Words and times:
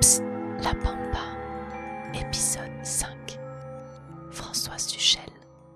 Psst, 0.00 0.22
la 0.62 0.74
pampa, 0.74 1.24
épisode 2.14 2.70
5. 2.82 3.08
François 4.30 4.78
Suchel, 4.78 5.22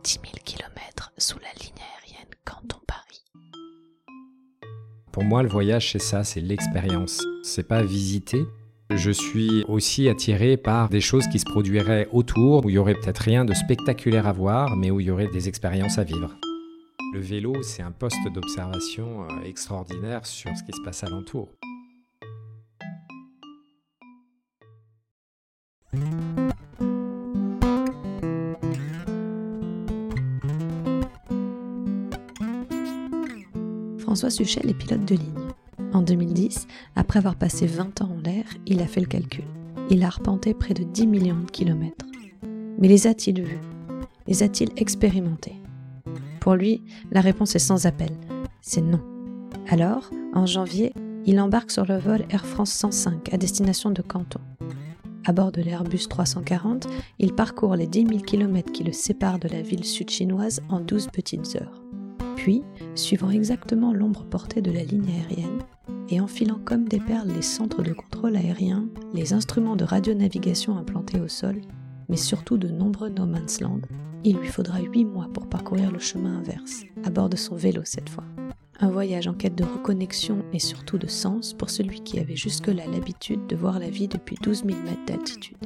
10 0.04 0.12
000 0.12 0.25
km 0.44 1.12
sous 1.17 1.39
la 1.39 1.52
ligne 1.62 1.73
aérienne 1.78 2.28
Canton-Paris. 2.44 3.25
Pour 5.12 5.25
moi, 5.25 5.42
le 5.42 5.48
voyage, 5.48 5.92
c'est 5.92 6.00
ça, 6.00 6.25
c'est 6.25 6.41
l'expérience. 6.41 7.22
C'est 7.42 7.67
pas 7.67 7.83
visiter. 7.83 8.45
Je 8.91 9.11
suis 9.11 9.64
aussi 9.68 10.09
attiré 10.09 10.57
par 10.57 10.89
des 10.89 11.00
choses 11.00 11.29
qui 11.29 11.39
se 11.39 11.46
produiraient 11.46 12.09
autour, 12.12 12.66
où 12.66 12.71
il 12.71 12.75
y 12.75 12.79
aurait 12.79 12.95
peut-être 12.96 13.21
rien 13.21 13.45
de 13.45 13.55
spectaculaire 13.55 14.27
à 14.27 14.32
voir, 14.32 14.77
mais 14.77 14.91
où 14.91 15.00
il 15.00 15.07
y 15.07 15.11
aurait 15.11 15.29
des 15.29 15.48
expériences 15.48 15.98
à 15.98 16.05
vivre. 16.05 16.37
Le 17.14 17.21
vélo, 17.21 17.62
c'est 17.62 17.82
un 17.82 17.93
poste 17.93 18.29
d'observation 18.32 19.23
euh, 19.25 19.45
extraordinaire 19.45 20.27
sur 20.27 20.50
ce 20.57 20.62
qui 20.62 20.73
se 20.73 20.82
passe 20.84 21.05
alentour. 21.05 21.48
François 34.10 34.30
Suchel 34.30 34.69
est 34.69 34.74
pilote 34.74 35.05
de 35.05 35.14
ligne. 35.14 35.48
En 35.92 36.02
2010, 36.02 36.66
après 36.96 37.20
avoir 37.20 37.37
passé 37.37 37.69
20 37.69 38.02
ans 38.02 38.10
en 38.10 38.20
l'air, 38.20 38.42
il 38.66 38.83
a 38.83 38.88
fait 38.88 39.00
le 39.00 39.06
calcul. 39.06 39.45
Il 39.88 40.02
a 40.02 40.09
arpenté 40.09 40.52
près 40.52 40.74
de 40.74 40.83
10 40.83 41.06
millions 41.06 41.38
de 41.38 41.48
kilomètres. 41.48 42.06
Mais 42.80 42.88
les 42.88 43.06
a-t-il 43.06 43.41
vus? 43.41 43.60
Les 44.27 44.42
a-t-il 44.42 44.70
expérimentés? 44.77 45.55
Pour 46.41 46.56
lui, 46.56 46.83
la 47.12 47.20
réponse 47.20 47.55
est 47.55 47.60
sans 47.60 47.86
appel. 47.86 48.10
C'est 48.60 48.80
non. 48.80 49.00
Alors, 49.69 50.11
en 50.34 50.45
janvier, 50.45 50.92
il 51.24 51.38
embarque 51.38 51.70
sur 51.70 51.86
le 51.86 51.97
vol 51.97 52.24
Air 52.30 52.47
France 52.47 52.72
105 52.72 53.33
à 53.33 53.36
destination 53.36 53.91
de 53.91 54.02
Canton. 54.02 54.41
À 55.24 55.30
bord 55.30 55.52
de 55.52 55.62
l'Airbus 55.62 56.08
340, 56.08 56.88
il 57.20 57.33
parcourt 57.33 57.77
les 57.77 57.86
10 57.86 58.08
000 58.08 58.20
km 58.22 58.72
qui 58.72 58.83
le 58.83 58.92
séparent 58.92 59.38
de 59.38 59.47
la 59.47 59.62
ville 59.62 59.84
sud-chinoise 59.84 60.62
en 60.69 60.81
12 60.81 61.11
petites 61.12 61.55
heures. 61.55 61.81
Puis, 62.41 62.62
suivant 62.94 63.28
exactement 63.28 63.92
l'ombre 63.92 64.24
portée 64.24 64.62
de 64.62 64.72
la 64.72 64.83
ligne 64.83 65.10
aérienne, 65.10 65.58
et 66.08 66.22
enfilant 66.22 66.58
comme 66.64 66.88
des 66.88 66.98
perles 66.98 67.28
les 67.28 67.42
centres 67.42 67.82
de 67.82 67.92
contrôle 67.92 68.34
aérien, 68.34 68.88
les 69.12 69.34
instruments 69.34 69.77
de 69.77 69.84
radionavigation 69.84 70.78
implantés 70.78 71.20
au 71.20 71.28
sol, 71.28 71.60
mais 72.08 72.16
surtout 72.16 72.56
de 72.56 72.69
nombreux 72.69 73.10
no 73.10 73.27
man's 73.27 73.60
land, 73.60 73.82
il 74.24 74.38
lui 74.38 74.48
faudra 74.48 74.80
8 74.80 75.05
mois 75.05 75.28
pour 75.34 75.50
parcourir 75.50 75.92
le 75.92 75.98
chemin 75.98 76.38
inverse, 76.38 76.84
à 77.05 77.10
bord 77.10 77.28
de 77.28 77.36
son 77.36 77.56
vélo 77.56 77.82
cette 77.84 78.08
fois. 78.08 78.24
Un 78.80 78.88
voyage 78.88 79.28
en 79.28 79.34
quête 79.34 79.54
de 79.54 79.64
reconnexion 79.64 80.38
et 80.54 80.60
surtout 80.60 80.97
de 80.97 81.08
sens 81.08 81.52
pour 81.52 81.69
celui 81.69 82.00
qui 82.00 82.20
avait 82.20 82.36
jusque-là 82.36 82.86
l'habitude 82.91 83.47
de 83.48 83.56
voir 83.56 83.78
la 83.78 83.91
vie 83.91 84.08
depuis 84.08 84.36
12 84.42 84.64
000 84.64 84.80
mètres 84.80 85.04
d'altitude. 85.06 85.58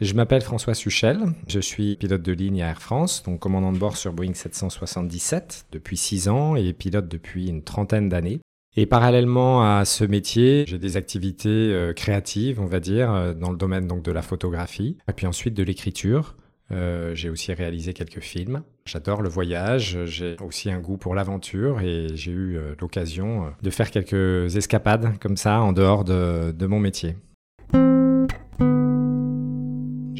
Je 0.00 0.14
m'appelle 0.14 0.40
François 0.40 0.72
Suchel, 0.72 1.34
je 1.46 1.60
suis 1.60 1.96
pilote 1.96 2.22
de 2.22 2.32
ligne 2.32 2.62
à 2.62 2.68
Air 2.68 2.80
France, 2.80 3.22
donc 3.22 3.38
commandant 3.38 3.70
de 3.70 3.76
bord 3.76 3.98
sur 3.98 4.14
Boeing 4.14 4.32
777 4.32 5.66
depuis 5.72 5.98
6 5.98 6.30
ans 6.30 6.56
et 6.56 6.72
pilote 6.72 7.06
depuis 7.06 7.48
une 7.48 7.62
trentaine 7.62 8.08
d'années. 8.08 8.40
Et 8.78 8.86
parallèlement 8.86 9.62
à 9.62 9.84
ce 9.84 10.04
métier, 10.04 10.64
j'ai 10.66 10.78
des 10.78 10.96
activités 10.96 11.50
euh, 11.50 11.92
créatives, 11.92 12.62
on 12.62 12.64
va 12.64 12.80
dire, 12.80 13.12
euh, 13.12 13.34
dans 13.34 13.50
le 13.50 13.58
domaine 13.58 13.86
donc 13.86 14.02
de 14.02 14.10
la 14.10 14.22
photographie, 14.22 14.96
et 15.06 15.12
puis 15.12 15.26
ensuite 15.26 15.52
de 15.52 15.62
l'écriture. 15.62 16.34
Euh, 16.72 17.14
j'ai 17.14 17.28
aussi 17.28 17.52
réalisé 17.52 17.92
quelques 17.92 18.20
films. 18.20 18.62
J'adore 18.86 19.20
le 19.20 19.28
voyage, 19.28 19.98
j'ai 20.06 20.36
aussi 20.40 20.70
un 20.70 20.80
goût 20.80 20.96
pour 20.96 21.14
l'aventure 21.14 21.82
et 21.82 22.06
j'ai 22.14 22.32
eu 22.32 22.58
l'occasion 22.80 23.52
de 23.60 23.70
faire 23.70 23.90
quelques 23.90 24.56
escapades 24.56 25.18
comme 25.18 25.36
ça 25.36 25.60
en 25.60 25.72
dehors 25.72 26.04
de, 26.04 26.52
de 26.52 26.66
mon 26.66 26.78
métier. 26.78 27.16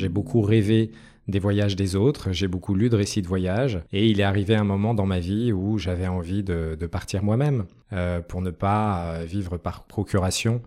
J'ai 0.01 0.09
beaucoup 0.09 0.41
rêvé 0.41 0.93
des 1.29 1.39
voyages 1.39 1.77
des 1.77 1.95
autres, 1.95 2.33
j'ai 2.33 2.49
beaucoup 2.49 2.75
lu 2.75 2.89
de 2.89 2.97
récits 2.97 3.21
de 3.21 3.27
voyage, 3.27 3.83
et 3.93 4.09
il 4.09 4.19
est 4.19 4.25
arrivé 4.25 4.55
un 4.55 4.65
moment 4.65 4.95
dans 4.95 5.05
ma 5.05 5.19
vie 5.19 5.53
où 5.53 5.77
j'avais 5.77 6.07
envie 6.07 6.43
de, 6.43 6.75
partir 6.91 7.23
moi-même, 7.23 7.67
euh, 7.93 8.23
pour 8.23 8.41
ne 8.41 8.51
pas 8.51 9.13
euh, 9.13 9.25
vivre 9.27 9.59
par 9.59 9.85
procuration 9.85 10.63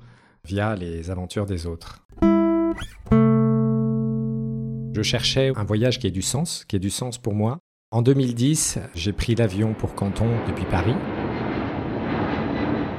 via 0.45 0.75
les 0.75 1.09
aventures 1.09 1.47
des 1.47 1.65
autres. 1.65 2.05
Je 4.93 5.01
cherchais 5.01 5.51
un 5.55 5.63
voyage 5.63 5.97
qui 5.97 6.05
ait 6.05 6.11
du 6.11 6.21
sens, 6.21 6.63
qui 6.65 6.75
ait 6.75 6.79
du 6.79 6.91
sens 6.91 7.17
pour 7.17 7.33
moi. 7.33 7.57
En 7.89 8.03
2010, 8.03 8.77
j'ai 8.93 9.13
pris 9.13 9.33
l'avion 9.33 9.73
pour 9.73 9.95
Canton 9.95 10.29
depuis 10.47 10.65
Paris, 10.65 10.93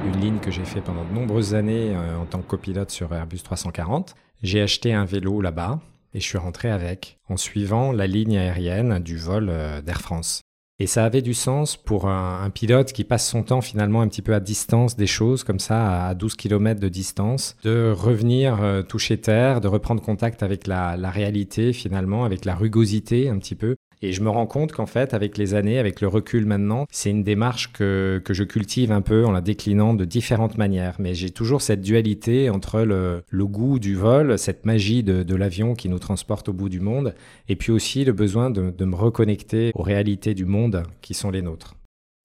une 0.05 0.19
ligne 0.19 0.39
que 0.39 0.51
j'ai 0.51 0.65
fait 0.65 0.81
pendant 0.81 1.05
de 1.05 1.13
nombreuses 1.13 1.55
années 1.55 1.95
euh, 1.95 2.17
en 2.17 2.25
tant 2.25 2.41
que 2.41 2.47
copilote 2.47 2.91
sur 2.91 3.13
Airbus 3.13 3.39
340. 3.39 4.15
J'ai 4.43 4.61
acheté 4.61 4.91
un 4.91 5.05
vélo 5.05 5.39
là-bas, 5.39 5.79
et 6.15 6.21
je 6.21 6.25
suis 6.25 6.37
rentré 6.37 6.71
avec, 6.71 7.19
en 7.29 7.35
suivant 7.35 7.91
la 7.91 8.07
ligne 8.07 8.37
aérienne 8.37 8.99
du 8.99 9.17
vol 9.17 9.49
euh, 9.49 9.81
d'Air 9.81 10.01
France. 10.01 10.41
Et 10.79 10.87
ça 10.87 11.05
avait 11.05 11.21
du 11.21 11.33
sens 11.33 11.77
pour 11.77 12.07
un, 12.09 12.49
pilote 12.49 12.91
qui 12.91 13.05
passe 13.05 13.29
son 13.29 13.43
temps 13.43 13.61
finalement 13.61 14.01
un 14.01 14.09
petit 14.09 14.21
peu 14.21 14.33
à 14.33 14.41
distance 14.41 14.97
des 14.97 15.07
choses, 15.07 15.45
comme 15.45 15.59
ça, 15.59 16.07
à 16.07 16.15
12 16.15 16.35
km 16.35 16.81
de 16.81 16.89
distance, 16.89 17.55
de 17.63 17.93
revenir 17.95 18.61
euh, 18.61 18.81
toucher 18.81 19.17
terre, 19.17 19.61
de 19.61 19.69
reprendre 19.69 20.01
contact 20.01 20.43
avec 20.43 20.67
la, 20.67 20.97
la, 20.97 21.09
réalité 21.09 21.71
finalement, 21.71 22.25
avec 22.25 22.43
la 22.43 22.55
rugosité 22.55 23.29
un 23.29 23.37
petit 23.37 23.55
peu, 23.55 23.75
et 24.05 24.13
je 24.13 24.21
me 24.21 24.29
rends 24.29 24.45
compte 24.45 24.71
qu'en 24.71 24.85
fait, 24.85 25.13
avec 25.13 25.37
les 25.37 25.53
années, 25.53 25.79
avec 25.79 26.01
le 26.01 26.07
recul 26.07 26.45
maintenant, 26.45 26.85
c'est 26.91 27.09
une 27.09 27.23
démarche 27.23 27.71
que, 27.73 28.21
que 28.23 28.33
je 28.33 28.43
cultive 28.43 28.91
un 28.91 29.01
peu 29.01 29.25
en 29.25 29.31
la 29.31 29.41
déclinant 29.41 29.93
de 29.93 30.05
différentes 30.05 30.57
manières. 30.57 30.95
Mais 30.99 31.13
j'ai 31.15 31.31
toujours 31.31 31.61
cette 31.61 31.81
dualité 31.81 32.49
entre 32.49 32.81
le, 32.81 33.23
le 33.29 33.47
goût 33.47 33.79
du 33.79 33.95
vol, 33.95 34.37
cette 34.37 34.65
magie 34.65 35.03
de, 35.03 35.35
l'avion 35.35 35.73
qui 35.73 35.89
nous 35.89 35.99
transporte 35.99 36.47
au 36.49 36.53
bout 36.53 36.69
du 36.69 36.79
monde, 36.79 37.13
et 37.49 37.55
puis 37.55 37.71
aussi 37.71 38.05
le 38.05 38.13
besoin 38.13 38.49
de, 38.49 38.69
de 38.69 38.85
me 38.85 38.95
reconnecter 38.95 39.71
aux 39.75 39.83
réalités 39.83 40.33
du 40.33 40.45
monde 40.45 40.83
qui 41.01 41.13
sont 41.13 41.31
les 41.31 41.41
nôtres. 41.41 41.75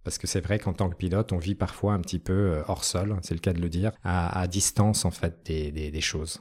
Parce 0.05 0.17
que 0.17 0.27
c'est 0.27 0.41
vrai 0.41 0.59
qu'en 0.59 0.73
tant 0.73 0.89
que 0.89 0.97
pilote, 0.97 1.33
on 1.33 1.39
vit 1.39 1.55
parfois 1.55 1.95
un 1.95 2.01
petit 2.01 2.19
peu 2.21 2.33
euh, 2.33 2.63
hors 2.69 2.85
sol, 2.85 3.17
c'est 3.23 3.35
le 3.35 3.41
cas 3.41 3.53
de 3.53 3.61
le 3.61 3.69
dire, 3.69 3.93
à, 4.05 4.41
à 4.41 4.47
distance 4.47 5.05
en 5.05 5.11
fait 5.11 5.41
des, 5.45 5.73
des 5.73 6.01
choses. 6.01 6.41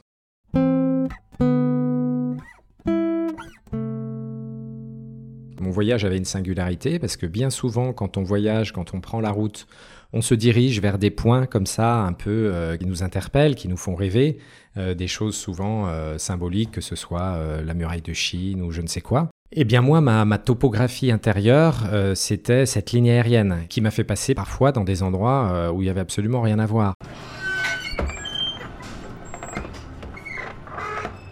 Voyage 5.70 6.04
avait 6.04 6.18
une 6.18 6.24
singularité 6.24 6.98
parce 6.98 7.16
que 7.16 7.26
bien 7.26 7.50
souvent, 7.50 7.92
quand 7.92 8.16
on 8.16 8.22
voyage, 8.22 8.72
quand 8.72 8.94
on 8.94 9.00
prend 9.00 9.20
la 9.20 9.30
route, 9.30 9.66
on 10.12 10.22
se 10.22 10.34
dirige 10.34 10.80
vers 10.80 10.98
des 10.98 11.10
points 11.10 11.46
comme 11.46 11.66
ça, 11.66 11.98
un 11.98 12.12
peu 12.12 12.30
euh, 12.52 12.76
qui 12.76 12.86
nous 12.86 13.02
interpellent, 13.02 13.54
qui 13.54 13.68
nous 13.68 13.76
font 13.76 13.94
rêver, 13.94 14.38
euh, 14.76 14.94
des 14.94 15.06
choses 15.06 15.36
souvent 15.36 15.86
euh, 15.86 16.18
symboliques, 16.18 16.72
que 16.72 16.80
ce 16.80 16.96
soit 16.96 17.38
la 17.64 17.74
muraille 17.74 18.02
de 18.02 18.12
Chine 18.12 18.62
ou 18.62 18.72
je 18.72 18.80
ne 18.80 18.86
sais 18.86 19.00
quoi. 19.00 19.30
Eh 19.52 19.64
bien 19.64 19.80
moi, 19.80 20.00
ma, 20.00 20.38
topographie 20.38 21.10
intérieure, 21.10 21.88
c'était 22.14 22.66
cette 22.66 22.92
ligne 22.92 23.10
aérienne 23.10 23.64
qui 23.68 23.80
m'a 23.80 23.90
fait 23.90 24.04
passer 24.04 24.32
parfois 24.32 24.70
dans 24.70 24.84
des 24.84 25.02
endroits 25.02 25.72
où 25.74 25.82
il 25.82 25.86
y 25.86 25.90
avait 25.90 26.00
absolument 26.00 26.40
rien 26.40 26.60
à 26.60 26.66
voir. 26.66 26.94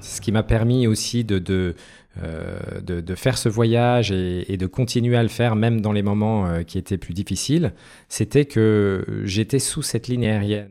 Ce 0.01 0.21
qui 0.21 0.33
m'a 0.33 0.43
permis 0.43 0.89
aussi 0.89 1.23
de, 1.23 1.39
de 1.39 1.77
euh, 2.23 2.59
de, 2.81 3.01
de, 3.01 3.15
faire 3.15 3.39
ce 3.39 3.49
voyage 3.49 4.11
et, 4.11 4.53
et, 4.53 4.57
de 4.57 4.67
continuer 4.67 5.17
à 5.17 5.23
le 5.23 5.29
faire 5.29 5.55
même 5.57 5.81
dans 5.81 5.93
les 5.93 6.03
moments 6.03 6.47
euh, 6.47 6.63
qui 6.63 6.79
étaient 6.79 6.99
plus 6.99 7.15
difficiles, 7.15 7.73
c'était 8.09 8.45
que 8.45 9.05
j'étais 9.25 9.59
sous 9.59 9.83
cette 9.83 10.09
ligne 10.09 10.27
aérienne. 10.27 10.69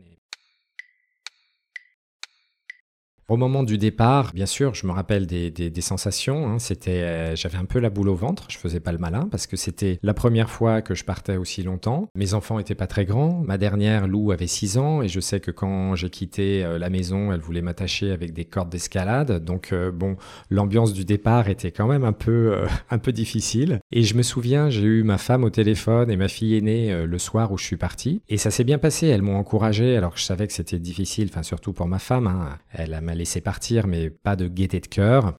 Au 3.28 3.36
moment 3.36 3.62
du 3.62 3.76
départ, 3.76 4.32
bien 4.32 4.46
sûr, 4.46 4.72
je 4.74 4.86
me 4.86 4.92
rappelle 4.92 5.26
des, 5.26 5.80
sensations. 5.82 6.48
Hein. 6.48 6.58
C'était, 6.58 7.02
euh, 7.02 7.36
j'avais 7.36 7.58
un 7.58 7.66
peu 7.66 7.78
la 7.78 7.90
boule 7.90 8.08
au 8.08 8.14
ventre. 8.14 8.46
Je 8.48 8.56
faisais 8.56 8.80
pas 8.80 8.90
le 8.90 8.96
malin 8.96 9.28
parce 9.30 9.46
que 9.46 9.58
c'était 9.58 9.98
la 10.02 10.14
première 10.14 10.48
fois 10.48 10.80
que 10.80 10.94
je 10.94 11.04
partais 11.04 11.36
aussi 11.36 11.62
longtemps. 11.62 12.08
Mes 12.14 12.32
enfants 12.32 12.58
étaient 12.58 12.74
pas 12.74 12.86
très 12.86 13.04
grands. 13.04 13.42
Ma 13.44 13.58
dernière, 13.58 14.08
Lou, 14.08 14.32
avait 14.32 14.46
6 14.46 14.78
ans 14.78 15.02
et 15.02 15.08
je 15.08 15.20
sais 15.20 15.40
que 15.40 15.50
quand 15.50 15.94
j'ai 15.94 16.08
quitté 16.08 16.64
euh, 16.64 16.78
la 16.78 16.88
maison, 16.88 17.30
elle 17.30 17.40
voulait 17.40 17.60
m'attacher 17.60 18.12
avec 18.12 18.32
des 18.32 18.46
cordes 18.46 18.70
d'escalade. 18.70 19.44
Donc 19.44 19.74
euh, 19.74 19.92
bon, 19.92 20.16
l'ambiance 20.48 20.94
du 20.94 21.04
départ 21.04 21.50
était 21.50 21.70
quand 21.70 21.86
même 21.86 22.04
un 22.04 22.14
peu, 22.14 22.62
un 22.90 22.98
peu 22.98 23.12
difficile. 23.12 23.78
Et 23.92 24.04
je 24.04 24.14
me 24.14 24.22
souviens, 24.22 24.70
j'ai 24.70 24.86
eu 24.86 25.02
ma 25.02 25.18
femme 25.18 25.44
au 25.44 25.50
téléphone 25.50 26.10
et 26.10 26.16
ma 26.16 26.28
fille 26.28 26.56
aînée 26.56 27.04
le 27.04 27.18
soir 27.18 27.52
où 27.52 27.58
je 27.58 27.64
suis 27.64 27.76
parti. 27.76 28.22
Et 28.30 28.38
ça 28.38 28.50
s'est 28.50 28.64
bien 28.64 28.78
passé. 28.78 29.06
Elles 29.06 29.20
m'ont 29.20 29.36
encouragé 29.36 29.98
alors 29.98 30.14
que 30.14 30.18
je 30.18 30.24
savais 30.24 30.46
que 30.46 30.54
c'était 30.54 30.78
difficile. 30.78 31.28
Enfin 31.30 31.42
surtout 31.42 31.74
pour 31.74 31.88
ma 31.88 31.98
femme. 31.98 32.26
Hein. 32.26 32.58
Elle 32.72 32.98
m'a 33.02 33.17
laissé 33.18 33.40
partir, 33.40 33.86
mais 33.86 34.08
pas 34.08 34.36
de 34.36 34.48
gaieté 34.48 34.80
de 34.80 34.86
cœur. 34.86 35.36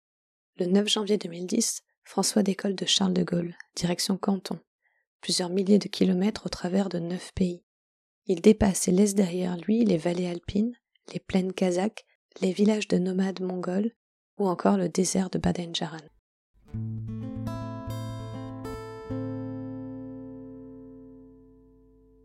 Le 0.59 0.67
9 0.67 0.87
janvier 0.87 1.17
2010, 1.17 1.81
François 2.03 2.43
décolle 2.43 2.75
de 2.75 2.85
Charles 2.85 3.13
de 3.13 3.23
Gaulle, 3.23 3.55
direction 3.75 4.17
Canton, 4.17 4.59
plusieurs 5.21 5.49
milliers 5.49 5.79
de 5.79 5.87
kilomètres 5.87 6.45
au 6.45 6.49
travers 6.49 6.89
de 6.89 6.99
neuf 6.99 7.31
pays. 7.33 7.63
Il 8.27 8.41
dépasse 8.41 8.87
et 8.87 8.91
laisse 8.91 9.15
derrière 9.15 9.57
lui 9.57 9.85
les 9.85 9.97
vallées 9.97 10.27
alpines, 10.27 10.75
les 11.13 11.19
plaines 11.19 11.53
kazakhs, 11.53 12.05
les 12.41 12.51
villages 12.51 12.87
de 12.87 12.97
nomades 12.97 13.41
mongols 13.41 13.91
ou 14.37 14.47
encore 14.47 14.77
le 14.77 14.89
désert 14.89 15.29
de 15.29 15.39
Baden-Jaran. 15.39 15.97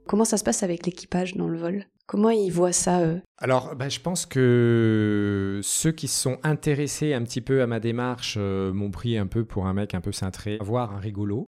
Comment 0.07 0.25
ça 0.25 0.37
se 0.37 0.45
passe 0.45 0.63
avec 0.63 0.85
l'équipage 0.87 1.35
dans 1.35 1.49
le 1.49 1.59
vol? 1.59 1.87
Comment 2.07 2.31
ils 2.31 2.51
voient 2.51 2.73
ça 2.73 3.01
Alors, 3.39 3.75
bah, 3.75 3.89
je 3.89 4.01
pense 4.01 4.27
que 4.27 5.61
ceux 5.63 5.93
qui 5.93 6.07
sont 6.07 6.39
intéressés 6.43 7.15
un 7.15 7.23
petit 7.23 7.41
peu 7.41 7.63
à 7.63 7.67
ma 7.67 7.81
démarche 7.81 8.37
euh, 8.39 8.73
m'ont 8.75 8.91
pris 8.91 9.17
un 9.17 9.27
peu 9.27 9.47
pour 9.47 9.67
un 9.67 9.73
mec 9.73 9.95
un 9.95 10.03
peu 10.03 10.13
cintré, 10.13 10.59
voir 10.61 10.93
un 10.93 10.99
rigolo. 10.99 11.47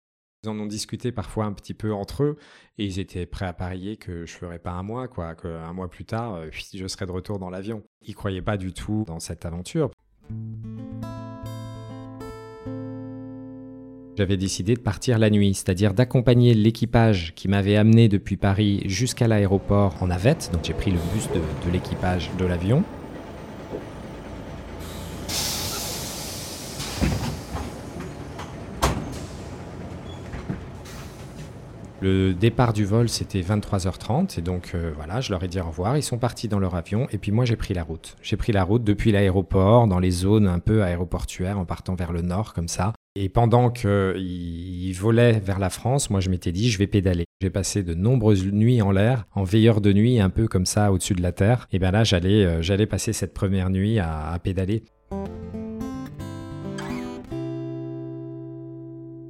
Ils 0.45 0.49
en 0.49 0.59
ont 0.59 0.67
discuté 0.67 1.13
parfois 1.13 1.45
un 1.45 1.53
petit 1.53 1.75
peu 1.75 1.93
entre 1.93 2.23
eux 2.23 2.37
et 2.79 2.87
ils 2.87 2.99
étaient 2.99 3.27
prêts 3.27 3.47
à 3.47 3.53
parier 3.53 3.97
que 3.97 4.25
je 4.25 4.33
ferais 4.33 4.61
pas 4.61 4.71
un 4.71 4.83
mois, 4.83 5.09
quoi, 5.09 5.35
qu'un 5.35 5.73
mois 5.75 5.91
plus 5.91 6.07
tard, 6.07 6.35
euh, 6.35 6.49
je 6.75 6.87
serais 6.87 7.07
de 7.07 7.13
retour 7.13 7.39
dans 7.39 7.51
l'avion. 7.51 7.83
Ils 8.03 8.15
croyaient 8.15 8.41
pas 8.41 8.57
du 8.57 8.73
tout 8.73 9.05
dans 9.07 9.21
cette 9.21 9.45
aventure. 9.45 9.91
J'avais 14.19 14.37
décidé 14.37 14.75
de 14.75 14.81
partir 14.81 15.17
la 15.17 15.31
nuit, 15.31 15.55
c'est-à-dire 15.55 15.95
d'accompagner 15.95 16.53
l'équipage 16.53 17.35
qui 17.37 17.47
m'avait 17.47 17.77
amené 17.77 18.09
depuis 18.09 18.37
Paris 18.37 18.83
jusqu'à 18.85 19.29
l'aéroport 19.29 19.95
en 20.03 20.09
navette. 20.09 20.51
Donc 20.53 20.65
j'ai 20.65 20.73
pris 20.73 20.91
le 20.91 20.99
bus 21.15 21.29
de, 21.29 21.71
l'équipage 21.71 22.29
de 22.37 22.45
l'avion. 22.45 22.83
Le 32.01 32.35
départ 32.35 32.73
du 32.73 32.85
vol, 32.85 33.09
c'était 33.09 33.43
23h30 33.43 34.37
et 34.37 34.43
donc 34.43 34.73
euh, 34.75 34.91
voilà, 34.97 35.21
je 35.21 35.31
leur 35.31 35.45
ai 35.45 35.49
dit 35.49 35.61
au 35.61 35.65
revoir. 35.65 35.97
Ils 35.97 36.03
sont 36.03 36.19
partis 36.19 36.49
dans 36.49 36.59
leur 36.59 36.75
avion 36.75 37.07
et 37.13 37.19
puis 37.19 37.31
moi 37.31 37.45
j'ai 37.45 37.55
pris 37.55 37.73
la 37.73 37.85
route. 37.85 38.17
J'ai 38.21 38.37
pris 38.37 38.51
la 38.51 38.65
route 38.65 38.83
depuis 38.83 39.13
l'aéroport, 39.13 39.87
dans 39.87 40.01
les 40.01 40.11
zones 40.11 40.49
un 40.49 40.59
peu 40.59 40.83
aéroportuaires, 40.83 41.57
en 41.57 41.65
partant 41.65 41.95
vers 41.95 42.11
le 42.11 42.23
nord 42.23 42.53
comme 42.53 42.67
ça. 42.67 42.95
Et 43.21 43.29
pendant 43.29 43.71
qu'ils 43.71 44.95
volaient 44.95 45.41
vers 45.41 45.59
la 45.59 45.71
France, 45.71 46.09
moi 46.09 46.21
je 46.21 46.31
m'étais 46.31 46.53
dit 46.53 46.71
je 46.71 46.79
vais 46.79 46.87
pédaler. 46.87 47.25
J'ai 47.43 47.51
passé 47.51 47.83
de 47.83 47.93
nombreuses 47.93 48.47
nuits 48.47 48.81
en 48.81 48.93
l'air, 48.93 49.27
en 49.35 49.43
veilleur 49.43 49.81
de 49.81 49.93
nuit, 49.93 50.21
un 50.21 50.31
peu 50.31 50.47
comme 50.47 50.67
ça 50.67 50.93
au-dessus 50.93 51.15
de 51.15 51.23
la 51.23 51.33
terre. 51.33 51.67
Et 51.73 51.81
bien 51.81 51.91
là 51.91 52.05
j'allais 52.05 52.45
euh, 52.45 52.63
j'allais 52.63 52.87
passer 52.87 53.13
cette 53.13 53.35
première 53.35 53.71
nuit 53.71 53.99
à 53.99 54.39
pédaler. 54.41 54.85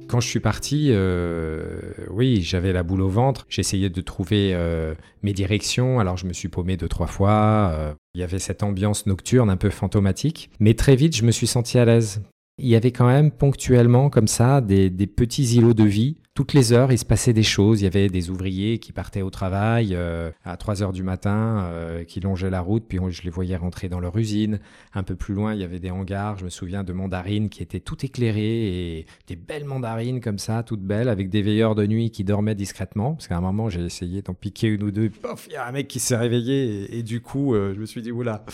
Quand 0.07 0.19
je 0.19 0.27
suis 0.27 0.39
parti, 0.39 0.89
euh, 0.91 1.79
oui, 2.11 2.43
j'avais 2.43 2.73
la 2.73 2.83
boule 2.83 3.01
au 3.01 3.09
ventre. 3.09 3.47
J'essayais 3.49 3.89
de 3.89 4.01
trouver 4.01 4.51
euh, 4.53 4.93
mes 5.23 5.33
directions. 5.33 5.99
Alors 5.99 6.15
je 6.15 6.27
me 6.27 6.33
suis 6.33 6.47
paumé 6.47 6.77
deux, 6.77 6.89
trois 6.89 7.07
fois. 7.07 7.95
Il 8.13 8.21
y 8.21 8.23
avait 8.23 8.37
cette 8.37 8.61
ambiance 8.61 9.07
nocturne 9.07 9.49
un 9.49 9.57
peu 9.57 9.71
fantomatique. 9.71 10.51
Mais 10.59 10.75
très 10.75 10.95
vite, 10.95 11.15
je 11.15 11.25
me 11.25 11.31
suis 11.31 11.47
senti 11.47 11.79
à 11.79 11.85
l'aise. 11.85 12.21
Il 12.59 12.67
y 12.67 12.75
avait 12.75 12.91
quand 12.91 13.07
même 13.07 13.31
ponctuellement 13.31 14.09
comme 14.09 14.27
ça 14.27 14.61
des 14.61 14.89
petits 15.07 15.55
îlots 15.55 15.73
de 15.73 15.85
vie 15.85 16.17
toutes 16.39 16.53
les 16.53 16.71
heures, 16.71 16.89
il 16.89 16.97
se 16.97 17.03
passait 17.03 17.33
des 17.33 17.43
choses. 17.43 17.81
Il 17.81 17.83
y 17.83 17.87
avait 17.87 18.07
des 18.07 18.29
ouvriers 18.29 18.79
qui 18.79 18.93
partaient 18.93 19.21
au 19.21 19.29
travail 19.29 19.89
euh, 19.91 20.31
à 20.45 20.55
3 20.55 20.81
heures 20.81 20.93
du 20.93 21.03
matin, 21.03 21.65
euh, 21.65 22.05
qui 22.05 22.21
longeaient 22.21 22.49
la 22.49 22.61
route, 22.61 22.85
puis 22.87 22.97
je 23.09 23.23
les 23.23 23.29
voyais 23.29 23.57
rentrer 23.57 23.89
dans 23.89 23.99
leur 23.99 24.17
usine. 24.17 24.61
Un 24.93 25.03
peu 25.03 25.17
plus 25.17 25.33
loin, 25.33 25.53
il 25.53 25.59
y 25.59 25.65
avait 25.65 25.81
des 25.81 25.91
hangars. 25.91 26.37
Je 26.37 26.45
me 26.45 26.49
souviens 26.49 26.85
de 26.85 26.93
mandarines 26.93 27.49
qui 27.49 27.61
étaient 27.61 27.81
toutes 27.81 28.05
éclairées 28.05 28.99
et 28.99 29.05
des 29.27 29.35
belles 29.35 29.65
mandarines 29.65 30.21
comme 30.21 30.39
ça, 30.39 30.63
toutes 30.63 30.81
belles, 30.81 31.09
avec 31.09 31.29
des 31.29 31.41
veilleurs 31.41 31.75
de 31.75 31.85
nuit 31.85 32.09
qui 32.09 32.23
dormaient 32.23 32.55
discrètement. 32.55 33.15
Parce 33.15 33.27
qu'à 33.27 33.35
un 33.35 33.41
moment, 33.41 33.67
j'ai 33.67 33.83
essayé 33.83 34.21
d'en 34.21 34.33
piquer 34.33 34.67
une 34.67 34.83
ou 34.83 34.91
deux. 34.91 35.11
Il 35.47 35.51
y 35.51 35.57
a 35.57 35.67
un 35.67 35.73
mec 35.73 35.89
qui 35.89 35.99
s'est 35.99 36.15
réveillé 36.15 36.97
et, 36.97 37.03
du 37.03 37.19
coup, 37.19 37.53
euh, 37.53 37.73
je 37.75 37.81
me 37.81 37.85
suis 37.85 38.01
dit 38.01 38.13
oula, 38.13 38.45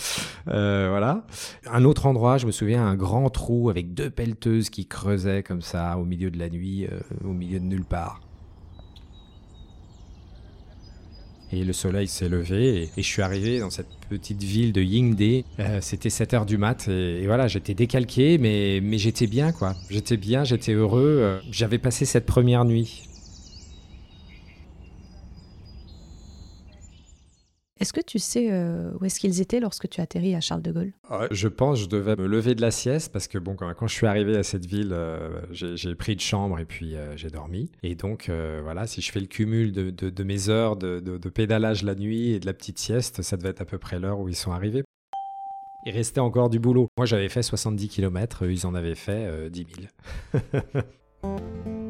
voilà. 0.44 1.24
Un 1.70 1.84
autre 1.84 2.06
endroit, 2.06 2.36
je 2.36 2.46
me 2.46 2.50
souviens, 2.50 2.84
un 2.84 2.96
grand 2.96 3.30
trou 3.30 3.70
avec 3.70 3.94
deux 3.94 4.10
pelleteuses 4.10 4.70
qui 4.70 4.86
creusaient 4.86 5.44
comme 5.44 5.62
ça 5.62 5.98
au 5.98 6.04
milieu 6.04 6.32
de 6.32 6.38
la 6.40 6.48
nuit, 6.48 6.88
au 7.24 7.32
milieu 7.32 7.60
de 7.60 7.75
Et 11.52 11.64
le 11.64 11.72
soleil 11.72 12.08
s'est 12.08 12.28
levé 12.28 12.90
et, 12.96 13.02
je 13.02 13.06
suis 13.06 13.22
arrivé 13.22 13.60
dans 13.60 13.70
cette 13.70 13.88
petite 14.10 14.42
ville 14.42 14.72
de 14.72 14.82
Yingde. 14.82 15.44
Euh, 15.60 15.78
c'était 15.80 16.10
7 16.10 16.34
heures 16.34 16.46
du 16.46 16.58
mat 16.58 16.88
et, 16.88 17.24
voilà, 17.26 17.46
j'étais 17.46 17.74
décalqué, 17.74 18.38
mais, 18.38 18.80
mais 18.82 18.98
j'étais 18.98 19.26
bien 19.26 19.52
quoi. 19.52 19.74
J'étais 19.88 20.16
bien, 20.16 20.44
j'étais 20.44 20.72
heureux. 20.72 21.18
Euh, 21.20 21.38
j'avais 21.50 21.78
passé 21.78 22.04
cette 22.04 22.26
première 22.26 22.64
nuit. 22.64 23.08
Est-ce 27.78 27.92
que 27.92 28.00
tu 28.00 28.18
sais 28.18 28.48
euh, 28.50 28.90
où 28.98 29.04
est-ce 29.04 29.20
qu'ils 29.20 29.42
étaient 29.42 29.60
lorsque 29.60 29.88
tu 29.88 30.00
atterris 30.00 30.34
à 30.34 30.40
Charles 30.40 30.62
de 30.62 30.72
Gaulle? 30.72 30.92
Je 31.30 31.48
pense 31.48 31.78
que 31.78 31.84
je 31.84 31.88
devais 31.88 32.16
me 32.16 32.26
lever 32.26 32.54
de 32.54 32.62
la 32.62 32.70
sieste 32.70 33.12
parce 33.12 33.28
que 33.28 33.38
bon, 33.38 33.54
quand, 33.54 33.86
je 33.86 33.92
suis 33.92 34.06
arrivé 34.06 34.36
à 34.36 34.42
cette 34.42 34.64
ville, 34.64 34.92
euh, 34.92 35.42
j'ai 35.52 35.94
pris 35.94 36.14
une 36.14 36.20
chambre 36.20 36.58
et 36.58 36.64
puis 36.64 36.96
euh, 36.96 37.16
j'ai 37.16 37.28
dormi. 37.28 37.70
Et 37.82 37.94
donc 37.94 38.30
voilà, 38.62 38.86
si 38.86 39.02
je 39.02 39.12
fais 39.12 39.20
le 39.20 39.26
cumul 39.26 39.72
de, 39.72 40.24
mes 40.24 40.48
heures 40.48 40.76
de, 40.76 41.00
de, 41.00 41.28
pédalage 41.28 41.82
la 41.82 41.94
nuit 41.94 42.30
et 42.30 42.40
de 42.40 42.46
la 42.46 42.54
petite 42.54 42.78
sieste, 42.78 43.22
ça 43.22 43.36
devait 43.36 43.50
être 43.50 43.60
à 43.60 43.66
peu 43.66 43.78
près 43.78 43.98
l'heure 43.98 44.20
où 44.20 44.28
ils 44.28 44.36
sont 44.36 44.52
arrivés. 44.52 44.82
Il 45.84 45.92
restait 45.92 46.20
encore 46.20 46.48
du 46.48 46.58
boulot. 46.58 46.88
Moi 46.96 47.06
j'avais 47.06 47.28
fait 47.28 47.42
70 47.42 47.88
km, 47.88 48.46
ils 48.46 48.66
en 48.66 48.74
avaient 48.74 48.94
fait 48.94 49.50
10 49.50 49.66
000. 50.32 50.82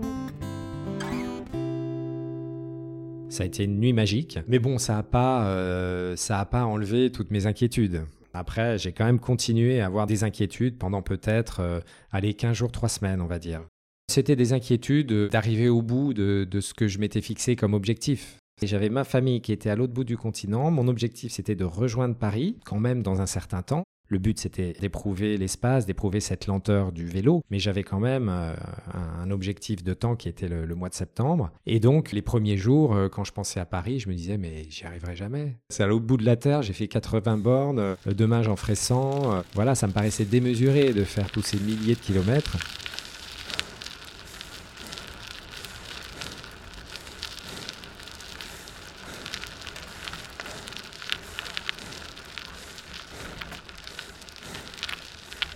Ça 3.29 3.43
a 3.43 3.47
été 3.47 3.65
une 3.65 3.81
nuit 3.81 3.93
magique. 3.93 4.39
Mais 4.47 4.59
bon, 4.59 4.79
ça 4.79 4.95
n'a 4.95 5.03
pas, 5.03 5.47
euh, 5.49 6.15
ça 6.17 6.39
a 6.39 6.45
pas 6.45 6.65
enlevé 6.65 7.11
toutes 7.11 7.31
mes 7.31 7.47
inquiétudes. 7.47 8.05
Après, 8.33 8.79
j'ai 8.79 8.93
quand 8.93 9.05
même 9.05 9.19
continué 9.19 9.81
à 9.81 9.87
avoir 9.87 10.07
des 10.07 10.25
inquiétudes 10.25 10.79
pendant 10.79 11.03
peut-être, 11.03 11.61
euh, 11.61 11.81
allez, 12.13 12.35
15 12.35 12.57
jours, 12.57 12.73
3 12.73 12.89
semaines, 12.89 13.21
on 13.21 13.27
va 13.27 13.39
dire. 13.39 13.63
C'était 14.09 14.37
des 14.37 14.53
inquiétudes 14.53 15.13
d'arriver 15.31 15.69
au 15.69 15.83
bout 15.83 16.15
de, 16.15 16.47
de 16.49 16.61
ce 16.61 16.75
que 16.75 16.87
je 16.87 16.99
m'étais 16.99 17.21
fixé 17.21 17.57
comme 17.57 17.75
objectif. 17.75 18.37
J'avais 18.63 18.89
ma 18.89 19.05
famille 19.05 19.41
qui 19.41 19.53
était 19.53 19.71
à 19.71 19.77
l'autre 19.77 19.93
bout 19.93 20.05
du 20.05 20.17
continent. 20.17 20.71
Mon 20.71 20.89
objectif, 20.89 21.33
c'était 21.33 21.57
de 21.57 21.65
rejoindre 21.65 22.15
Paris, 22.15 22.57
quand 22.65 22.79
même 22.79 23.03
dans 23.03 23.21
un 23.21 23.27
certain 23.27 23.63
temps. 23.63 23.83
Le 24.09 24.19
but, 24.19 24.39
c'était 24.39 24.73
d'éprouver 24.73 25.37
l'espace, 25.37 25.87
d'éprouver 25.87 26.21
cette 26.21 26.47
lenteur 26.47 26.93
du 26.93 27.07
vélo, 27.07 27.43
mais 27.51 27.59
j'avais 27.59 27.83
quand 27.83 27.99
même 27.99 28.29
euh, 28.29 28.55
un 28.95 29.31
objectif 29.31 29.83
de 29.83 29.95
temps 29.95 30.15
qui 30.15 30.29
était 30.29 30.49
le, 30.49 30.75
mois 30.75 30.89
de 30.89 30.95
septembre. 30.95 31.51
Et 31.67 31.81
donc, 31.81 32.13
les 32.13 32.23
premiers 32.23 32.57
jours, 32.57 32.95
euh, 32.95 33.09
quand 33.09 33.25
je 33.25 33.33
pensais 33.33 33.59
à 33.59 33.67
Paris, 33.67 33.99
je 33.99 34.09
me 34.09 34.15
disais, 34.15 34.37
mais 34.37 34.65
j'y 34.69 34.85
arriverai 34.85 35.17
jamais. 35.17 35.57
C'est 35.71 35.83
à 35.83 35.87
l'autre 35.87 36.05
bout 36.05 36.17
de 36.17 36.25
la 36.25 36.37
Terre, 36.37 36.63
j'ai 36.63 36.73
fait 36.73 36.87
80 36.87 37.39
bornes, 37.39 37.79
euh, 37.79 37.97
demain 38.07 38.43
j'en 38.43 38.57
ferai 38.57 38.75
100. 38.75 39.43
voilà, 39.55 39.75
ça 39.75 39.87
me 39.87 39.93
paraissait 39.93 40.25
démesuré 40.25 40.93
de 40.93 41.03
faire 41.03 41.31
tous 41.31 41.43
ces 41.43 41.59
milliers 41.59 41.95
de 41.95 42.01
kilomètres. 42.01 42.57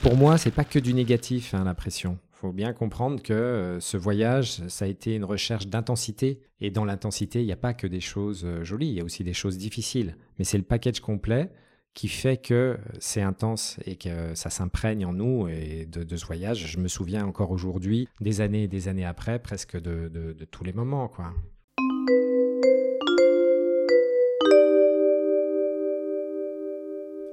Pour 0.03 0.17
moi, 0.17 0.39
c'est 0.39 0.51
pas 0.51 0.65
que 0.65 0.79
du 0.79 0.95
négatif, 0.95 1.53
hein, 1.53 1.65
la 1.65 1.75
pression. 1.75 2.19
Faut 2.33 2.53
bien 2.53 2.73
comprendre 2.73 3.23
que 3.23 3.35
euh, 3.35 3.81
ce 3.81 3.99
voyage, 3.99 4.67
ça 4.69 4.87
a 4.87 4.89
été 4.89 5.15
une 5.15 5.25
recherche 5.25 5.67
d'intensité. 5.67 6.41
Et 6.63 6.71
dans 6.71 6.87
l'intensité, 6.87 7.43
il 7.43 7.47
n'y 7.47 7.53
a 7.53 7.57
pas 7.57 7.75
que 7.75 7.87
des 7.87 8.01
choses 8.01 8.47
euh, 8.47 8.65
jolies, 8.65 8.89
il 8.89 8.95
y 8.95 9.01
a 9.01 9.05
aussi 9.05 9.25
des 9.25 9.35
choses 9.35 9.59
difficiles. 9.59 10.17
Mais 10.39 10.45
c'est 10.47 10.57
le 10.57 10.65
package 10.65 11.01
complet 11.01 11.51
qui 11.93 12.09
fait 12.09 12.39
que 12.39 12.79
c'est 12.99 13.21
intense 13.21 13.79
et 13.85 13.97
que 13.97 14.35
ça 14.35 14.49
s'imprègne 14.49 15.05
en 15.05 15.13
nous 15.13 15.49
et 15.49 15.85
de, 15.85 16.17
ce 16.17 16.25
voyage. 16.25 16.67
Je 16.67 16.79
me 16.79 16.89
souviens 16.89 17.27
encore 17.27 17.51
aujourd'hui, 17.51 18.09
des 18.23 18.41
années 18.41 18.63
et 18.63 18.69
des 18.69 18.89
années 18.89 19.05
après, 19.05 19.39
presque 19.39 19.79
de, 19.79 20.09
de 20.09 20.45
tous 20.47 20.65
les 20.65 20.73
moments, 20.73 21.09
quoi. 21.09 21.35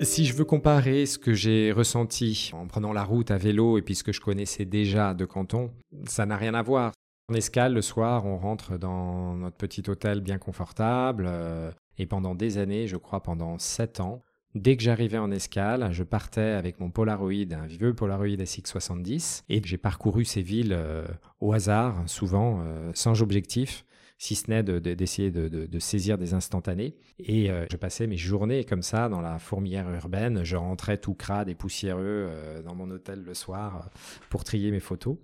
Si 0.02 0.26
je 0.26 0.34
veux 0.34 0.46
comparer 0.46 1.08
ce 1.08 1.18
que 1.18 1.34
j'ai 1.34 1.72
ressenti 1.72 2.52
en 2.54 2.68
prenant 2.68 2.94
la 2.94 3.04
route 3.04 3.32
à 3.32 3.38
vélo 3.38 3.80
et 3.80 3.82
puis 3.82 3.96
ce 3.96 4.04
que 4.04 4.12
je 4.12 4.22
connaissais 4.22 4.66
déjà 4.66 5.16
de 5.16 5.26
Canton, 5.26 5.72
ça 6.06 6.28
n'a 6.28 6.38
rien 6.38 6.54
à 6.54 6.62
voir. 6.62 6.94
En 7.30 7.34
escale, 7.34 7.74
le 7.74 7.82
soir, 7.82 8.26
on 8.26 8.38
rentre 8.38 8.78
dans 8.78 9.36
notre 9.36 9.58
petit 9.58 9.84
hôtel 9.90 10.22
bien 10.22 10.38
confortable 10.38 11.26
euh, 11.28 11.72
et 11.98 12.06
pendant 12.06 12.36
des 12.36 12.60
années, 12.60 12.88
je 12.88 12.96
crois 12.96 13.24
pendant 13.24 13.58
sept 13.58 14.00
ans, 14.00 14.22
Dès 14.56 14.76
que 14.76 14.82
j'arrivais 14.82 15.20
en 15.20 15.30
escale, 15.30 15.90
je 15.92 16.04
partais 16.04 16.42
avec 16.42 16.80
mon 16.80 16.90
Polaroid, 16.90 17.54
un 17.54 17.68
vieux 17.68 17.94
Polaroid 17.94 18.26
SX70, 18.38 19.44
et 19.50 19.62
j'ai 19.64 19.78
parcouru 19.78 20.26
ces 20.26 20.42
villes 20.42 20.74
euh, 20.74 21.06
au 21.42 21.54
hasard, 21.54 22.02
souvent 22.08 22.62
euh, 22.64 22.90
sans 22.96 23.22
objectif 23.22 23.86
si 24.18 24.36
ce 24.36 24.50
n'est 24.50 24.64
d'essayer 24.64 25.32
de, 25.32 25.80
saisir 25.80 26.18
des 26.18 26.34
instantanés. 26.34 26.96
Et 27.20 27.52
euh, 27.52 27.66
je 27.72 27.78
passais 27.78 28.08
mes 28.08 28.18
journées 28.18 28.64
comme 28.64 28.82
ça 28.82 29.10
dans 29.10 29.22
la 29.22 29.38
fourmilière 29.38 29.90
urbaine. 29.90 30.44
Je 30.44 30.56
rentrais 30.56 30.98
tout 30.98 31.14
crade 31.14 31.50
et 31.50 31.56
poussiéreux 31.56 32.02
euh, 32.04 32.62
dans 32.64 32.74
mon 32.74 32.90
hôtel 32.90 33.24
le 33.24 33.34
soir 33.34 33.76
euh, 33.76 33.98
pour 34.30 34.44
trier 34.44 34.72
mes 34.72 34.80
photos. 34.80 35.18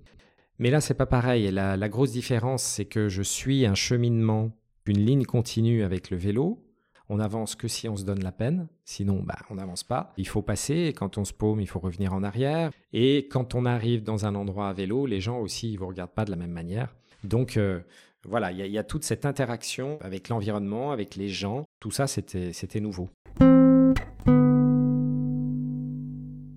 Mais 0.60 0.70
là, 0.70 0.80
c'est 0.80 0.94
pas 0.94 1.08
pareil. 1.08 1.46
Et 1.46 1.52
la, 1.52 1.76
la 1.76 1.90
grosse 1.90 2.12
différence, 2.12 2.62
c'est 2.62 2.86
que 2.86 3.10
je 3.10 3.24
suis 3.24 3.66
un 3.66 3.76
cheminement, 3.76 4.52
une 4.86 5.04
ligne 5.04 5.26
continue 5.26 5.84
avec 5.84 6.12
le 6.12 6.18
vélo. 6.18 6.64
On 7.10 7.20
avance 7.20 7.56
que 7.56 7.68
si 7.68 7.90
on 7.90 7.98
se 7.98 8.06
donne 8.06 8.24
la 8.24 8.32
peine, 8.32 8.68
sinon 8.86 9.24
bah, 9.24 9.38
on 9.50 9.56
n'avance 9.56 9.84
pas. 9.84 10.14
Il 10.18 10.28
faut 10.28 10.44
passer, 10.44 10.94
quand 10.96 11.18
on 11.18 11.26
se 11.26 11.34
paume, 11.34 11.60
il 11.60 11.68
faut 11.68 11.80
revenir 11.80 12.14
en 12.14 12.24
arrière. 12.24 12.72
Et 12.94 13.28
quand 13.30 13.56
on 13.56 13.66
arrive 13.66 14.04
dans 14.04 14.26
un 14.26 14.36
endroit 14.36 14.70
à 14.70 14.74
vélo, 14.74 15.08
les 15.08 15.20
gens 15.20 15.40
aussi, 15.40 15.74
ils 15.74 15.78
vous 15.78 15.88
regardent 15.88 16.14
pas 16.14 16.26
de 16.26 16.32
la 16.32 16.38
même 16.38 16.52
manière. 16.52 16.96
Donc, 17.24 17.58
Voilà, 18.26 18.52
il 18.52 18.66
y, 18.66 18.78
a 18.78 18.84
toute 18.84 19.04
cette 19.04 19.26
interaction 19.26 19.98
avec 20.02 20.30
l'environnement, 20.30 20.92
avec 20.92 21.16
les 21.16 21.28
gens. 21.28 21.66
Tout 21.82 21.92
ça, 21.92 22.08
c'était 22.08 22.80
nouveau. 22.80 23.10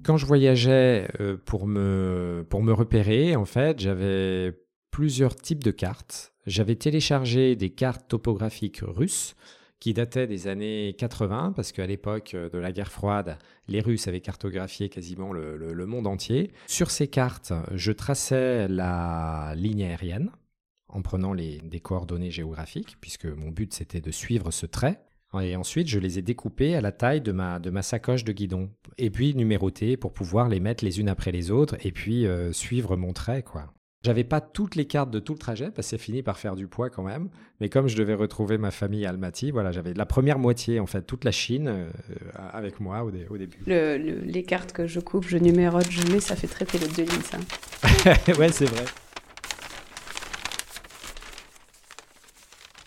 Quand 0.05 0.17
je 0.17 0.27
voyageais 0.27 1.09
euh, 1.21 1.37
pour 1.45 1.67
me, 1.67 2.47
pour 2.49 2.63
me 2.63 2.73
repérer, 2.73 3.35
en 3.35 3.45
fait, 3.45 3.81
j'avais 3.81 4.53
plusieurs 4.93 5.35
types 5.35 5.65
de 5.65 5.73
cartes. 5.73 6.33
J'avais 6.47 6.77
téléchargé 6.77 7.57
des 7.57 7.71
cartes 7.71 8.07
topographiques 8.07 8.83
russes 8.83 9.35
qui 9.81 9.93
dataient 9.93 10.29
des 10.29 10.47
années 10.47 10.95
80, 10.97 11.53
parce 11.57 11.73
qu'à 11.73 11.87
l'époque 11.87 12.35
euh, 12.35 12.49
de 12.49 12.59
la 12.59 12.71
guerre 12.71 12.93
froide, 12.93 13.39
les 13.67 13.81
Russes 13.81 14.07
avaient 14.07 14.21
cartographié 14.21 14.89
quasiment 14.89 15.33
le, 15.33 15.87
monde 15.87 16.07
entier. 16.07 16.53
Sur 16.69 16.93
ces 16.93 17.09
cartes, 17.09 17.53
je 17.75 17.91
traçais 17.91 18.69
la 18.69 19.53
ligne 19.57 19.83
aérienne 19.83 20.31
en 20.97 21.03
prenant 21.03 21.33
les, 21.33 21.59
des 21.59 21.81
coordonnées 21.81 22.31
géographiques, 22.31 22.97
puisque 23.01 23.27
mon 23.27 23.51
but 23.51 23.75
c'était 23.75 24.01
de 24.01 24.11
suivre 24.11 24.51
ce 24.51 24.67
trait. 24.67 25.01
Et 25.43 25.55
ensuite, 25.55 25.89
je 25.89 25.99
les 25.99 26.19
ai 26.19 26.23
découpées 26.23 26.77
à 26.77 26.81
la 26.81 26.93
taille 26.93 27.21
de 27.21 27.31
ma, 27.31 27.59
de 27.59 27.69
ma 27.69 27.83
sacoche 27.83 28.25
de 28.25 28.33
guidon. 28.33 28.71
Et 28.97 29.11
puis 29.11 29.35
numérotées 29.35 29.99
pour 29.99 30.15
pouvoir 30.15 30.49
les 30.49 30.61
mettre 30.61 30.83
les 30.83 30.99
unes 30.99 31.11
après 31.11 31.31
les 31.31 31.51
autres 31.51 31.77
et 31.85 31.93
puis 31.93 32.27
euh, 32.27 32.53
suivre 32.53 32.97
mon 32.97 33.13
trait, 33.13 33.43
quoi. 33.43 33.73
J'avais 34.03 34.25
pas 34.25 34.41
toutes 34.41 34.77
les 34.77 34.87
cartes 34.87 35.11
de 35.11 35.19
tout 35.19 35.33
le 35.33 35.39
trajet 35.39 35.65
parce 35.67 35.89
que 35.89 35.91
c'est 35.91 35.99
fini 35.99 36.23
par 36.23 36.39
faire 36.39 36.55
du 36.55 36.69
poids 36.69 36.91
quand 36.91 37.03
même. 37.03 37.29
Mais 37.61 37.69
comme 37.69 37.89
je 37.89 37.97
devais 37.97 38.15
retrouver 38.15 38.57
ma 38.57 38.71
famille 38.71 39.05
à 39.05 39.11
Almaty, 39.11 39.51
voilà, 39.51 39.73
j'avais 39.73 39.95
la 39.95 40.07
première 40.07 40.39
moitié, 40.39 40.79
en 40.81 40.87
fait, 40.87 41.03
toute 41.03 41.25
la 41.25 41.33
Chine 41.33 41.67
euh, 41.69 41.91
avec 42.53 42.79
moi 42.79 43.03
au, 43.03 43.11
début. 43.11 43.59
les 43.67 44.45
cartes 44.45 44.73
que 44.73 44.87
je 44.87 45.01
coupe, 45.01 45.27
je 45.27 45.39
numérote, 45.39 45.91
je 45.91 46.13
mets, 46.13 46.21
ça 46.21 46.37
fait 46.37 46.47
très 46.47 46.65
pilote 46.65 46.97
de 46.97 47.03
ligne, 47.03 47.23
ça. 47.23 47.39
ouais, 48.39 48.53
c'est 48.53 48.67
vrai. 48.67 48.85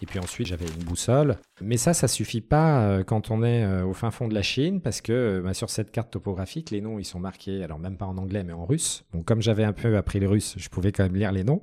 Et 0.01 0.05
puis 0.05 0.19
ensuite, 0.19 0.47
j'avais 0.47 0.65
une 0.65 0.83
boussole. 0.83 1.37
Mais 1.61 1.77
ça, 1.77 1.93
ça 1.93 2.07
suffit 2.07 2.41
pas 2.41 2.81
euh, 2.81 3.03
quand 3.03 3.31
on 3.31 3.43
est 3.43 3.63
euh, 3.63 3.85
au 3.85 3.93
fin 3.93 4.11
fond 4.11 4.27
de 4.27 4.33
la 4.33 4.41
Chine, 4.41 4.81
parce 4.81 5.01
que 5.01 5.11
euh, 5.11 5.41
bah, 5.41 5.53
sur 5.53 5.69
cette 5.69 5.91
carte 5.91 6.11
topographique, 6.11 6.71
les 6.71 6.81
noms, 6.81 6.99
ils 6.99 7.05
sont 7.05 7.19
marqués, 7.19 7.63
alors 7.63 7.79
même 7.79 7.97
pas 7.97 8.05
en 8.05 8.17
anglais, 8.17 8.43
mais 8.43 8.53
en 8.53 8.65
russe. 8.65 9.03
Donc 9.13 9.25
comme 9.25 9.41
j'avais 9.41 9.63
un 9.63 9.73
peu 9.73 9.97
appris 9.97 10.19
le 10.19 10.29
russe, 10.29 10.55
je 10.57 10.69
pouvais 10.69 10.91
quand 10.91 11.03
même 11.03 11.15
lire 11.15 11.31
les 11.31 11.43
noms. 11.43 11.61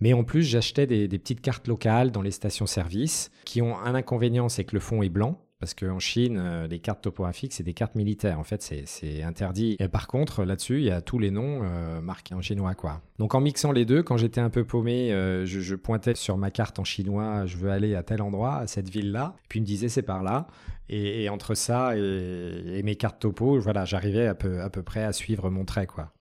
Mais 0.00 0.12
en 0.12 0.24
plus, 0.24 0.42
j'achetais 0.42 0.86
des, 0.86 1.08
des 1.08 1.18
petites 1.18 1.40
cartes 1.40 1.66
locales 1.66 2.12
dans 2.12 2.22
les 2.22 2.30
stations-service 2.30 3.30
qui 3.44 3.62
ont 3.62 3.78
un 3.78 3.94
inconvénient, 3.94 4.48
c'est 4.48 4.64
que 4.64 4.74
le 4.74 4.80
fond 4.80 5.02
est 5.02 5.08
blanc. 5.08 5.40
Parce 5.58 5.72
qu'en 5.72 5.98
Chine, 5.98 6.36
euh, 6.38 6.66
les 6.66 6.80
cartes 6.80 7.02
topographiques, 7.02 7.54
c'est 7.54 7.62
des 7.62 7.72
cartes 7.72 7.94
militaires. 7.94 8.38
En 8.38 8.44
fait, 8.44 8.62
c'est 8.62 9.22
interdit. 9.22 9.76
Et 9.78 9.88
par 9.88 10.06
contre, 10.06 10.44
là-dessus, 10.44 10.80
il 10.80 10.84
y 10.84 10.90
a 10.90 11.00
tous 11.00 11.18
les 11.18 11.30
noms 11.30 11.62
euh, 11.62 12.02
marqués 12.02 12.34
en 12.34 12.42
chinois. 12.42 12.74
quoi. 12.74 13.00
Donc 13.18 13.34
en 13.34 13.40
mixant 13.40 13.72
les 13.72 13.86
deux, 13.86 14.02
quand 14.02 14.18
j'étais 14.18 14.40
un 14.42 14.50
peu 14.50 14.64
paumé, 14.64 15.12
euh, 15.14 15.46
je, 15.46 15.74
pointais 15.74 16.14
sur 16.14 16.36
ma 16.36 16.50
carte 16.50 16.78
en 16.78 16.84
chinois, 16.84 17.46
je 17.46 17.56
veux 17.56 17.70
aller 17.70 17.94
à 17.94 18.02
tel 18.02 18.20
endroit, 18.20 18.56
à 18.56 18.66
cette 18.66 18.90
ville-là. 18.90 19.34
Puis 19.48 19.60
il 19.60 19.62
me 19.62 19.66
disait, 19.66 19.88
c'est 19.88 20.02
par 20.02 20.22
là. 20.22 20.46
Et, 20.90 21.28
entre 21.30 21.54
ça 21.54 21.96
et, 21.96 22.82
mes 22.84 22.94
cartes 22.94 23.18
topo, 23.18 23.58
voilà, 23.58 23.84
j'arrivais 23.84 24.26
à 24.26 24.34
peu, 24.34 24.60
à 24.60 24.68
peu 24.68 24.82
près 24.82 25.04
à 25.04 25.12
suivre 25.12 25.48
mon 25.50 25.64
trait. 25.64 25.86
quoi. 25.86 26.12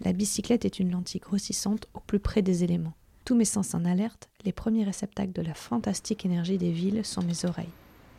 La 0.00 0.12
bicyclette 0.12 0.64
est 0.64 0.80
une 0.80 0.90
lentille 0.90 1.20
grossissante 1.20 1.86
au 1.92 2.00
plus 2.00 2.18
près 2.18 2.42
des 2.42 2.64
éléments. 2.64 2.94
Tous 3.24 3.34
mes 3.34 3.46
sens 3.46 3.72
en 3.72 3.86
alerte, 3.86 4.28
les 4.44 4.52
premiers 4.52 4.84
réceptacles 4.84 5.32
de 5.32 5.40
la 5.40 5.54
fantastique 5.54 6.26
énergie 6.26 6.58
des 6.58 6.70
villes 6.70 7.06
sont 7.06 7.22
mes 7.22 7.46
oreilles. 7.46 7.72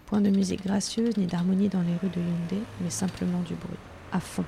Point 0.07 0.19
de 0.19 0.31
musique 0.31 0.63
gracieuse 0.63 1.15
ni 1.17 1.27
d'harmonie 1.27 1.69
dans 1.69 1.83
les 1.83 1.95
rues 1.97 2.09
de 2.09 2.19
Hyundai, 2.19 2.65
mais 2.81 2.89
simplement 2.89 3.39
du 3.43 3.53
bruit, 3.53 3.77
à 4.11 4.19
fond. 4.19 4.45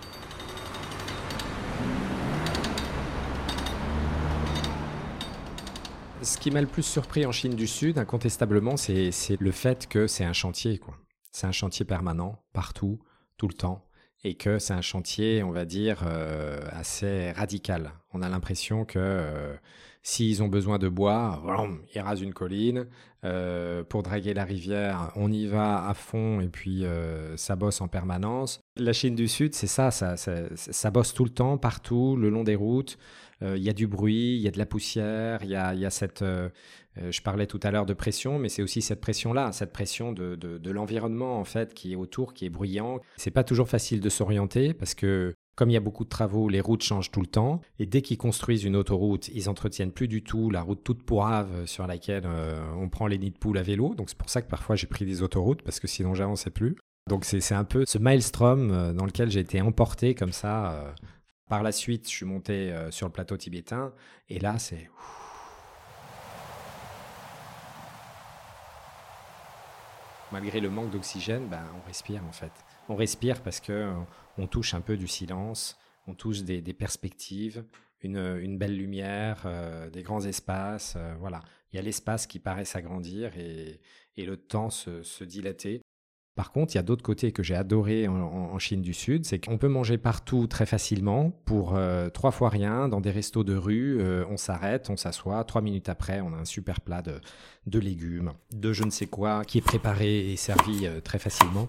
Ce 6.24 6.40
qui 6.40 6.50
m'a 6.50 6.62
le 6.62 6.66
plus 6.66 6.82
surpris 6.82 7.28
en 7.28 7.32
Chine 7.32 7.54
du 7.54 7.68
Sud, 7.68 8.00
incontestablement, 8.00 8.78
c'est 8.78 9.12
le 9.40 9.52
fait 9.52 9.88
que 9.88 10.08
c'est 10.08 10.26
un 10.26 10.34
chantier. 10.34 10.82
C'est 11.32 11.46
un 11.46 11.52
chantier 11.52 11.86
permanent, 11.86 12.42
partout, 12.54 12.98
tout 13.38 13.48
le 13.48 13.54
temps 13.54 13.88
et 14.24 14.36
que 14.36 14.60
c'est 14.60 14.74
un 14.74 14.82
chantier, 14.82 15.44
on 15.44 15.52
va 15.52 15.66
dire, 15.66 16.04
euh, 16.06 16.60
assez 16.72 17.32
radical. 17.32 17.94
On 18.14 18.22
a 18.22 18.30
l'impression 18.30 18.86
que 18.86 19.00
euh, 19.00 19.56
s'ils 20.08 20.42
ont 20.42 20.48
besoin 20.48 20.78
de 20.78 20.88
bois, 20.90 21.44
ils 21.94 22.00
rasent 22.00 22.22
une 22.22 22.34
colline. 22.34 22.88
Euh, 23.26 23.84
pour 23.84 24.04
draguer 24.04 24.34
la 24.34 24.46
rivière, 24.46 25.12
on 25.16 25.32
y 25.32 25.48
va 25.48 25.88
à 25.88 25.94
fond 25.94 26.40
et 26.40 26.48
puis 26.48 26.86
ça 27.36 27.56
bosse 27.56 27.82
en 27.82 27.88
permanence. 27.88 28.62
La 28.78 28.94
Chine 28.94 29.16
du 29.16 29.28
Sud, 29.28 29.54
c'est 29.54 29.68
ça, 29.68 29.92
ça, 29.92 30.16
ça, 30.16 30.34
ça, 30.56 30.92
bosse 30.92 31.14
tout 31.14 31.26
le 31.26 31.32
temps, 31.32 31.58
partout, 31.58 32.16
le 32.16 32.30
long 32.30 32.44
des 32.44 32.56
routes. 32.56 32.98
Il 33.42 33.58
y 33.58 33.70
a 33.70 33.74
du 33.74 33.88
bruit, 33.88 34.36
il 34.38 34.42
y 34.42 34.48
a 34.48 34.52
de 34.52 34.58
la 34.58 34.66
poussière, 34.66 35.40
il 35.44 35.50
y 35.50 35.56
a, 35.56 35.74
y 35.76 35.86
a 35.86 35.90
cette 35.90 36.24
euh, 37.02 37.12
je 37.12 37.22
parlais 37.22 37.48
tout 37.48 37.60
à 37.64 37.72
l'heure 37.72 37.86
de 37.86 37.94
pression, 37.94 38.40
mais 38.40 38.50
c'est 38.50 38.62
aussi 38.62 38.82
cette 38.82 39.02
pression-là, 39.02 39.52
cette 39.52 39.72
pression 39.72 40.12
de, 40.12 40.36
de, 40.36 40.72
l'environnement 40.72 41.40
en 41.40 41.44
fait 41.44 41.74
qui 41.74 41.94
est 41.94 41.96
autour, 41.96 42.34
qui 42.34 42.46
est 42.46 42.50
bruyant. 42.50 43.00
C'est 43.18 43.32
pas 43.32 43.44
toujours 43.44 43.70
facile 43.70 44.00
de 44.00 44.10
s'orienter 44.10 44.74
parce 44.74 44.96
que 44.96 45.34
comme 45.58 45.72
il 45.72 45.74
y 45.74 45.78
a 45.78 45.82
beaucoup 45.82 46.04
de 46.04 46.10
travaux, 46.10 46.50
les 46.50 46.62
routes 46.62 46.84
changent 46.84 47.10
tout 47.10 47.20
le 47.20 47.28
temps. 47.28 47.62
Et 47.80 47.88
dès 47.88 48.04
qu'ils 48.04 48.20
construisent 48.20 48.64
une 48.64 48.76
autoroute, 48.76 49.28
ils 49.30 49.50
entretiennent 49.50 49.92
plus 49.92 50.08
du 50.08 50.22
tout 50.22 50.52
la 50.52 50.62
route 50.62 50.84
toute 50.84 51.02
pourrave 51.02 51.66
sur 51.66 51.88
laquelle 51.88 52.26
euh, 52.26 52.62
on 52.76 52.90
prend 52.90 53.08
les 53.08 53.18
nids 53.18 53.32
de 53.32 53.38
poules 53.38 53.58
à 53.58 53.64
vélo. 53.64 53.96
Donc 53.96 54.10
c'est 54.10 54.18
pour 54.18 54.30
ça 54.30 54.44
que 54.44 54.48
parfois 54.48 54.76
j'ai 54.76 54.86
pris 54.86 55.04
des 55.04 55.24
autoroutes 55.24 55.64
parce 55.64 55.80
que 55.80 55.88
sinon 55.88 56.14
j'avançais 56.14 56.52
plus. 56.52 56.76
Donc 57.10 57.26
c'est 57.26 57.56
un 57.56 57.64
peu 57.64 57.86
ce 57.88 57.98
maelstrom 57.98 58.70
euh, 58.70 58.94
dans 58.94 59.06
lequel 59.06 59.32
j'ai 59.32 59.40
été 59.40 59.60
emporté 59.60 60.14
comme 60.14 60.32
ça. 60.32 60.94
Par 61.50 61.64
la 61.64 61.72
suite, 61.72 62.06
je 62.06 62.16
suis 62.16 62.26
monté 62.26 62.76
sur 62.92 63.08
le 63.08 63.14
plateau 63.14 63.36
tibétain 63.36 63.94
et 64.30 64.38
là 64.38 64.60
c'est 64.60 64.90
malgré 70.32 70.60
le 70.60 70.70
manque 70.70 70.92
d'oxygène, 70.92 71.48
ben, 71.48 71.64
on 71.82 71.88
respire 71.88 72.22
en 72.28 72.34
fait. 72.34 72.52
On 72.90 72.96
respire 72.96 73.42
parce 73.42 73.60
que 73.60 73.74
euh, 73.74 73.94
on 74.38 74.48
touche 74.48 74.74
un 74.74 74.82
peu 74.82 74.98
du 74.98 75.08
silence, 75.08 75.78
on 76.08 76.14
touche 76.14 76.44
des, 76.44 76.62
perspectives, 76.74 77.66
une, 78.02 78.58
belle 78.58 78.78
lumière, 78.78 79.44
euh, 79.46 79.90
des 79.90 80.04
grands 80.04 80.24
espaces. 80.24 80.96
Euh, 80.96 81.16
voilà, 81.20 81.42
il 81.72 81.76
y 81.76 81.80
a 81.80 81.82
l'espace 81.82 82.28
qui 82.28 82.40
paraît 82.40 82.66
s'agrandir 82.66 83.38
et, 83.38 83.80
le 84.18 84.36
temps 84.36 84.72
se 84.72 85.24
dilater. 85.24 85.82
Par 86.36 86.52
contre, 86.52 86.74
il 86.74 86.78
y 86.78 86.80
a 86.80 86.84
d'autres 86.84 87.04
côtés 87.04 87.32
que 87.32 87.44
j'ai 87.44 87.56
adoré 87.56 88.08
en, 88.08 88.58
Chine 88.58 88.82
du 88.82 88.94
Sud, 88.94 89.26
c'est 89.26 89.40
qu'on 89.40 89.60
peut 89.60 89.68
manger 89.68 90.00
partout 90.00 90.48
très 90.48 90.66
facilement 90.66 91.30
pour 91.46 91.80
trois 92.14 92.32
fois 92.32 92.50
rien 92.50 92.90
dans 92.90 93.00
des 93.00 93.12
restos 93.12 93.44
de 93.44 93.56
rue. 93.56 94.02
On 94.28 94.38
s'arrête, 94.38 94.90
on 94.90 94.98
s'assoit, 94.98 95.44
trois 95.44 95.62
minutes 95.62 95.90
après, 95.90 96.22
on 96.22 96.34
a 96.34 96.38
un 96.38 96.46
super 96.46 96.82
plat 96.82 97.04
de, 97.04 97.80
légumes, 97.80 98.34
de 98.52 98.74
je 98.74 98.84
ne 98.84 98.90
sais 98.90 99.08
quoi, 99.08 99.46
qui 99.46 99.60
est 99.60 99.62
préparé 99.62 100.32
et 100.32 100.36
servi 100.36 100.88
très 101.04 101.20
facilement. 101.20 101.68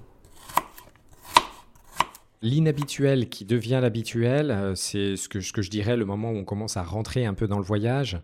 L'inhabituel 2.40 3.28
qui 3.28 3.44
devient 3.44 3.80
l'habituel, 3.82 4.72
c'est 4.76 5.16
ce 5.16 5.28
que, 5.28 5.40
je 5.40 5.70
dirais 5.70 5.96
le 5.96 6.04
moment 6.04 6.30
où 6.30 6.36
on 6.36 6.44
commence 6.44 6.76
à 6.76 6.82
rentrer 6.82 7.26
un 7.26 7.34
peu 7.34 7.48
dans 7.48 7.58
le 7.58 7.64
voyage. 7.64 8.20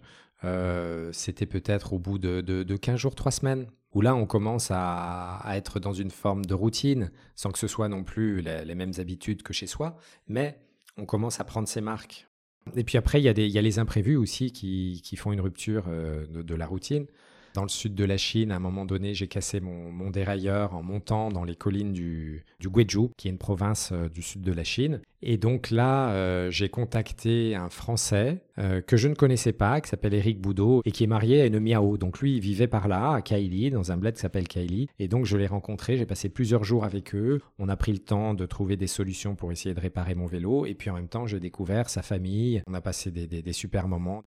C'était 1.13 1.47
peut-être 1.47 1.95
au 1.95 1.99
bout 1.99 2.19
de, 2.19 2.41
de 2.41 2.77
15 2.77 2.97
jours, 2.97 3.15
3 3.15 3.33
semaines 3.33 3.67
où 3.95 4.01
là 4.01 4.15
on 4.15 4.27
commence 4.27 4.71
à, 4.71 5.43
être 5.53 5.81
dans 5.81 5.93
une 5.93 6.11
forme 6.11 6.45
de 6.45 6.55
routine, 6.55 7.11
sans 7.37 7.51
que 7.51 7.59
ce 7.59 7.69
soit 7.69 7.89
non 7.89 8.05
plus 8.05 8.41
les, 8.43 8.75
mêmes 8.75 8.93
habitudes 8.99 9.43
que 9.43 9.53
chez 9.53 9.67
soi, 9.67 9.97
mais 10.27 10.59
on 10.97 11.07
commence 11.07 11.41
à 11.41 11.45
prendre 11.45 11.69
ses 11.69 11.81
marques. 11.81 12.29
Et 12.77 12.85
puis 12.85 12.97
après, 12.97 13.21
il 13.21 13.25
y, 13.25 13.59
a 13.59 13.63
les 13.63 13.79
imprévus 13.79 14.17
aussi 14.17 14.51
qui, 14.51 15.17
font 15.17 15.33
une 15.33 15.41
rupture 15.41 15.85
euh, 15.89 16.27
de, 16.27 16.55
la 16.55 16.67
routine. 16.67 17.07
Dans 17.55 17.63
le 17.63 17.69
sud 17.69 17.95
de 17.95 18.05
la 18.05 18.17
Chine, 18.17 18.51
à 18.51 18.57
un 18.57 18.61
moment 18.61 18.85
donné, 18.85 19.15
j'ai 19.15 19.29
cassé 19.29 19.61
mon, 19.61 20.11
dérailleur 20.11 20.75
en 20.75 20.83
montant 20.83 21.31
dans 21.31 21.45
les 21.45 21.55
collines 21.55 21.93
du, 21.93 22.45
du 22.59 22.69
Guizhou, 22.69 23.11
qui 23.17 23.29
est 23.29 23.31
une 23.31 23.39
province 23.39 23.91
euh, 23.93 24.09
du 24.09 24.23
sud 24.23 24.43
de 24.43 24.53
la 24.53 24.65
Chine. 24.65 25.01
Et 25.23 25.39
donc 25.39 25.71
là, 25.71 26.11
euh, 26.11 26.51
j'ai 26.51 26.69
contacté 26.69 27.55
un 27.55 27.69
Français 27.69 28.43
euh, 28.59 28.81
que 28.81 28.97
je 28.97 29.07
ne 29.07 29.15
connaissais 29.15 29.53
pas, 29.53 29.81
qui 29.81 29.89
s'appelle 29.89 30.15
Eric 30.15 30.41
Boudot, 30.41 30.83
et 30.85 30.91
qui 30.91 31.05
est 31.05 31.07
marié 31.07 31.43
à 31.43 31.47
une 31.47 31.61
Miao. 31.61 31.97
Donc 31.97 32.19
lui, 32.19 32.35
il 32.35 32.41
vivait 32.41 32.67
par 32.67 32.89
là, 32.89 33.13
à 33.13 33.23
Kaili, 33.23 33.71
dans 33.71 33.93
un 33.93 33.97
bled 33.97 34.15
qui 34.15 34.21
s'appelle 34.21 34.49
Kaili. 34.49 34.89
Et 34.99 35.07
donc 35.07 35.25
je 35.25 35.37
l'ai 35.37 35.47
rencontré, 35.47 35.97
j'ai 35.97 36.07
passé 36.07 36.29
plusieurs 36.29 36.65
jours 36.65 36.85
avec 36.85 37.15
eux. 37.15 37.41
On 37.61 37.69
a 37.69 37.77
pris 37.77 37.93
le 37.93 38.01
temps 38.01 38.35
de 38.35 38.47
trouver 38.47 38.77
des 38.77 38.89
solutions 38.89 39.37
pour 39.37 39.53
essayer 39.53 39.77
de 39.77 39.81
réparer 39.81 40.17
mon 40.17 40.27
vélo. 40.27 40.67
Et 40.67 40.75
puis 40.75 40.91
en 40.91 40.95
même 40.95 41.09
temps, 41.09 41.27
j'ai 41.27 41.39
découvert 41.39 41.89
sa 41.89 42.03
famille. 42.03 42.63
On 42.67 42.75
a 42.75 42.81
passé 42.81 43.13
des, 43.13 43.27
des 43.27 43.53
super 43.53 43.87
moments. 43.87 44.25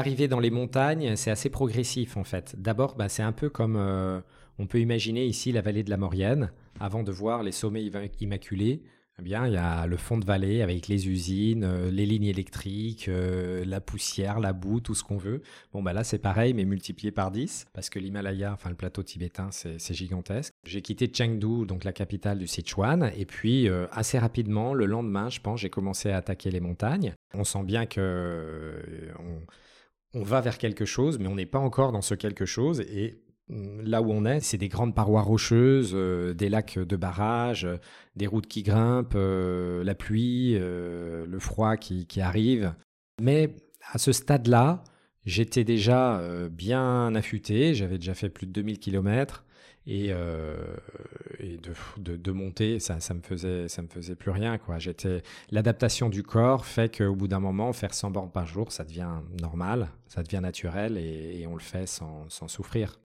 L'arrivée 0.00 0.28
dans 0.28 0.40
les 0.40 0.50
montagnes, 0.50 1.14
c'est 1.14 1.30
assez 1.30 1.50
progressif 1.50 2.16
en 2.16 2.24
fait. 2.24 2.54
D'abord, 2.56 2.96
bah, 2.96 3.10
c'est 3.10 3.22
un 3.22 3.32
peu 3.32 3.50
comme 3.50 3.76
euh, 3.76 4.22
on 4.58 4.66
peut 4.66 4.80
imaginer 4.80 5.26
ici 5.26 5.52
la 5.52 5.60
vallée 5.60 5.82
de 5.82 5.90
la 5.90 5.98
Maurienne. 5.98 6.52
avant 6.80 7.02
de 7.02 7.12
voir 7.12 7.42
les 7.42 7.52
sommets 7.52 7.84
immaculés, 8.18 8.82
eh 9.18 9.22
bien, 9.22 9.46
il 9.46 9.52
y 9.52 9.58
a 9.58 9.86
le 9.86 9.98
fond 9.98 10.16
de 10.16 10.24
vallée 10.24 10.62
avec 10.62 10.88
les 10.88 11.06
usines, 11.06 11.64
euh, 11.64 11.90
les 11.90 12.06
lignes 12.06 12.24
électriques, 12.24 13.08
euh, 13.08 13.62
la 13.66 13.82
poussière, 13.82 14.40
la 14.40 14.54
boue, 14.54 14.80
tout 14.80 14.94
ce 14.94 15.04
qu'on 15.04 15.18
veut. 15.18 15.42
Bon, 15.74 15.82
bah 15.82 15.92
là, 15.92 16.02
c'est 16.02 16.18
pareil, 16.18 16.54
mais 16.54 16.64
multiplié 16.64 17.10
par 17.10 17.30
10, 17.30 17.66
parce 17.74 17.90
que 17.90 17.98
l'Himalaya, 17.98 18.54
enfin 18.54 18.70
le 18.70 18.76
plateau 18.76 19.02
tibétain, 19.02 19.50
c'est 19.50 19.92
gigantesque. 19.94 20.54
J'ai 20.64 20.80
quitté 20.80 21.12
Chengdu, 21.12 21.66
donc 21.66 21.84
la 21.84 21.92
capitale 21.92 22.38
du 22.38 22.46
Sichuan, 22.46 23.12
et 23.14 23.26
puis 23.26 23.68
assez 23.92 24.18
rapidement, 24.18 24.72
le 24.72 24.86
lendemain, 24.86 25.28
je 25.28 25.40
pense, 25.40 25.60
j'ai 25.60 25.68
commencé 25.68 26.10
à 26.10 26.16
attaquer 26.16 26.50
les 26.50 26.60
montagnes. 26.60 27.12
On 27.34 27.44
sent 27.44 27.64
bien 27.64 27.84
que 27.84 28.82
va 30.14 30.40
vers 30.40 30.58
quelque 30.58 30.84
chose, 30.84 31.18
mais 31.18 31.28
on 31.28 31.36
n'est 31.36 31.46
pas 31.46 31.58
encore 31.58 31.92
dans 31.92 32.02
ce 32.02 32.14
quelque 32.14 32.44
chose, 32.44 32.80
et 32.80 33.22
là 33.82 34.02
où 34.02 34.10
on 34.10 34.24
est, 34.24 34.40
c'est 34.40 34.58
des 34.58 34.68
grandes 34.68 34.94
parois 34.94 35.22
rocheuses, 35.22 35.92
euh, 35.94 36.34
des 36.34 36.48
lacs 36.48 36.78
de 36.78 36.96
barrage, 36.96 37.64
euh, 37.64 37.76
des 38.16 38.26
routes 38.26 38.46
qui 38.46 38.62
grimpent, 38.62 39.14
euh, 39.16 39.82
la 39.84 39.94
pluie, 39.94 40.58
le 40.58 41.38
froid 41.38 41.76
qui, 41.76 42.20
arrive. 42.20 42.74
Mais 43.20 43.56
à 43.92 43.98
ce 43.98 44.12
stade-là, 44.12 44.84
j'étais 45.24 45.64
déjà 45.64 46.22
bien 46.50 47.14
affûté, 47.14 47.74
j'avais 47.74 47.98
déjà 47.98 48.14
fait 48.14 48.28
plus 48.28 48.46
de 48.46 48.52
2000 48.52 48.78
km 48.78 49.44
et, 49.90 50.12
et 51.40 51.56
de, 51.58 52.16
de, 52.16 52.32
monter, 52.32 52.78
ça, 52.78 53.00
ça 53.00 53.12
me 53.14 53.22
faisait, 53.22 53.68
ça 53.68 53.82
me 53.82 53.88
faisait 53.88 54.14
plus 54.14 54.30
rien 54.30 54.56
quoi. 54.58 54.78
J'étais, 54.78 55.22
l'adaptation 55.50 56.08
du 56.08 56.22
corps 56.22 56.64
fait 56.64 56.96
qu'au 56.96 57.14
bout 57.14 57.28
d'un 57.28 57.40
moment, 57.40 57.72
faire 57.72 57.92
100 57.92 58.10
bornes 58.10 58.30
par 58.30 58.46
jour, 58.46 58.72
ça 58.72 58.84
devient 58.84 59.20
normal, 59.40 59.88
ça 60.06 60.22
devient 60.22 60.40
naturel 60.40 60.96
et, 60.96 61.46
on 61.46 61.54
le 61.54 61.60
fait 61.60 61.86
sans, 61.86 62.28
sans 62.28 62.46
souffrir. 62.46 63.00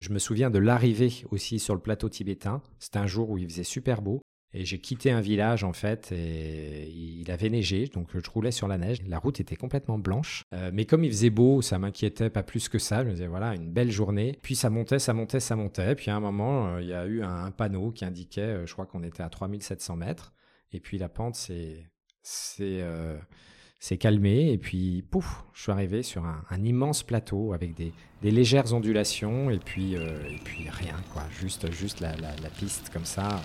Je 0.00 0.10
me 0.10 0.18
souviens 0.18 0.50
de 0.50 0.58
l'arrivée 0.58 1.24
aussi 1.30 1.58
sur 1.58 1.74
le 1.74 1.80
plateau 1.80 2.08
tibétain. 2.08 2.60
C'était 2.78 2.98
un 2.98 3.06
jour 3.06 3.30
où 3.30 3.38
il 3.38 3.48
faisait 3.48 3.62
super 3.62 4.02
beau. 4.02 4.20
Et 4.54 4.66
j'ai 4.66 4.78
quitté 4.78 5.10
un 5.10 5.22
village 5.22 5.64
en 5.64 5.72
fait 5.72 6.12
et 6.12 6.86
il 6.90 7.30
avait 7.30 7.48
neigé, 7.48 7.86
donc 7.86 8.08
je 8.12 8.30
roulais 8.30 8.50
sur 8.50 8.68
la 8.68 8.76
neige. 8.76 8.98
La 9.06 9.18
route 9.18 9.40
était 9.40 9.56
complètement 9.56 9.98
blanche, 9.98 10.44
euh, 10.52 10.70
mais 10.74 10.84
comme 10.84 11.04
il 11.04 11.10
faisait 11.10 11.30
beau, 11.30 11.62
ça 11.62 11.78
m'inquiétait 11.78 12.28
pas 12.28 12.42
plus 12.42 12.68
que 12.68 12.78
ça. 12.78 13.02
Je 13.02 13.08
me 13.08 13.12
disais 13.12 13.26
voilà 13.26 13.54
une 13.54 13.70
belle 13.72 13.90
journée. 13.90 14.38
Puis 14.42 14.54
ça 14.54 14.68
montait, 14.68 14.98
ça 14.98 15.14
montait, 15.14 15.40
ça 15.40 15.56
montait. 15.56 15.94
Puis 15.94 16.10
à 16.10 16.16
un 16.16 16.20
moment, 16.20 16.68
euh, 16.68 16.82
il 16.82 16.88
y 16.88 16.92
a 16.92 17.06
eu 17.06 17.22
un, 17.22 17.50
panneau 17.50 17.92
qui 17.92 18.04
indiquait, 18.04 18.42
euh, 18.42 18.66
je 18.66 18.72
crois 18.74 18.84
qu'on 18.84 19.02
était 19.02 19.22
à 19.22 19.30
3700 19.30 19.96
mètres. 19.96 20.34
Et 20.72 20.80
puis 20.80 20.98
la 20.98 21.08
pente, 21.08 21.34
s'est 21.34 21.88
calmé 23.98 24.52
et 24.52 24.58
puis 24.58 25.02
pouf, 25.10 25.44
je 25.54 25.62
suis 25.62 25.72
arrivé 25.72 26.02
sur 26.02 26.24
un, 26.24 26.62
immense 26.62 27.02
plateau 27.02 27.52
avec 27.52 27.74
des, 27.74 27.92
légères 28.22 28.72
ondulations 28.72 29.50
et 29.50 29.58
puis, 29.58 29.94
et 29.94 30.40
puis 30.44 30.70
rien 30.70 30.96
quoi, 31.12 31.24
juste, 31.40 31.70
juste 31.72 32.00
la, 32.00 32.12
piste 32.58 32.90
comme 32.90 33.04
ça. 33.04 33.42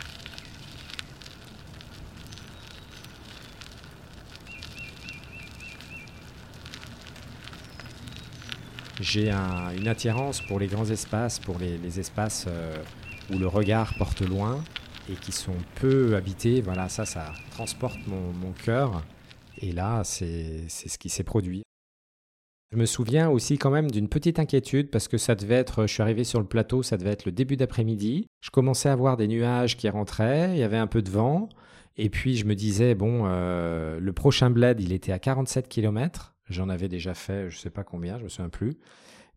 J'ai 8.99 9.31
une 9.31 9.87
attirance 9.87 10.41
pour 10.41 10.59
les 10.59 10.67
grands 10.67 10.89
espaces, 10.89 11.39
pour 11.39 11.59
les, 11.59 11.99
espaces 11.99 12.45
euh, 12.47 12.75
où 13.31 13.37
le 13.37 13.47
regard 13.47 13.93
porte 13.97 14.21
loin 14.21 14.63
et 15.09 15.13
qui 15.13 15.31
sont 15.31 15.55
peu 15.75 16.15
habités. 16.15 16.61
Voilà, 16.61 16.89
ça, 16.89 17.05
ça 17.05 17.31
transporte 17.51 17.99
mon, 18.07 18.51
cœur. 18.63 19.03
Et 19.59 19.71
là, 19.71 20.03
c'est 20.03 20.67
ce 20.67 20.97
qui 20.97 21.09
s'est 21.09 21.23
produit. 21.23 21.61
Je 22.71 22.77
me 22.77 22.85
souviens 22.85 23.29
aussi 23.29 23.57
quand 23.57 23.69
même 23.69 23.89
d'une 23.91 24.09
petite 24.09 24.39
inquiétude 24.39 24.89
parce 24.89 25.07
que 25.07 25.17
ça 25.17 25.35
devait 25.35 25.55
être, 25.55 25.83
je 25.83 25.93
suis 25.93 26.01
arrivé 26.01 26.23
sur 26.23 26.39
le 26.39 26.45
plateau, 26.47 26.83
ça 26.83 26.97
devait 26.97 27.11
être 27.11 27.25
le 27.25 27.31
début 27.31 27.55
d'après-midi. 27.55 28.27
Je 28.41 28.49
commençais 28.49 28.89
à 28.89 28.95
voir 28.95 29.15
des 29.15 29.27
nuages 29.27 29.77
qui 29.77 29.87
rentraient, 29.89 30.51
il 30.53 30.57
y 30.57 30.63
avait 30.63 30.77
un 30.77 30.87
peu 30.87 31.01
de 31.01 31.09
vent. 31.09 31.49
Et 31.97 32.09
puis 32.09 32.35
je 32.35 32.45
me 32.45 32.55
disais, 32.55 32.93
bon, 32.95 33.23
euh, 33.25 33.99
le 33.99 34.13
prochain 34.13 34.49
bled, 34.49 34.81
il 34.81 34.91
était 34.91 35.11
à 35.11 35.19
47 35.19 35.69
km. 35.69 36.33
J'en 36.49 36.69
avais 36.69 36.87
déjà 36.87 37.13
fait, 37.13 37.49
je 37.49 37.57
sais 37.57 37.69
pas 37.69 37.83
combien, 37.83 38.17
je 38.17 38.23
me 38.23 38.29
souviens 38.29 38.49
plus. 38.49 38.77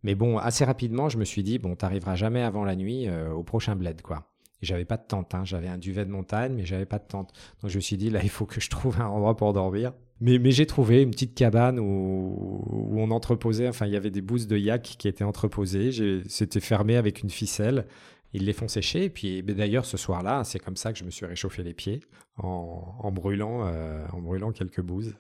Mais 0.03 0.15
bon, 0.15 0.39
assez 0.39 0.65
rapidement, 0.65 1.09
je 1.09 1.19
me 1.19 1.25
suis 1.25 1.43
dit, 1.43 1.59
bon, 1.59 1.77
t'arriveras 1.77 2.15
jamais 2.15 2.43
avant 2.43 2.65
la 2.65 2.77
nuit 2.77 3.09
euh, 3.09 3.31
au 3.33 3.43
prochain 3.43 3.77
bled, 3.77 4.01
quoi. 4.03 4.27
J'avais 4.63 4.85
pas 4.85 4.99
de 4.99 5.05
tente, 5.07 5.35
hein. 5.35 5.43
j'avais 5.45 5.69
un 5.69 5.79
duvet 5.79 6.05
de 6.05 6.11
montagne, 6.11 6.53
mais 6.55 6.67
j'avais 6.67 6.85
pas 6.85 6.99
de 6.99 7.07
tente. 7.07 7.33
Donc 7.63 7.71
je 7.71 7.77
me 7.77 7.81
suis 7.81 7.97
dit, 7.97 8.11
là, 8.11 8.21
il 8.23 8.29
faut 8.29 8.45
que 8.45 8.61
je 8.61 8.69
trouve 8.69 9.01
un 9.01 9.07
endroit 9.07 9.37
pour 9.37 9.53
dormir. 9.53 9.93
Mais, 10.21 10.51
j'ai 10.51 10.67
trouvé 10.67 11.01
une 11.01 11.11
petite 11.11 11.35
cabane 11.35 11.81
où, 11.81 12.63
on 12.93 13.11
entreposait, 13.11 13.69
enfin, 13.69 13.87
il 13.87 13.93
y 13.93 13.97
avait 13.97 14.11
des 14.11 14.21
bouses 14.21 14.47
de 14.47 14.59
yak 14.59 14.83
qui 14.83 15.09
étaient 15.09 15.25
entreposées. 15.25 16.23
C'était 16.29 16.61
fermé 16.61 16.97
avec 16.97 17.23
une 17.23 17.31
ficelle. 17.31 17.87
Ils 18.35 18.45
les 18.45 18.53
font 18.53 18.69
sécher. 18.69 19.05
Et 19.05 19.11
puis, 19.11 19.43
d'ailleurs, 19.43 19.87
ce 19.87 19.97
soir-là, 19.97 20.45
c'est 20.45 20.59
comme 20.59 20.77
ça 20.77 20.93
que 20.93 20.99
je 20.99 21.05
me 21.05 21.11
suis 21.11 21.25
réchauffé 21.25 21.63
les 21.63 21.73
pieds 21.73 22.03
en, 22.37 22.97
en 22.99 23.11
brûlant, 23.11 23.67
euh, 23.67 24.05
en 24.13 24.21
brûlant 24.21 24.53
quelques 24.53 24.83
bouses. 24.83 25.15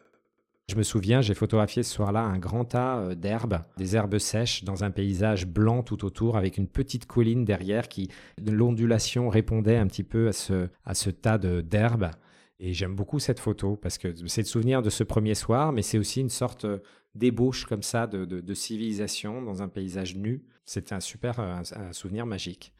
Je 0.70 0.76
me 0.76 0.84
souviens, 0.84 1.20
j'ai 1.20 1.34
photographié 1.34 1.82
ce 1.82 1.92
soir-là 1.92 2.20
un 2.20 2.38
grand 2.38 2.64
tas 2.64 2.98
euh, 2.98 3.16
d'herbes, 3.16 3.58
des 3.76 3.96
herbes 3.96 4.18
sèches 4.18 4.62
dans 4.62 4.84
un 4.84 4.92
paysage 4.92 5.44
blanc 5.44 5.82
tout 5.82 6.04
autour 6.04 6.36
avec 6.36 6.58
une 6.58 6.68
petite 6.68 7.06
colline 7.06 7.44
derrière 7.44 7.88
qui, 7.88 8.08
l'ondulation 8.40 9.28
répondait 9.30 9.76
un 9.76 9.88
petit 9.88 10.04
peu 10.04 10.28
à 10.28 10.32
ce, 10.32 10.68
à 10.84 10.94
ce 10.94 11.10
tas 11.10 11.38
d'herbes. 11.38 12.12
Et 12.60 12.72
j'aime 12.72 12.94
beaucoup 12.94 13.18
cette 13.18 13.40
photo 13.40 13.74
parce 13.74 13.98
que 13.98 14.14
c'est 14.28 14.42
le 14.42 14.46
souvenir 14.46 14.80
de 14.80 14.90
ce 14.90 15.02
premier 15.02 15.34
soir, 15.34 15.72
mais 15.72 15.82
c'est 15.82 15.98
aussi 15.98 16.20
une 16.20 16.28
sorte 16.28 16.66
euh, 16.66 16.78
d'ébauche 17.16 17.64
comme 17.64 17.82
ça 17.82 18.06
de, 18.06 18.24
de, 18.24 18.54
civilisation 18.54 19.42
dans 19.42 19.62
un 19.62 19.68
paysage 19.68 20.14
nu. 20.14 20.44
C'était 20.66 20.94
un 20.94 21.00
super 21.00 21.40
un 21.40 21.92
souvenir 21.92 22.26
magique. 22.26 22.72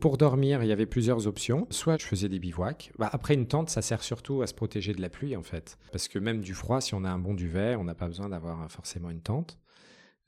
Pour 0.00 0.16
dormir, 0.16 0.62
il 0.62 0.68
y 0.68 0.72
avait 0.72 0.86
plusieurs 0.86 1.26
options. 1.26 1.66
Soit 1.70 2.00
je 2.00 2.06
faisais 2.06 2.28
des 2.28 2.38
bivouacs. 2.38 2.92
Bah, 2.98 3.08
après, 3.12 3.34
une 3.34 3.46
tente, 3.46 3.70
ça 3.70 3.82
sert 3.82 4.02
surtout 4.02 4.42
à 4.42 4.46
se 4.46 4.54
protéger 4.54 4.92
de 4.92 5.00
la 5.00 5.08
pluie, 5.08 5.36
en 5.36 5.42
fait. 5.42 5.78
Parce 5.92 6.08
que 6.08 6.18
même 6.18 6.40
du 6.40 6.54
froid, 6.54 6.80
si 6.80 6.94
on 6.94 7.04
a 7.04 7.10
un 7.10 7.18
bon 7.18 7.34
duvet, 7.34 7.76
on 7.76 7.84
n'a 7.84 7.94
pas 7.94 8.06
besoin 8.06 8.28
d'avoir 8.28 8.70
forcément 8.70 9.10
une 9.10 9.20
tente. 9.20 9.58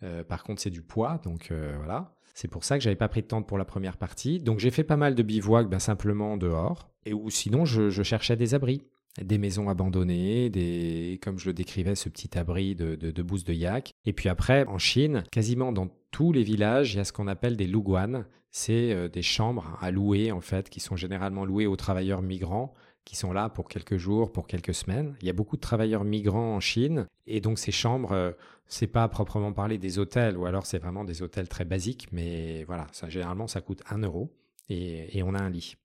Euh, 0.03 0.25
par 0.25 0.43
contre, 0.43 0.63
c'est 0.63 0.71
du 0.71 0.83
poids, 0.83 1.21
donc 1.23 1.51
euh, 1.51 1.75
voilà. 1.77 2.15
C'est 2.35 2.49
pour 2.49 2.65
ça 2.65 2.79
que 2.79 2.85
j'avais 2.85 2.97
pas 2.97 3.09
pris 3.09 3.23
de 3.23 3.27
tente 3.27 3.47
pour 3.47 3.59
la 3.59 3.65
première 3.65 3.97
partie. 3.97 4.39
Donc 4.39 4.61
j'ai 4.61 4.71
fait 4.71 4.85
pas 4.85 4.97
mal 4.97 5.15
de 5.15 5.23
bivouacs, 5.23 5.69
ben, 5.69 5.79
simplement 5.79 6.37
dehors. 6.37 6.91
Et 7.05 7.13
ou 7.13 7.29
sinon, 7.31 7.65
je, 7.65 7.91
cherchais 8.03 8.37
des 8.37 8.55
abris 8.55 8.83
des 9.21 9.39
maisons 9.39 9.69
abandonnées, 9.69 10.51
des, 10.51 11.19
comme 11.21 11.37
je 11.37 11.47
le 11.47 11.53
décrivais, 11.53 11.97
ce 11.97 12.09
petit 12.09 12.39
abri 12.39 12.77
de, 12.77 12.95
de, 12.95 13.11
de 13.11 13.23
de 13.23 13.53
yak. 13.53 13.93
Et 14.07 14.13
puis 14.13 14.29
après, 14.29 14.65
en 14.67 14.79
Chine, 14.79 15.25
quasiment 15.33 15.73
dans 15.73 15.89
tous 16.13 16.33
les 16.33 16.45
villages, 16.45 16.95
il 16.95 16.99
y 16.99 17.01
a 17.01 17.05
ce 17.05 17.13
qu'on 17.13 17.27
appelle 17.27 17.57
des 17.57 17.67
luguan. 17.67 18.25
C'est 18.51 18.93
euh, 18.93 19.09
des 19.09 19.23
chambres 19.23 19.79
à 19.81 19.91
louer, 19.91 20.33
en 20.33 20.41
fait, 20.41 20.69
qui 20.69 20.81
sont 20.81 20.97
généralement 20.97 21.45
louées 21.45 21.67
aux 21.67 21.77
travailleurs 21.77 22.23
migrants, 22.23 22.75
qui 23.05 23.17
sont 23.17 23.33
là 23.33 23.49
pour 23.49 23.69
quelques 23.69 23.97
jours, 23.97 24.33
pour 24.33 24.47
quelques 24.47 24.75
semaines. 24.75 25.17
Il 25.21 25.27
y 25.27 25.31
a 25.31 25.33
beaucoup 25.33 25.57
de 25.57 25.61
travailleurs 25.61 26.05
migrants 26.05 26.55
en 26.55 26.61
Chine. 26.61 27.07
Et 27.27 27.41
donc, 27.41 27.59
ces 27.59 27.73
chambres, 27.73 28.13
euh, 28.13 28.33
c'est 28.67 28.87
pas 28.87 29.07
proprement 29.09 29.53
parler 29.53 29.79
des 29.79 29.99
hôtels, 29.99 30.37
ou 30.37 30.47
alors 30.47 30.67
c'est 30.67 30.79
vraiment 30.79 31.05
des 31.05 31.23
hôtels 31.23 31.49
très 31.49 31.65
basiques, 31.65 32.09
mais 32.13 32.65
voilà, 32.65 32.87
ça, 32.93 33.09
généralement, 33.09 33.47
ça 33.47 33.61
coûte 33.61 33.83
un 33.91 33.99
euro. 33.99 34.33
Et, 34.69 35.19
et 35.19 35.23
on 35.23 35.35
a 35.35 35.41
un 35.41 35.51
lit. 35.51 35.77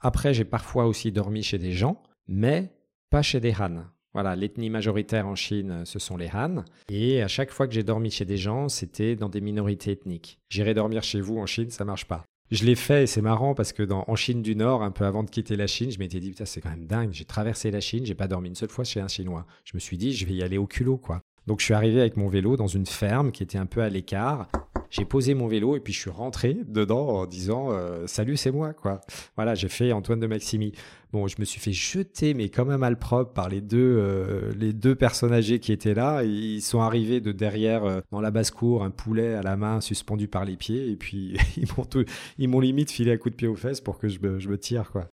Après, 0.00 0.34
j'ai 0.34 0.44
parfois 0.44 0.86
aussi 0.86 1.12
dormi 1.12 1.42
chez 1.42 1.58
des 1.58 1.72
gens 1.72 2.02
mais 2.28 2.72
pas 3.10 3.22
chez 3.22 3.40
des 3.40 3.54
Han. 3.54 3.84
Voilà, 4.14 4.36
l'ethnie 4.36 4.68
majoritaire 4.68 5.26
en 5.26 5.34
Chine, 5.34 5.82
ce 5.84 5.98
sont 5.98 6.16
les 6.16 6.28
Han. 6.34 6.64
Et 6.90 7.22
à 7.22 7.28
chaque 7.28 7.50
fois 7.50 7.66
que 7.66 7.72
j'ai 7.72 7.82
dormi 7.82 8.10
chez 8.10 8.26
des 8.26 8.36
gens, 8.36 8.68
c'était 8.68 9.16
dans 9.16 9.30
des 9.30 9.40
minorités 9.40 9.92
ethniques. 9.92 10.38
J'irai 10.50 10.74
dormir 10.74 11.02
chez 11.02 11.20
vous 11.20 11.38
en 11.38 11.46
Chine, 11.46 11.70
ça 11.70 11.84
marche 11.84 12.04
pas. 12.04 12.24
Je 12.50 12.66
l'ai 12.66 12.74
fait 12.74 13.04
et 13.04 13.06
c'est 13.06 13.22
marrant 13.22 13.54
parce 13.54 13.72
que 13.72 13.90
en 13.90 14.14
Chine 14.14 14.42
du 14.42 14.54
Nord, 14.54 14.82
un 14.82 14.90
peu 14.90 15.06
avant 15.06 15.22
de 15.22 15.30
quitter 15.30 15.56
la 15.56 15.66
Chine, 15.66 15.90
je 15.90 15.98
m'étais 15.98 16.20
dit, 16.20 16.28
putain, 16.28 16.44
c'est 16.44 16.60
quand 16.60 16.68
même 16.68 16.86
dingue. 16.86 17.08
J'ai 17.12 17.24
traversé 17.24 17.70
la 17.70 17.80
Chine, 17.80 18.04
j'ai 18.04 18.14
pas 18.14 18.28
dormi 18.28 18.48
une 18.48 18.54
seule 18.54 18.68
fois 18.68 18.84
chez 18.84 19.00
un 19.00 19.08
Chinois. 19.08 19.46
Je 19.64 19.72
me 19.74 19.80
suis 19.80 19.96
dit, 19.96 20.12
je 20.12 20.26
vais 20.26 20.34
y 20.34 20.42
aller 20.42 20.58
au 20.58 20.66
culot, 20.66 20.98
quoi. 20.98 21.22
Donc 21.46 21.60
je 21.60 21.64
suis 21.64 21.74
arrivé 21.74 22.00
avec 22.00 22.18
mon 22.18 22.28
vélo 22.28 22.58
dans 22.58 22.66
une 22.66 22.84
ferme 22.84 23.32
qui 23.32 23.42
était 23.42 23.56
un 23.56 23.64
peu 23.64 23.80
à 23.80 23.88
l'écart. 23.88 24.48
J'ai 24.92 25.06
posé 25.06 25.32
mon 25.32 25.46
vélo 25.46 25.74
et 25.74 25.80
puis 25.80 25.94
je 25.94 26.00
suis 26.00 26.10
rentré 26.10 26.54
dedans 26.66 27.08
en 27.08 27.26
disant 27.26 27.72
euh, 27.72 28.06
salut 28.06 28.36
c'est 28.36 28.50
moi 28.50 28.74
quoi. 28.74 29.00
Voilà 29.36 29.54
j'ai 29.54 29.70
fait 29.70 29.90
Antoine 29.90 30.20
de 30.20 30.26
Maximi. 30.26 30.72
Bon 31.14 31.26
je 31.26 31.36
me 31.38 31.46
suis 31.46 31.60
fait 31.60 31.72
jeter 31.72 32.34
mais 32.34 32.50
comme 32.50 32.68
un 32.68 32.76
malpropre 32.76 33.32
par 33.32 33.48
les 33.48 33.62
deux 33.62 33.78
euh, 33.78 34.52
les 34.54 34.74
deux 34.74 34.94
personnes 34.94 35.32
âgées 35.32 35.60
qui 35.60 35.72
étaient 35.72 35.94
là. 35.94 36.24
Ils 36.24 36.60
sont 36.60 36.82
arrivés 36.82 37.22
de 37.22 37.32
derrière 37.32 37.84
euh, 37.86 38.00
dans 38.10 38.20
la 38.20 38.30
basse 38.30 38.50
cour 38.50 38.84
un 38.84 38.90
poulet 38.90 39.32
à 39.32 39.40
la 39.40 39.56
main 39.56 39.80
suspendu 39.80 40.28
par 40.28 40.44
les 40.44 40.58
pieds 40.58 40.90
et 40.90 40.96
puis 40.96 41.38
ils 42.38 42.48
m'ont 42.48 42.60
limite 42.60 42.90
filé 42.90 43.12
un 43.12 43.16
coup 43.16 43.30
de 43.30 43.34
pied 43.34 43.48
aux 43.48 43.56
fesses 43.56 43.80
pour 43.80 43.96
que 43.96 44.08
je 44.08 44.20
me, 44.20 44.38
je 44.40 44.50
me 44.50 44.58
tire 44.58 44.90
quoi. 44.90 45.08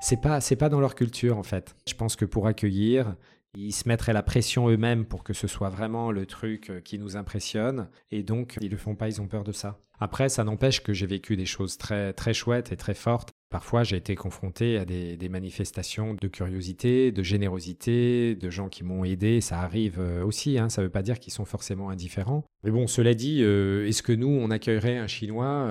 C'est 0.00 0.22
pas 0.22 0.40
c'est 0.40 0.56
pas 0.56 0.70
dans 0.70 0.80
leur 0.80 0.94
culture 0.94 1.36
en 1.36 1.42
fait. 1.42 1.76
Je 1.86 1.92
pense 1.92 2.16
que 2.16 2.24
pour 2.24 2.46
accueillir 2.46 3.14
ils 3.54 3.72
se 3.72 3.88
mettraient 3.88 4.12
la 4.12 4.22
pression 4.22 4.68
eux-mêmes 4.68 5.04
pour 5.04 5.24
que 5.24 5.34
ce 5.34 5.46
soit 5.46 5.68
vraiment 5.68 6.10
le 6.10 6.26
truc 6.26 6.70
euh, 6.70 6.80
qui 6.80 6.98
nous 6.98 7.16
impressionne. 7.16 7.88
Et 8.10 8.22
donc, 8.22 8.56
ils 8.60 8.70
le 8.70 8.76
font 8.76 8.94
pas, 8.94 9.08
ils 9.08 9.20
ont 9.20 9.26
peur 9.26 9.44
de 9.44 9.52
ça. 9.52 9.78
Après, 10.00 10.28
ça 10.28 10.42
n'empêche 10.42 10.82
que 10.82 10.92
j'ai 10.92 11.06
vécu 11.06 11.36
des 11.36 11.46
choses 11.46 11.76
très, 11.76 12.12
très 12.12 12.34
chouettes 12.34 12.72
et 12.72 12.76
très 12.76 12.94
fortes. 12.94 13.30
Parfois, 13.50 13.84
j'ai 13.84 13.96
été 13.96 14.14
confronté 14.14 14.78
à 14.78 14.86
des, 14.86 15.28
manifestations 15.28 16.14
de 16.14 16.26
curiosité, 16.26 17.12
de 17.12 17.22
générosité, 17.22 18.34
de 18.34 18.50
gens 18.50 18.70
qui 18.70 18.82
m'ont 18.82 19.04
aidé. 19.04 19.42
Ça 19.42 19.60
arrive 19.60 20.00
euh, 20.00 20.24
aussi, 20.24 20.58
hein. 20.58 20.70
ça 20.70 20.80
ne 20.80 20.86
veut 20.86 20.90
pas 20.90 21.02
dire 21.02 21.20
qu'ils 21.20 21.34
sont 21.34 21.44
forcément 21.44 21.90
indifférents. 21.90 22.44
Mais 22.64 22.70
bon, 22.70 22.86
cela 22.86 23.12
dit, 23.12 23.42
euh, 23.42 23.86
est-ce 23.86 24.02
que 24.02 24.12
nous, 24.12 24.28
on 24.28 24.50
accueillerait 24.50 24.96
un 24.96 25.06
Chinois 25.06 25.68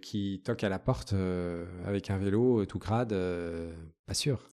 qui 0.00 0.40
toque 0.42 0.64
à 0.64 0.70
la 0.70 0.78
porte 0.78 1.14
avec 1.86 2.10
un 2.10 2.16
vélo 2.16 2.64
tout 2.64 2.78
crade 2.78 3.14
Pas 4.06 4.14
sûr. 4.14 4.48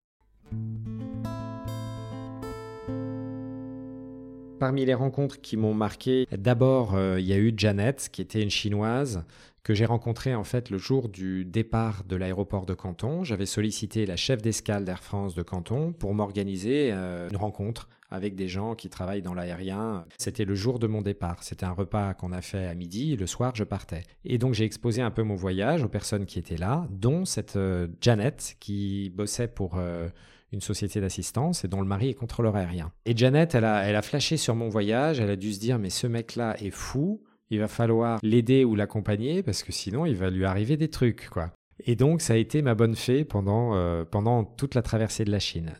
Parmi 4.59 4.85
les 4.85 4.93
rencontres 4.93 5.41
qui 5.41 5.57
m'ont 5.57 5.73
marqué, 5.73 6.27
d'abord, 6.31 6.97
il 7.17 7.25
y 7.25 7.33
a 7.33 7.37
eu 7.37 7.53
Janet, 7.55 8.09
qui 8.11 8.21
était 8.21 8.41
une 8.41 8.49
Chinoise 8.49 9.23
que 9.63 9.73
j'ai 9.73 9.85
rencontré 9.85 10.33
en 10.35 10.43
fait 10.43 10.69
le 10.69 10.77
jour 10.77 11.09
du 11.09 11.45
départ 11.45 12.03
de 12.03 12.15
l'aéroport 12.15 12.65
de 12.65 12.73
Canton. 12.73 13.23
J'avais 13.23 13.45
sollicité 13.45 14.05
la 14.05 14.15
chef 14.15 14.41
d'escale 14.41 14.85
d'Air 14.85 15.03
France 15.03 15.35
de 15.35 15.43
Canton 15.43 15.93
pour 15.93 16.13
m'organiser 16.13 16.89
euh, 16.91 17.29
une 17.29 17.37
rencontre 17.37 17.87
avec 18.09 18.33
des 18.33 18.47
gens 18.47 18.73
qui 18.73 18.89
travaillent 18.89 19.21
dans 19.21 19.35
l'aérien. 19.35 20.05
C'était 20.17 20.45
le 20.45 20.55
jour 20.55 20.79
de 20.79 20.87
mon 20.87 21.03
départ. 21.03 21.43
C'était 21.43 21.65
un 21.65 21.73
repas 21.73 22.15
qu'on 22.15 22.31
a 22.31 22.41
fait 22.41 22.65
à 22.65 22.73
midi. 22.73 23.15
Le 23.15 23.27
soir, 23.27 23.51
je 23.53 23.63
partais. 23.63 24.01
Et 24.25 24.39
donc, 24.39 24.55
j'ai 24.55 24.63
exposé 24.63 25.03
un 25.03 25.11
peu 25.11 25.21
mon 25.21 25.35
voyage 25.35 25.83
aux 25.83 25.89
personnes 25.89 26.25
qui 26.25 26.39
étaient 26.39 26.57
là, 26.57 26.87
dont 26.89 27.25
cette 27.25 27.55
euh, 27.55 27.87
Janet 28.01 28.55
qui 28.59 29.11
bossait 29.13 29.47
pour 29.47 29.77
euh, 29.77 30.09
une 30.51 30.61
société 30.61 31.01
d'assistance 31.01 31.63
et 31.63 31.67
dont 31.67 31.81
le 31.81 31.87
mari 31.87 32.09
est 32.09 32.15
contrôleur 32.15 32.55
aérien. 32.55 32.91
Et 33.05 33.15
Janet, 33.15 33.55
elle 33.55 33.65
a, 33.65 33.83
elle 33.83 33.95
a 33.95 34.01
flashé 34.01 34.37
sur 34.37 34.55
mon 34.55 34.69
voyage. 34.69 35.19
Elle 35.19 35.29
a 35.29 35.35
dû 35.35 35.53
se 35.53 35.59
dire, 35.59 35.79
mais 35.79 35.89
ce 35.89 36.07
mec-là 36.07 36.55
est 36.59 36.71
fou 36.71 37.21
il 37.49 37.59
va 37.59 37.67
falloir 37.67 38.19
l'aider 38.23 38.63
ou 38.63 38.75
l'accompagner 38.75 39.43
parce 39.43 39.63
que 39.63 39.71
sinon 39.71 40.05
il 40.05 40.15
va 40.15 40.29
lui 40.29 40.45
arriver 40.45 40.77
des 40.77 40.89
trucs, 40.89 41.29
quoi. 41.29 41.51
Et 41.85 41.95
donc 41.95 42.21
ça 42.21 42.33
a 42.33 42.37
été 42.37 42.61
ma 42.61 42.75
bonne 42.75 42.95
fée 42.95 43.23
pendant, 43.23 43.75
euh, 43.75 44.05
pendant 44.05 44.43
toute 44.43 44.75
la 44.75 44.81
traversée 44.81 45.25
de 45.25 45.31
la 45.31 45.39
Chine. 45.39 45.73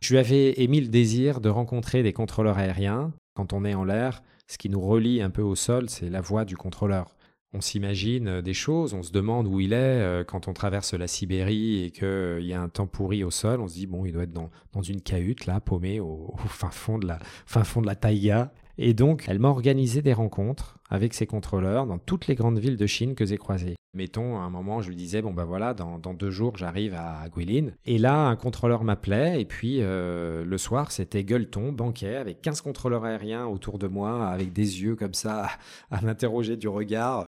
Je 0.00 0.12
lui 0.12 0.18
avais 0.18 0.60
émis 0.60 0.80
le 0.80 0.88
désir 0.88 1.40
de 1.40 1.48
rencontrer 1.48 2.02
des 2.02 2.12
contrôleurs 2.12 2.58
aériens. 2.58 3.12
Quand 3.34 3.52
on 3.52 3.64
est 3.64 3.74
en 3.74 3.84
l'air, 3.84 4.22
ce 4.46 4.58
qui 4.58 4.68
nous 4.68 4.80
relie 4.80 5.22
un 5.22 5.30
peu 5.30 5.42
au 5.42 5.54
sol, 5.54 5.88
c'est 5.88 6.10
la 6.10 6.20
voix 6.20 6.44
du 6.44 6.56
contrôleur. 6.56 7.15
On 7.54 7.60
s'imagine 7.60 8.28
euh, 8.28 8.42
des 8.42 8.54
choses, 8.54 8.92
on 8.92 9.02
se 9.02 9.12
demande 9.12 9.46
où 9.46 9.60
il 9.60 9.72
est 9.72 9.76
euh, 9.76 10.24
quand 10.24 10.48
on 10.48 10.52
traverse 10.52 10.94
la 10.94 11.06
Sibérie 11.06 11.84
et 11.84 11.90
qu'il 11.90 12.44
y 12.44 12.52
a 12.52 12.60
un 12.60 12.68
temps 12.68 12.86
pourri 12.86 13.24
au 13.24 13.30
sol. 13.30 13.60
On 13.60 13.68
se 13.68 13.74
dit, 13.74 13.86
bon, 13.86 14.04
il 14.04 14.12
doit 14.12 14.24
être 14.24 14.32
dans, 14.32 14.50
dans 14.72 14.82
une 14.82 15.00
cahute, 15.00 15.46
là, 15.46 15.60
paumé 15.60 16.00
au, 16.00 16.34
fin, 16.48 16.70
fond 16.70 16.98
de 16.98 17.06
la, 17.06 17.18
fin 17.46 17.64
fond 17.64 17.80
de 17.80 17.86
la 17.86 17.94
taïga. 17.94 18.52
Et 18.78 18.92
donc, 18.92 19.24
elle 19.28 19.38
m'a 19.38 19.48
organisé 19.48 20.02
des 20.02 20.12
rencontres 20.12 20.78
avec 20.90 21.14
ses 21.14 21.26
contrôleurs 21.26 21.86
dans 21.86 21.98
toutes 21.98 22.26
les 22.26 22.34
grandes 22.34 22.58
villes 22.58 22.76
de 22.76 22.86
Chine 22.86 23.14
que 23.14 23.24
j'ai 23.24 23.38
croisées. 23.38 23.76
Mettons, 23.94 24.36
à 24.36 24.40
un 24.40 24.50
moment, 24.50 24.82
je 24.82 24.90
lui 24.90 24.96
disais, 24.96 25.22
bon 25.22 25.32
ben 25.32 25.44
voilà, 25.44 25.72
dans, 25.72 25.98
deux 26.12 26.30
jours, 26.30 26.58
j'arrive 26.58 26.92
à 26.92 27.24
Guilin. 27.34 27.70
Et 27.86 27.96
là, 27.96 28.26
un 28.26 28.36
contrôleur 28.36 28.84
m'appelait, 28.84 29.40
et 29.40 29.46
puis 29.46 29.78
euh, 29.80 30.44
le 30.44 30.58
soir, 30.58 30.92
c'était 30.92 31.24
gueuleton, 31.24 31.72
banquet, 31.72 32.16
avec 32.16 32.42
15 32.42 32.60
contrôleurs 32.60 33.04
aériens 33.04 33.46
autour 33.46 33.78
de 33.78 33.86
moi, 33.86 34.28
avec 34.28 34.52
des 34.52 34.82
yeux 34.82 34.96
comme 34.96 35.14
ça, 35.14 35.48
à 35.90 36.02
m'interroger 36.02 36.58
du 36.58 36.68
regard. 36.68 37.24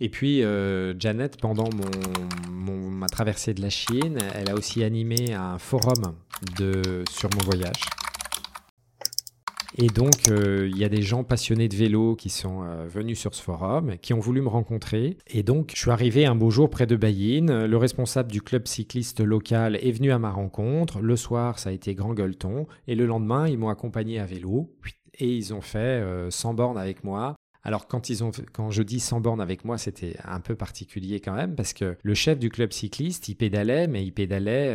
Et 0.00 0.08
puis, 0.08 0.42
euh, 0.42 0.94
Janet, 0.98 1.40
pendant 1.40 1.68
mon, 2.48 2.90
ma 2.90 3.08
traversée 3.08 3.54
de 3.54 3.62
la 3.62 3.70
Chine, 3.70 4.18
elle 4.34 4.50
a 4.50 4.54
aussi 4.54 4.84
animé 4.84 5.34
un 5.34 5.58
forum 5.58 6.14
sur 7.10 7.30
mon 7.34 7.44
voyage. 7.44 7.82
Et 9.80 9.86
donc, 9.86 10.28
euh, 10.28 10.68
il 10.68 10.76
y 10.76 10.82
a 10.82 10.88
des 10.88 11.02
gens 11.02 11.22
passionnés 11.22 11.68
de 11.68 11.76
vélo 11.76 12.16
qui 12.16 12.30
sont 12.30 12.64
euh, 12.64 12.86
venus 12.88 13.16
sur 13.16 13.32
ce 13.32 13.40
forum, 13.40 13.96
qui 14.02 14.12
ont 14.12 14.18
voulu 14.18 14.40
me 14.40 14.48
rencontrer. 14.48 15.18
Et 15.28 15.44
donc, 15.44 15.70
je 15.72 15.80
suis 15.80 15.92
arrivé 15.92 16.26
un 16.26 16.34
beau 16.34 16.50
jour 16.50 16.68
près 16.68 16.86
de 16.86 16.96
Bayine. 16.96 17.64
Le 17.64 17.76
responsable 17.76 18.32
du 18.32 18.42
club 18.42 18.66
cycliste 18.66 19.20
local 19.20 19.76
est 19.76 19.92
venu 19.92 20.10
à 20.10 20.18
ma 20.18 20.32
rencontre. 20.32 21.00
Le 21.00 21.14
soir, 21.14 21.60
ça 21.60 21.70
a 21.70 21.72
été 21.72 21.94
grand 21.94 22.12
gueuleton. 22.12 22.66
Et 22.88 22.96
le 22.96 23.06
lendemain, 23.06 23.46
ils 23.46 23.56
m'ont 23.56 23.68
accompagné 23.68 24.18
à 24.18 24.26
vélo. 24.26 24.74
Et 25.20 25.32
ils 25.32 25.54
ont 25.54 25.60
fait 25.60 26.02
100 26.28 26.50
euh, 26.50 26.52
bornes 26.54 26.78
avec 26.78 27.04
moi. 27.04 27.36
Alors 27.68 27.86
quand 27.86 28.08
ils 28.08 28.24
ont, 28.24 28.30
quand 28.54 28.70
je 28.70 28.82
dis 28.82 28.98
100 28.98 29.20
bornes 29.20 29.42
avec 29.42 29.66
moi, 29.66 29.76
c'était 29.76 30.16
un 30.24 30.40
peu 30.40 30.54
particulier 30.54 31.20
quand 31.20 31.34
même 31.34 31.54
parce 31.54 31.74
que 31.74 31.98
le 32.02 32.14
chef 32.14 32.38
du 32.38 32.48
club 32.48 32.72
cycliste, 32.72 33.28
il 33.28 33.34
pédalait, 33.34 33.86
mais 33.88 34.02
il 34.02 34.10
pédalait 34.10 34.74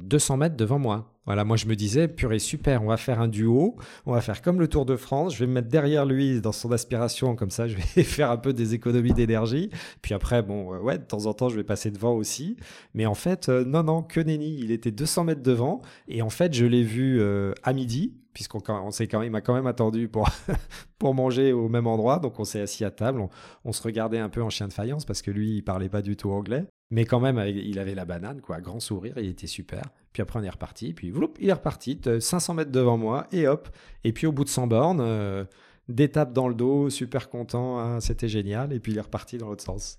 200 0.00 0.36
mètres 0.36 0.56
devant 0.56 0.80
moi. 0.80 1.15
Voilà, 1.26 1.44
moi 1.44 1.56
je 1.56 1.66
me 1.66 1.74
disais, 1.74 2.06
purée, 2.06 2.38
super, 2.38 2.84
on 2.84 2.86
va 2.86 2.96
faire 2.96 3.20
un 3.20 3.26
duo, 3.26 3.76
on 4.06 4.12
va 4.12 4.20
faire 4.20 4.40
comme 4.42 4.60
le 4.60 4.68
Tour 4.68 4.86
de 4.86 4.94
France, 4.94 5.34
je 5.34 5.40
vais 5.40 5.48
me 5.48 5.54
mettre 5.54 5.68
derrière 5.68 6.06
lui 6.06 6.40
dans 6.40 6.52
son 6.52 6.70
aspiration, 6.70 7.34
comme 7.34 7.50
ça 7.50 7.66
je 7.68 7.76
vais 7.76 8.04
faire 8.04 8.30
un 8.30 8.36
peu 8.36 8.52
des 8.52 8.74
économies 8.74 9.12
d'énergie. 9.12 9.70
Puis 10.02 10.14
après, 10.14 10.42
bon, 10.42 10.72
euh, 10.74 10.78
ouais, 10.78 10.98
de 10.98 11.04
temps 11.04 11.26
en 11.26 11.34
temps 11.34 11.48
je 11.48 11.56
vais 11.56 11.64
passer 11.64 11.90
devant 11.90 12.12
aussi. 12.12 12.56
Mais 12.94 13.06
en 13.06 13.14
fait, 13.14 13.48
euh, 13.48 13.64
non, 13.64 13.82
non, 13.82 14.02
que 14.02 14.20
nenni, 14.20 14.56
il 14.60 14.70
était 14.70 14.92
200 14.92 15.24
mètres 15.24 15.42
devant. 15.42 15.82
Et 16.06 16.22
en 16.22 16.30
fait, 16.30 16.54
je 16.54 16.64
l'ai 16.64 16.84
vu 16.84 17.20
euh, 17.20 17.52
à 17.64 17.72
midi, 17.72 18.14
puisqu'on 18.32 18.62
on 18.68 18.92
s'est 18.92 19.08
quand 19.08 19.28
m'a 19.28 19.40
quand 19.40 19.54
même 19.54 19.66
attendu 19.66 20.08
pour, 20.08 20.28
pour 20.98 21.14
manger 21.14 21.52
au 21.52 21.68
même 21.68 21.88
endroit. 21.88 22.20
Donc 22.20 22.38
on 22.38 22.44
s'est 22.44 22.60
assis 22.60 22.84
à 22.84 22.92
table, 22.92 23.20
on, 23.20 23.30
on, 23.64 23.72
se 23.72 23.82
regardait 23.82 24.20
un 24.20 24.28
peu 24.28 24.42
en 24.42 24.50
chien 24.50 24.68
de 24.68 24.72
faïence 24.72 25.04
parce 25.04 25.22
que 25.22 25.32
lui, 25.32 25.56
il 25.56 25.62
parlait 25.62 25.88
pas 25.88 26.02
du 26.02 26.16
tout 26.16 26.30
anglais. 26.30 26.66
Mais 26.90 27.04
quand 27.04 27.18
même, 27.18 27.42
il 27.48 27.78
avait 27.80 27.96
la 27.96 28.04
banane, 28.04 28.40
quoi, 28.40 28.60
grand 28.60 28.78
sourire, 28.78 29.14
il 29.16 29.28
était 29.28 29.48
super. 29.48 29.82
Puis 30.12 30.22
après, 30.22 30.38
on 30.38 30.42
est 30.44 30.50
reparti, 30.50 30.92
puis 30.92 31.10
vloup, 31.10 31.34
il 31.40 31.48
est 31.48 31.52
reparti, 31.52 32.00
500 32.20 32.54
mètres 32.54 32.70
devant 32.70 32.96
moi, 32.96 33.26
et 33.32 33.48
hop. 33.48 33.68
Et 34.04 34.12
puis 34.12 34.26
au 34.26 34.32
bout 34.32 34.44
de 34.44 34.48
100 34.48 34.68
bornes, 34.68 35.00
euh, 35.00 35.44
des 35.88 36.08
tapes 36.08 36.32
dans 36.32 36.48
le 36.48 36.54
dos, 36.54 36.88
super 36.88 37.28
content, 37.28 37.80
hein, 37.80 38.00
c'était 38.00 38.28
génial, 38.28 38.72
et 38.72 38.78
puis 38.78 38.92
il 38.92 38.98
est 38.98 39.02
reparti 39.02 39.36
dans 39.36 39.48
l'autre 39.48 39.64
sens. 39.64 39.98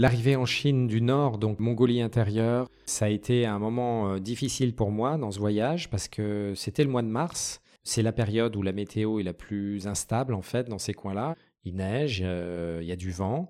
L'arrivée 0.00 0.36
en 0.36 0.46
Chine 0.46 0.86
du 0.86 1.02
Nord, 1.02 1.38
donc 1.38 1.58
Mongolie 1.58 2.00
intérieure, 2.00 2.68
ça 2.86 3.06
a 3.06 3.08
été 3.08 3.44
un 3.44 3.58
moment 3.58 4.12
euh, 4.12 4.18
difficile 4.20 4.72
pour 4.72 4.92
moi 4.92 5.18
dans 5.18 5.32
ce 5.32 5.40
voyage 5.40 5.90
parce 5.90 6.06
que 6.06 6.52
c'était 6.54 6.84
le 6.84 6.90
mois 6.90 7.02
de 7.02 7.08
mars 7.08 7.60
c'est 7.88 8.02
la 8.02 8.12
période 8.12 8.54
où 8.54 8.60
la 8.60 8.72
météo 8.72 9.18
est 9.18 9.22
la 9.22 9.32
plus 9.32 9.86
instable 9.86 10.34
en 10.34 10.42
fait 10.42 10.68
dans 10.68 10.78
ces 10.78 10.92
coins-là. 10.92 11.34
Il 11.64 11.76
neige, 11.76 12.20
euh, 12.22 12.80
il 12.82 12.86
y 12.86 12.92
a 12.92 12.96
du 12.96 13.10
vent. 13.10 13.48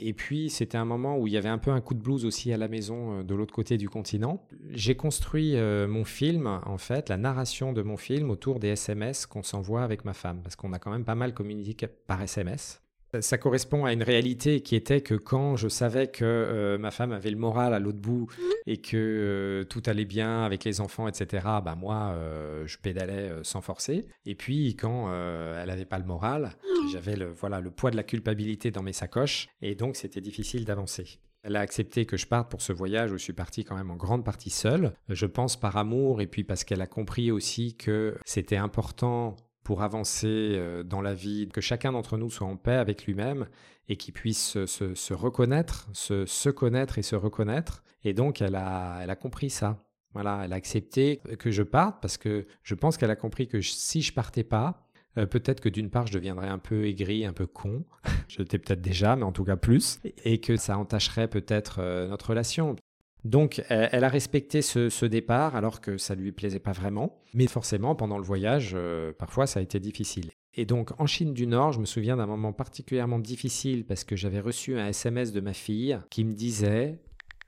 Et 0.00 0.12
puis 0.12 0.50
c'était 0.50 0.76
un 0.76 0.84
moment 0.84 1.16
où 1.16 1.28
il 1.28 1.32
y 1.32 1.36
avait 1.36 1.48
un 1.48 1.58
peu 1.58 1.70
un 1.70 1.80
coup 1.80 1.94
de 1.94 2.00
blues 2.00 2.24
aussi 2.24 2.52
à 2.52 2.56
la 2.56 2.66
maison 2.66 3.20
euh, 3.20 3.22
de 3.22 3.34
l'autre 3.34 3.54
côté 3.54 3.78
du 3.78 3.88
continent. 3.88 4.44
J'ai 4.70 4.96
construit 4.96 5.54
euh, 5.54 5.86
mon 5.86 6.04
film, 6.04 6.46
en 6.48 6.78
fait, 6.78 7.08
la 7.08 7.16
narration 7.16 7.72
de 7.72 7.82
mon 7.82 7.96
film 7.96 8.28
autour 8.28 8.58
des 8.58 8.68
SMS 8.68 9.24
qu'on 9.24 9.44
s'envoie 9.44 9.84
avec 9.84 10.04
ma 10.04 10.14
femme, 10.14 10.42
parce 10.42 10.56
qu'on 10.56 10.72
a 10.72 10.80
quand 10.80 10.90
même 10.90 11.04
pas 11.04 11.14
mal 11.14 11.32
communiqué 11.32 11.86
par 11.86 12.20
SMS. 12.20 12.82
Ça 13.20 13.38
correspond 13.38 13.84
à 13.84 13.92
une 13.92 14.02
réalité 14.02 14.60
qui 14.60 14.76
était 14.76 15.00
que 15.00 15.14
quand 15.14 15.56
je 15.56 15.68
savais 15.68 16.08
que 16.08 16.24
euh, 16.24 16.78
ma 16.78 16.90
femme 16.90 17.12
avait 17.12 17.30
le 17.30 17.36
moral 17.36 17.74
à 17.74 17.78
l'autre 17.78 17.98
bout 17.98 18.28
et 18.66 18.78
que 18.78 18.96
euh, 18.96 19.64
tout 19.64 19.82
allait 19.86 20.04
bien 20.04 20.42
avec 20.42 20.64
les 20.64 20.80
enfants, 20.80 21.08
etc., 21.08 21.46
bah 21.64 21.76
moi, 21.76 22.14
euh, 22.14 22.66
je 22.66 22.78
pédalais 22.78 23.30
sans 23.42 23.60
forcer. 23.60 24.06
Et 24.24 24.34
puis 24.34 24.76
quand 24.76 25.12
elle 25.12 25.68
n'avait 25.68 25.84
pas 25.84 25.98
le 25.98 26.04
moral, 26.04 26.52
j'avais 26.92 27.16
le, 27.16 27.26
voilà, 27.26 27.60
le 27.60 27.70
poids 27.70 27.90
de 27.90 27.96
la 27.96 28.02
culpabilité 28.02 28.70
dans 28.70 28.82
mes 28.82 28.92
sacoches 28.92 29.48
et 29.62 29.74
donc 29.74 29.96
c'était 29.96 30.20
difficile 30.20 30.64
d'avancer. 30.64 31.20
Elle 31.46 31.54
a 31.54 31.60
accepté 31.60 32.06
que 32.06 32.16
je 32.16 32.26
parte 32.26 32.50
pour 32.50 32.60
ce 32.60 32.72
voyage 32.72 33.12
où 33.12 33.18
je 33.18 33.22
suis 33.22 33.32
parti 33.32 33.64
quand 33.64 33.76
même 33.76 33.92
en 33.92 33.96
grande 33.96 34.24
partie 34.24 34.50
seul. 34.50 34.92
Je 35.08 35.26
pense 35.26 35.56
par 35.56 35.76
amour 35.76 36.20
et 36.20 36.26
puis 36.26 36.42
parce 36.42 36.64
qu'elle 36.64 36.80
a 36.80 36.88
compris 36.88 37.30
aussi 37.30 37.76
que 37.76 38.16
c'était 38.24 38.56
important 38.56 39.36
pour 39.66 39.82
avancer 39.82 40.28
euh, 40.28 40.84
dans 40.84 41.02
la 41.02 41.12
vie, 41.12 41.48
que 41.52 41.60
chacun 41.60 41.90
d'entre 41.90 42.16
nous 42.16 42.30
soit 42.30 42.46
en 42.46 42.56
paix 42.56 42.76
avec 42.76 43.04
lui-même 43.04 43.48
et 43.88 43.96
qu'il 43.96 44.14
puisse 44.14 44.64
se, 44.64 45.12
reconnaître, 45.12 45.88
se, 45.92 46.50
connaître 46.50 46.98
et 46.98 47.02
se 47.02 47.16
reconnaître. 47.16 47.82
Et 48.04 48.14
donc, 48.14 48.40
elle 48.40 48.54
a, 48.54 49.00
elle 49.02 49.10
a 49.10 49.16
compris 49.16 49.50
ça. 49.50 49.84
Voilà, 50.14 50.42
elle 50.44 50.52
a 50.52 50.56
accepté 50.56 51.20
que 51.40 51.50
je 51.50 51.64
parte 51.64 52.00
parce 52.00 52.16
que 52.16 52.46
je 52.62 52.76
pense 52.76 52.96
qu'elle 52.96 53.10
a 53.10 53.16
compris 53.16 53.48
que 53.48 53.60
si 53.60 54.02
je 54.02 54.12
partais 54.12 54.44
pas, 54.44 54.86
euh, 55.18 55.26
peut-être 55.26 55.60
que 55.60 55.68
d'une 55.68 55.90
part 55.90 56.06
je 56.06 56.12
deviendrais 56.12 56.48
un 56.48 56.58
peu 56.58 56.86
aigri, 56.86 57.26
un 57.26 57.32
peu 57.32 57.48
con, 57.48 57.84
je 58.28 58.38
l'étais 58.38 58.58
peut-être 58.58 58.80
déjà, 58.80 59.16
mais 59.16 59.24
en 59.24 59.32
tout 59.32 59.44
cas 59.44 59.56
plus, 59.56 59.98
et 60.24 60.40
que 60.40 60.56
ça 60.56 60.78
entacherait 60.78 61.26
peut-être 61.26 61.80
euh, 61.80 62.06
notre 62.06 62.30
relation. 62.30 62.76
Donc, 63.24 63.64
elle 63.68 64.04
a 64.04 64.08
respecté 64.08 64.62
ce, 64.62 65.04
départ 65.04 65.56
alors 65.56 65.80
que 65.80 65.98
ça 65.98 66.14
ne 66.14 66.20
lui 66.20 66.32
plaisait 66.32 66.60
pas 66.60 66.72
vraiment. 66.72 67.22
Mais 67.34 67.46
forcément, 67.46 67.94
pendant 67.94 68.18
le 68.18 68.24
voyage, 68.24 68.72
euh, 68.74 69.12
parfois, 69.12 69.46
ça 69.46 69.60
a 69.60 69.62
été 69.62 69.80
difficile. 69.80 70.30
Et 70.54 70.64
donc, 70.64 70.98
en 71.00 71.06
Chine 71.06 71.34
du 71.34 71.46
Nord, 71.46 71.72
je 71.72 71.80
me 71.80 71.84
souviens 71.84 72.16
d'un 72.16 72.26
moment 72.26 72.52
particulièrement 72.52 73.18
difficile 73.18 73.84
parce 73.84 74.04
que 74.04 74.16
j'avais 74.16 74.40
reçu 74.40 74.78
un 74.78 74.86
SMS 74.88 75.32
de 75.32 75.40
ma 75.40 75.52
fille 75.52 75.98
qui 76.10 76.24
me 76.24 76.34
disait 76.34 76.98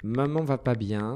Maman 0.04 0.44
va 0.44 0.58
pas 0.58 0.74
bien, 0.74 1.12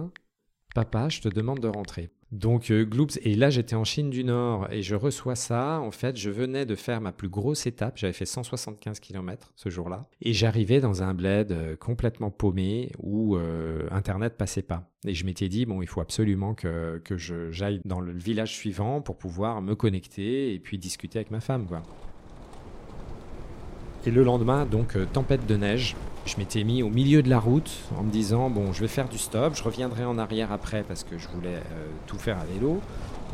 papa, 0.75 1.09
je 1.09 1.21
te 1.21 1.29
demande 1.29 1.61
de 1.61 1.69
rentrer. 1.69 2.11
Donc 2.33 2.71
euh, 2.71 2.85
Gloops, 2.85 3.19
et 3.23 3.35
là 3.35 3.51
j'étais 3.51 3.77
en 3.77 3.85
Chine 3.85 4.09
du 4.09 4.25
Nord 4.25 4.67
et 4.73 4.83
je 4.83 4.95
reçois 4.95 5.37
ça. 5.37 5.81
En 5.81 5.91
fait, 5.91 6.17
je 6.17 6.31
venais 6.31 6.65
de 6.65 6.75
faire 6.75 7.03
ma 7.03 7.13
plus 7.13 7.29
grosse 7.29 7.67
étape. 7.67 7.99
J'avais 7.99 8.15
fait 8.15 8.25
175 8.25 9.01
km 9.01 9.53
ce 9.55 9.69
jour-là. 9.69 10.07
Et 10.23 10.33
j'arrivais 10.33 10.81
dans 10.81 11.03
un 11.03 11.13
bled 11.13 11.53
euh, 11.53 11.77
complètement 11.77 12.31
paumé 12.31 12.91
où 12.99 13.37
euh, 13.37 13.87
Internet 13.91 14.39
passait 14.39 14.63
pas. 14.63 14.91
Et 15.07 15.15
je 15.15 15.27
m'étais 15.27 15.49
dit, 15.49 15.67
bon, 15.67 15.83
il 15.83 15.89
faut 15.89 16.01
absolument 16.01 16.55
que, 16.55 17.01
que 17.05 17.17
j'aille 17.17 17.81
dans 17.85 18.01
le 18.01 18.13
village 18.13 18.55
suivant 18.55 19.03
pour 19.03 19.19
pouvoir 19.19 19.61
me 19.61 19.75
connecter 19.75 20.55
et 20.55 20.59
puis 20.59 20.79
discuter 20.79 21.19
avec 21.19 21.31
ma 21.31 21.41
femme. 21.41 21.67
Quoi. 21.67 21.83
Et 24.05 24.11
le 24.11 24.25
lendemain, 24.25 24.67
donc, 24.67 24.97
euh, 24.97 25.07
tempête 25.13 25.47
de 25.47 25.57
neige. 25.57 25.95
Je 26.27 26.37
m'étais 26.37 26.63
mis 26.65 26.83
au 26.83 26.89
milieu 26.89 27.23
de 27.23 27.29
la 27.29 27.39
route 27.39 27.71
en 27.99 28.05
me 28.05 28.11
disant 28.11 28.49
bon, 28.49 28.73
je 28.73 28.81
vais 28.81 28.89
faire 28.89 29.09
du 29.09 29.19
stop, 29.19 29.57
je 29.57 29.63
reviendrai 29.63 30.05
en 30.05 30.19
arrière 30.19 30.53
après 30.53 30.85
parce 30.87 31.03
que 31.03 31.19
je 31.19 31.27
voulais 31.29 31.57
euh, 31.57 31.87
tout 32.07 32.17
faire 32.17 32.39
à 32.39 32.45
vélo. 32.45 32.81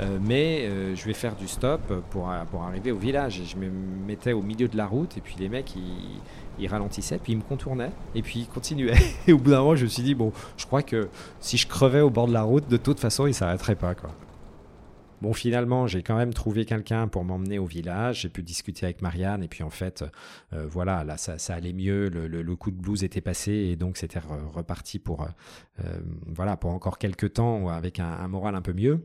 Euh, 0.00 0.18
mais 0.22 0.70
je 0.94 1.04
vais 1.06 1.12
faire 1.12 1.34
du 1.34 1.48
stop 1.48 1.80
pour, 2.10 2.30
pour 2.52 2.62
arriver 2.62 2.92
au 2.92 2.98
village. 2.98 3.40
Et 3.40 3.44
je 3.44 3.56
me 3.56 3.68
mettais 4.06 4.32
au 4.32 4.42
milieu 4.42 4.68
de 4.68 4.76
la 4.76 4.86
route, 4.86 5.16
et 5.16 5.20
puis 5.20 5.34
les 5.40 5.48
mecs, 5.48 5.74
ils, 5.74 6.20
ils 6.60 6.68
ralentissaient, 6.68 7.18
puis 7.18 7.32
ils 7.32 7.36
me 7.36 7.42
contournaient, 7.42 7.90
et 8.14 8.22
puis 8.22 8.40
ils 8.40 8.46
continuaient. 8.46 8.94
Et 9.26 9.32
au 9.32 9.38
bout 9.38 9.50
d'un 9.50 9.58
moment, 9.58 9.74
je 9.74 9.84
me 9.84 9.88
suis 9.88 10.04
dit, 10.04 10.14
bon, 10.14 10.32
je 10.56 10.66
crois 10.66 10.82
que 10.82 11.08
si 11.40 11.56
je 11.56 11.66
crevais 11.66 12.00
au 12.00 12.10
bord 12.10 12.28
de 12.28 12.32
la 12.32 12.42
route, 12.42 12.68
de 12.68 12.76
toute 12.76 13.00
façon, 13.00 13.26
ils 13.26 13.34
s'arrêteraient 13.34 13.74
pas, 13.74 13.96
quoi. 13.96 14.10
Bon, 15.20 15.32
finalement, 15.32 15.88
j'ai 15.88 16.02
quand 16.02 16.16
même 16.16 16.32
trouvé 16.32 16.64
quelqu'un 16.64 17.08
pour 17.08 17.24
m'emmener 17.24 17.58
au 17.58 17.64
village. 17.64 18.20
J'ai 18.20 18.28
pu 18.28 18.42
discuter 18.42 18.86
avec 18.86 19.02
Marianne. 19.02 19.42
Et 19.42 19.48
puis, 19.48 19.64
en 19.64 19.70
fait, 19.70 20.04
euh, 20.52 20.66
voilà, 20.68 21.02
là, 21.02 21.16
ça, 21.16 21.54
allait 21.54 21.72
mieux. 21.72 22.08
Le, 22.08 22.56
coup 22.56 22.70
de 22.70 22.80
blues 22.80 23.02
était 23.02 23.20
passé. 23.20 23.52
Et 23.52 23.76
donc, 23.76 23.96
c'était 23.96 24.20
reparti 24.54 24.98
pour, 24.98 25.22
euh, 25.22 25.84
voilà, 26.26 26.56
pour 26.56 26.70
encore 26.70 26.98
quelques 26.98 27.34
temps 27.34 27.68
avec 27.68 27.98
un, 27.98 28.28
moral 28.28 28.54
un 28.54 28.62
peu 28.62 28.72
mieux. 28.72 29.00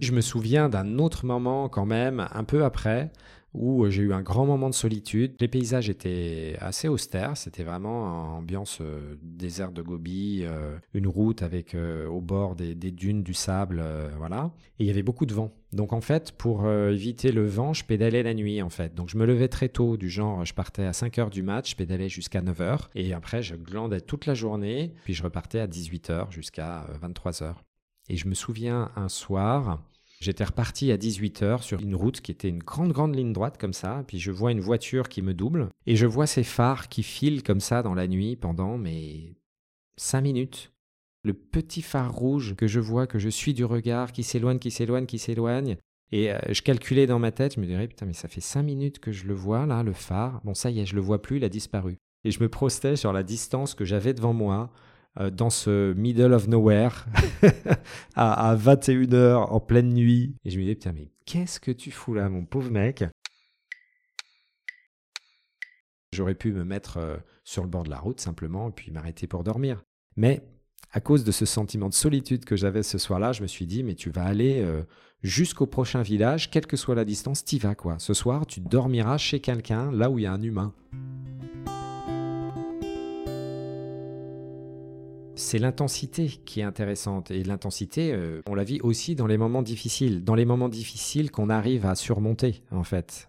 Je 0.00 0.12
me 0.12 0.20
souviens 0.20 0.68
d'un 0.68 0.98
autre 0.98 1.26
moment 1.26 1.68
quand 1.68 1.84
même, 1.84 2.26
un 2.32 2.44
peu 2.44 2.64
après, 2.64 3.10
où 3.52 3.84
euh, 3.84 3.90
j'ai 3.90 4.02
eu 4.02 4.12
un 4.12 4.22
grand 4.22 4.46
moment 4.46 4.68
de 4.68 4.74
solitude. 4.74 5.34
Les 5.40 5.48
paysages 5.48 5.88
étaient 5.88 6.56
assez 6.60 6.88
austères, 6.88 7.36
c'était 7.36 7.64
vraiment 7.64 8.36
ambiance 8.36 8.78
euh, 8.80 9.16
désert 9.22 9.72
de 9.72 9.82
Gobi, 9.82 10.42
euh, 10.44 10.78
une 10.94 11.06
route 11.06 11.42
avec 11.42 11.76
au 12.08 12.20
bord 12.20 12.54
des, 12.56 12.74
dunes, 12.74 13.22
du 13.22 13.34
sable, 13.34 13.82
voilà. 14.16 14.52
Et 14.78 14.84
il 14.84 14.86
y 14.86 14.90
avait 14.90 15.02
beaucoup 15.02 15.26
de 15.26 15.34
vent. 15.34 15.52
Donc 15.72 15.92
en 15.92 16.00
fait, 16.00 16.32
pour 16.32 16.68
éviter 16.68 17.32
le 17.32 17.46
vent, 17.46 17.72
je 17.72 17.84
pédalais 17.84 18.22
la 18.22 18.34
nuit 18.34 18.60
en 18.62 18.70
fait. 18.70 18.94
Donc 18.94 19.08
je 19.08 19.16
me 19.16 19.24
levais 19.24 19.48
très 19.48 19.68
tôt, 19.68 19.96
du 19.96 20.08
genre 20.08 20.44
je 20.44 20.54
partais 20.54 20.84
à 20.84 20.92
5 20.92 21.18
heures 21.18 21.30
du 21.30 21.42
match, 21.42 21.70
je 21.70 21.76
pédalais 21.76 22.08
jusqu'à 22.08 22.42
9 22.42 22.60
heures, 22.60 22.90
et 22.94 23.12
après 23.12 23.42
je 23.42 23.54
glandais 23.54 24.00
toute 24.00 24.26
la 24.26 24.34
journée, 24.34 24.92
puis 25.04 25.14
je 25.14 25.22
repartais 25.22 25.60
à 25.60 25.66
18 25.66 26.10
heures 26.10 26.32
jusqu'à 26.32 26.86
23 27.00 27.42
heures. 27.42 27.64
Et 28.08 28.16
je 28.16 28.26
me 28.26 28.34
souviens 28.34 28.90
un 28.96 29.08
soir, 29.08 29.80
J'étais 30.20 30.44
reparti 30.44 30.92
à 30.92 30.98
18h 30.98 31.62
sur 31.62 31.80
une 31.80 31.94
route 31.94 32.20
qui 32.20 32.30
était 32.30 32.48
une 32.48 32.62
grande, 32.62 32.92
grande 32.92 33.16
ligne 33.16 33.32
droite 33.32 33.56
comme 33.58 33.72
ça. 33.72 34.04
Puis 34.06 34.18
je 34.18 34.30
vois 34.30 34.52
une 34.52 34.60
voiture 34.60 35.08
qui 35.08 35.22
me 35.22 35.32
double. 35.32 35.68
Et 35.86 35.96
je 35.96 36.06
vois 36.06 36.26
ces 36.26 36.44
phares 36.44 36.88
qui 36.88 37.02
filent 37.02 37.42
comme 37.42 37.60
ça 37.60 37.82
dans 37.82 37.94
la 37.94 38.06
nuit 38.06 38.36
pendant, 38.36 38.76
mais, 38.76 39.34
5 40.00 40.22
minutes. 40.22 40.72
Le 41.22 41.34
petit 41.34 41.82
phare 41.82 42.12
rouge 42.12 42.54
que 42.56 42.66
je 42.66 42.80
vois, 42.80 43.06
que 43.06 43.18
je 43.18 43.28
suis 43.28 43.52
du 43.52 43.64
regard, 43.64 44.12
qui 44.12 44.22
s'éloigne, 44.22 44.58
qui 44.58 44.70
s'éloigne, 44.70 45.04
qui 45.04 45.18
s'éloigne. 45.18 45.76
Et 46.12 46.32
euh, 46.32 46.38
je 46.48 46.62
calculais 46.62 47.06
dans 47.06 47.18
ma 47.18 47.30
tête, 47.30 47.54
je 47.54 47.60
me 47.60 47.66
dirais, 47.66 47.86
putain, 47.86 48.06
mais 48.06 48.14
ça 48.14 48.26
fait 48.26 48.40
5 48.40 48.62
minutes 48.62 48.98
que 48.98 49.12
je 49.12 49.26
le 49.26 49.34
vois, 49.34 49.66
là, 49.66 49.82
le 49.82 49.92
phare. 49.92 50.40
Bon, 50.44 50.54
ça 50.54 50.70
y 50.70 50.80
est, 50.80 50.86
je 50.86 50.94
le 50.94 51.02
vois 51.02 51.20
plus, 51.20 51.36
il 51.36 51.44
a 51.44 51.50
disparu. 51.50 51.98
Et 52.24 52.30
je 52.30 52.42
me 52.42 52.48
prostais 52.48 52.96
sur 52.96 53.12
la 53.12 53.22
distance 53.22 53.74
que 53.74 53.84
j'avais 53.84 54.14
devant 54.14 54.32
moi, 54.32 54.70
dans 55.32 55.50
ce 55.50 55.92
middle 55.94 56.32
of 56.32 56.46
nowhere 56.48 57.06
à, 58.14 58.56
21h 58.56 59.34
en 59.34 59.60
pleine 59.60 59.92
nuit. 59.92 60.36
Et 60.44 60.50
je 60.50 60.56
me 60.56 60.62
disais, 60.62 60.74
putain, 60.76 60.92
mais 60.92 61.10
qu'est-ce 61.26 61.60
que 61.60 61.70
tu 61.70 61.90
fous 61.90 62.14
là, 62.14 62.28
mon 62.28 62.44
pauvre 62.44 62.70
mec? 62.70 63.04
J'aurais 66.12 66.34
pu 66.34 66.52
me 66.52 66.64
mettre 66.64 66.96
euh, 66.96 67.16
sur 67.44 67.62
le 67.62 67.68
bord 67.68 67.84
de 67.84 67.90
la 67.90 67.98
route 67.98 68.20
simplement 68.20 68.68
et 68.68 68.72
puis 68.72 68.90
m'arrêter 68.90 69.26
pour 69.26 69.44
dormir. 69.44 69.84
Mais 70.16 70.42
à 70.92 71.00
cause 71.00 71.22
de 71.22 71.30
ce 71.30 71.46
sentiment 71.46 71.88
de 71.88 71.94
solitude 71.94 72.44
que 72.44 72.56
j'avais 72.56 72.82
ce 72.82 72.98
soir-là, 72.98 73.32
je 73.32 73.42
me 73.42 73.46
suis 73.46 73.66
dit, 73.66 73.84
mais 73.84 73.94
tu 73.94 74.10
vas 74.10 74.24
aller 74.24 74.60
euh, 74.60 74.82
jusqu'au 75.22 75.66
prochain 75.66 76.02
village, 76.02 76.50
quelle 76.50 76.66
que 76.66 76.76
soit 76.76 76.96
la 76.96 77.04
distance, 77.04 77.44
t'y 77.44 77.58
vas 77.60 77.76
quoi. 77.76 77.98
Ce 78.00 78.12
soir, 78.12 78.44
tu 78.46 78.60
dormiras 78.60 79.18
chez 79.18 79.40
quelqu'un, 79.40 79.92
là 79.92 80.10
où 80.10 80.18
il 80.18 80.22
y 80.22 80.26
a 80.26 80.32
un 80.32 80.42
humain. 80.42 80.74
C'est 85.40 85.58
l'intensité 85.58 86.28
qui 86.44 86.60
est 86.60 86.64
intéressante. 86.64 87.30
Et 87.30 87.42
l'intensité, 87.42 88.12
euh, 88.12 88.42
on 88.46 88.54
la 88.54 88.64
vit 88.64 88.80
aussi 88.82 89.14
dans 89.14 89.26
les 89.26 89.38
moments 89.38 89.62
difficiles. 89.62 90.22
Dans 90.22 90.34
les 90.34 90.44
moments 90.44 90.68
difficiles 90.68 91.30
qu'on 91.30 91.50
arrive 91.50 91.86
à 91.86 91.94
surmonter, 91.94 92.62
en 92.70 92.84
fait. 92.84 93.28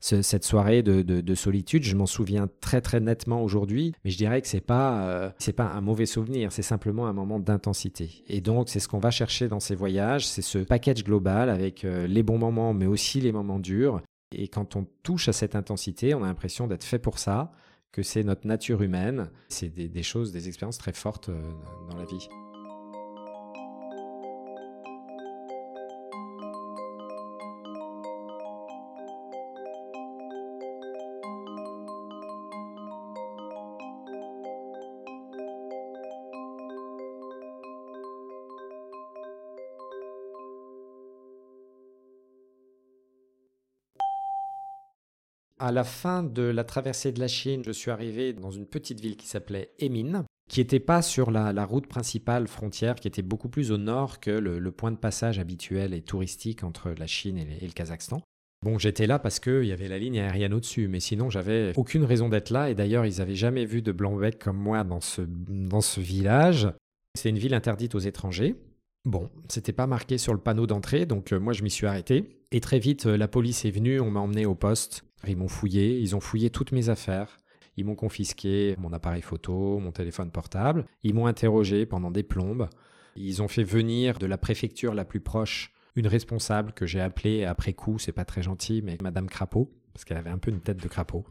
cette 0.00 0.44
soirée 0.44 0.82
de, 0.82 1.34
solitude, 1.34 1.82
je 1.82 1.96
m'en 1.96 2.06
souviens 2.06 2.48
très 2.60 2.82
très 2.82 3.00
nettement 3.00 3.42
aujourd'hui, 3.42 3.94
mais 4.04 4.10
je 4.10 4.18
dirais 4.18 4.42
que 4.42 4.48
c'est 4.48 4.60
pas 4.60 5.06
euh, 5.06 5.30
pas 5.56 5.64
un 5.64 5.80
mauvais 5.80 6.04
souvenir, 6.04 6.52
c'est 6.52 6.62
simplement 6.62 7.06
un 7.06 7.14
moment 7.14 7.40
d'intensité. 7.40 8.22
Et 8.28 8.42
donc 8.42 8.68
c'est 8.68 8.80
ce 8.80 8.88
qu'on 8.88 8.98
va 8.98 9.10
chercher 9.10 9.48
dans 9.48 9.60
ces 9.60 9.74
voyages, 9.74 10.26
c'est 10.26 10.42
ce 10.42 10.58
package 10.58 11.04
global 11.04 11.48
avec 11.48 11.84
euh, 11.86 12.06
les 12.06 12.22
bons 12.22 12.36
moments, 12.36 12.74
mais 12.74 12.86
aussi 12.86 13.20
les 13.22 13.32
moments 13.32 13.58
durs. 13.58 14.02
Et 14.36 14.48
quand 14.48 14.76
on 14.76 14.86
touche 15.02 15.28
à 15.28 15.32
cette 15.32 15.56
intensité, 15.56 16.14
on 16.14 16.22
a 16.22 16.26
l'impression 16.26 16.66
d'être 16.66 16.84
fait 16.84 16.98
pour 16.98 17.18
ça 17.18 17.52
que 17.94 18.02
c'est 18.02 18.24
notre 18.24 18.44
nature 18.46 18.82
humaine. 18.82 19.30
C'est 19.48 19.68
des, 19.68 20.02
choses, 20.02 20.32
des 20.32 20.48
expériences 20.48 20.78
très 20.78 20.92
fortes 20.92 21.28
euh, 21.28 21.40
dans 21.88 21.96
la 21.96 22.04
vie. 22.04 22.28
À 45.64 45.72
la 45.72 45.84
fin 45.84 46.22
de 46.22 46.42
la 46.42 46.62
traversée 46.62 47.10
de 47.10 47.20
la 47.20 47.26
Chine, 47.26 47.62
je 47.64 47.72
suis 47.72 47.90
arrivé 47.90 48.34
dans 48.34 48.50
une 48.50 48.66
petite 48.66 49.00
ville 49.00 49.16
qui 49.16 49.26
s'appelait 49.26 49.70
Emin, 49.80 50.26
qui 50.50 50.60
n'était 50.60 50.78
pas 50.78 51.00
sur 51.00 51.30
la, 51.30 51.64
route 51.64 51.86
principale 51.86 52.48
frontière, 52.48 52.96
qui 52.96 53.08
était 53.08 53.22
beaucoup 53.22 53.48
plus 53.48 53.72
au 53.72 53.78
nord 53.78 54.20
que 54.20 54.30
le, 54.30 54.70
point 54.72 54.90
de 54.90 54.98
passage 54.98 55.38
habituel 55.38 55.94
et 55.94 56.02
touristique 56.02 56.64
entre 56.64 56.90
la 56.90 57.06
Chine 57.06 57.38
et, 57.38 57.64
le 57.64 57.72
Kazakhstan. 57.72 58.20
Bon, 58.62 58.78
j'étais 58.78 59.06
là 59.06 59.18
parce 59.18 59.40
qu'il 59.40 59.64
y 59.64 59.72
avait 59.72 59.88
la 59.88 59.98
ligne 59.98 60.20
aérienne 60.20 60.52
au-dessus, 60.52 60.86
mais 60.86 61.00
sinon 61.00 61.30
j'avais 61.30 61.72
aucune 61.78 62.04
raison 62.04 62.28
d'être 62.28 62.50
là. 62.50 62.68
Et 62.68 62.74
d'ailleurs, 62.74 63.06
ils 63.06 63.20
n'avaient 63.20 63.34
jamais 63.34 63.64
vu 63.64 63.80
de 63.80 63.90
blanc-bec 63.90 64.38
comme 64.38 64.58
moi 64.58 64.84
dans 64.84 65.00
ce, 65.00 65.22
dans 65.22 65.80
ce 65.80 65.98
village. 65.98 66.68
C'est 67.14 67.30
une 67.30 67.38
ville 67.38 67.54
interdite 67.54 67.94
aux 67.94 68.00
étrangers. 68.00 68.54
Bon, 69.06 69.30
c'était 69.48 69.72
pas 69.72 69.86
marqué 69.86 70.18
sur 70.18 70.34
le 70.34 70.40
panneau 70.40 70.66
d'entrée, 70.66 71.06
donc 71.06 71.32
euh, 71.32 71.40
moi 71.40 71.54
je 71.54 71.62
m'y 71.62 71.70
suis 71.70 71.86
arrêté. 71.86 72.38
Et 72.52 72.60
très 72.60 72.78
vite, 72.78 73.06
euh, 73.06 73.16
la 73.16 73.28
police 73.28 73.64
est 73.64 73.70
venue, 73.70 73.98
on 74.00 74.10
m'a 74.10 74.20
emmené 74.20 74.44
au 74.44 74.54
poste. 74.54 75.04
Ils 75.28 75.36
m'ont 75.36 75.48
fouillé, 75.48 75.98
ils 75.98 76.14
ont 76.16 76.20
fouillé 76.20 76.50
toutes 76.50 76.72
mes 76.72 76.88
affaires. 76.88 77.36
Ils 77.76 77.84
m'ont 77.84 77.96
confisqué 77.96 78.76
mon 78.78 78.92
appareil 78.92 79.22
photo, 79.22 79.78
mon 79.78 79.90
téléphone 79.90 80.30
portable. 80.30 80.86
Ils 81.02 81.14
m'ont 81.14 81.26
interrogé 81.26 81.86
pendant 81.86 82.10
des 82.10 82.22
plombes. 82.22 82.68
Ils 83.16 83.42
ont 83.42 83.48
fait 83.48 83.64
venir 83.64 84.18
de 84.18 84.26
la 84.26 84.38
préfecture 84.38 84.94
la 84.94 85.04
plus 85.04 85.20
proche 85.20 85.72
une 85.96 86.06
responsable 86.06 86.72
que 86.72 86.86
j'ai 86.86 87.00
appelée 87.00 87.44
après 87.44 87.72
coup, 87.72 87.98
c'est 87.98 88.12
pas 88.12 88.24
très 88.24 88.42
gentil, 88.42 88.82
mais 88.82 88.98
Madame 89.02 89.28
Crapaud, 89.28 89.70
parce 89.92 90.04
qu'elle 90.04 90.16
avait 90.16 90.30
un 90.30 90.38
peu 90.38 90.50
une 90.50 90.60
tête 90.60 90.82
de 90.82 90.88
crapaud. 90.88 91.24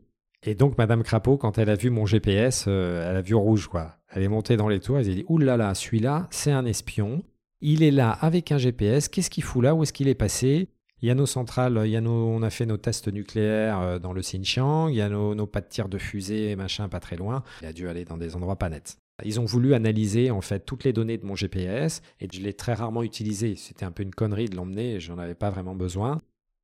Et 0.44 0.56
donc 0.56 0.78
Madame 0.78 1.04
Crapaud, 1.04 1.38
quand 1.38 1.58
elle 1.58 1.70
a 1.70 1.76
vu 1.76 1.90
mon 1.90 2.06
GPS, 2.06 2.66
euh, 2.68 3.10
elle 3.10 3.18
a 3.18 3.22
vu 3.22 3.36
rouge, 3.36 3.68
quoi. 3.68 3.98
Elle 4.10 4.24
est 4.24 4.30
montée 4.30 4.58
dans 4.58 4.68
les 4.68 4.80
tours, 4.80 4.98
elle 4.98 5.06
s'est 5.06 5.16
dit, 5.16 5.26
oulala, 5.28 5.58
là 5.58 5.68
là, 5.68 5.76
celui-là, 5.76 6.28
c'est 6.32 6.52
un 6.52 6.66
espion. 6.66 7.24
Il 7.62 7.82
est 7.82 7.92
là 7.92 8.12
avec 8.12 8.52
un 8.52 8.58
GPS, 8.58 9.08
qu'est-ce 9.08 9.30
qu'il 9.30 9.44
fout 9.44 9.64
là? 9.64 9.74
Où 9.74 9.84
est-ce 9.84 9.94
qu'il 9.94 10.08
est 10.08 10.16
passé? 10.16 10.68
Il 11.04 11.08
y 11.08 11.12
a 11.12 11.16
nos 11.16 11.26
centrales, 11.26 11.78
a 11.78 12.02
on 12.02 12.42
a 12.44 12.50
fait 12.50 12.66
nos 12.66 12.78
tests 12.78 13.10
nucléaires 13.10 13.82
euh, 13.82 14.00
dans 14.00 14.14
le 14.14 14.22
Xinjiang, 14.22 14.88
il 14.90 14.96
y 14.96 15.02
a 15.02 15.10
nos, 15.10 15.46
pas 15.46 15.60
de 15.60 15.68
tir 15.68 15.90
de 15.90 15.98
fusée, 15.98 16.56
machin, 16.56 16.88
pas 16.88 17.02
très 17.02 17.18
loin. 17.18 17.44
Il 17.62 17.68
a 17.68 17.74
dû 17.74 17.90
aller 17.90 18.06
dans 18.06 18.16
des 18.16 18.38
endroits 18.38 18.56
pas 18.56 18.70
nets. 18.70 18.96
Ils 19.26 19.42
ont 19.42 19.46
voulu 19.46 19.74
analyser 19.74 20.32
en 20.32 20.40
fait 20.40 20.62
toutes 20.62 20.86
les 20.86 20.94
données 20.94 21.18
de 21.18 21.26
mon 21.26 21.36
GPS 21.36 22.02
et 22.22 22.28
je 22.32 22.40
l'ai 22.40 22.54
très 22.54 22.74
rarement 22.74 23.04
utilisé. 23.04 23.56
C'était 23.58 23.84
un 23.84 23.92
peu 23.92 24.02
une 24.02 24.16
connerie 24.16 24.48
de 24.48 24.56
l'emmener, 24.56 25.02
j'en 25.02 25.18
avais 25.18 25.36
pas 25.36 25.50
vraiment 25.50 25.76
besoin. 25.76 26.20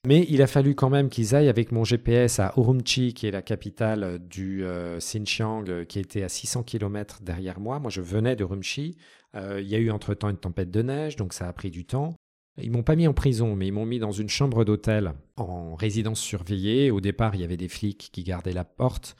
Mais 0.07 0.25
il 0.29 0.41
a 0.41 0.47
fallu 0.47 0.73
quand 0.73 0.89
même 0.89 1.09
qu'ils 1.09 1.35
aillent 1.35 1.49
avec 1.49 1.73
mon 1.73 1.83
GPS 1.83 2.39
à 2.39 2.53
Urumqi, 2.55 3.13
qui 3.13 3.27
est 3.27 3.31
la 3.31 3.41
capitale 3.41 4.19
du 4.19 4.63
euh, 4.63 4.99
Xinjiang, 4.99 5.65
euh, 5.67 5.83
qui 5.83 5.99
était 5.99 6.23
à 6.23 6.29
600 6.29 6.63
km 6.63 7.19
derrière 7.21 7.59
moi. 7.59 7.79
Moi, 7.79 7.91
je 7.91 7.99
venais 7.99 8.37
de 8.37 8.43
Urumqi. 8.43 8.95
il 9.35 9.67
y 9.67 9.75
a 9.75 9.79
eu 9.79 9.91
entre-temps 9.91 10.29
une 10.29 10.37
tempête 10.37 10.71
de 10.71 10.81
neige, 10.81 11.17
donc 11.17 11.33
ça 11.33 11.49
a 11.49 11.51
pris 11.51 11.71
du 11.71 11.83
temps. 11.83 12.15
Ils 12.61 12.71
m'ont 12.71 12.83
pas 12.83 12.95
mis 12.95 13.07
en 13.07 13.13
prison, 13.13 13.55
mais 13.55 13.67
ils 13.67 13.71
m'ont 13.71 13.85
mis 13.85 13.99
dans 13.99 14.11
une 14.11 14.29
chambre 14.29 14.65
d'hôtel 14.65 15.13
en 15.37 15.75
résidence 15.75 16.19
surveillée. 16.19 16.91
Au 16.91 17.01
départ, 17.01 17.35
il 17.35 17.41
y 17.41 17.43
avait 17.43 17.57
des 17.57 17.67
flics 17.67 18.09
qui 18.11 18.23
gardaient 18.23 18.53
la 18.53 18.63
porte. 18.65 19.15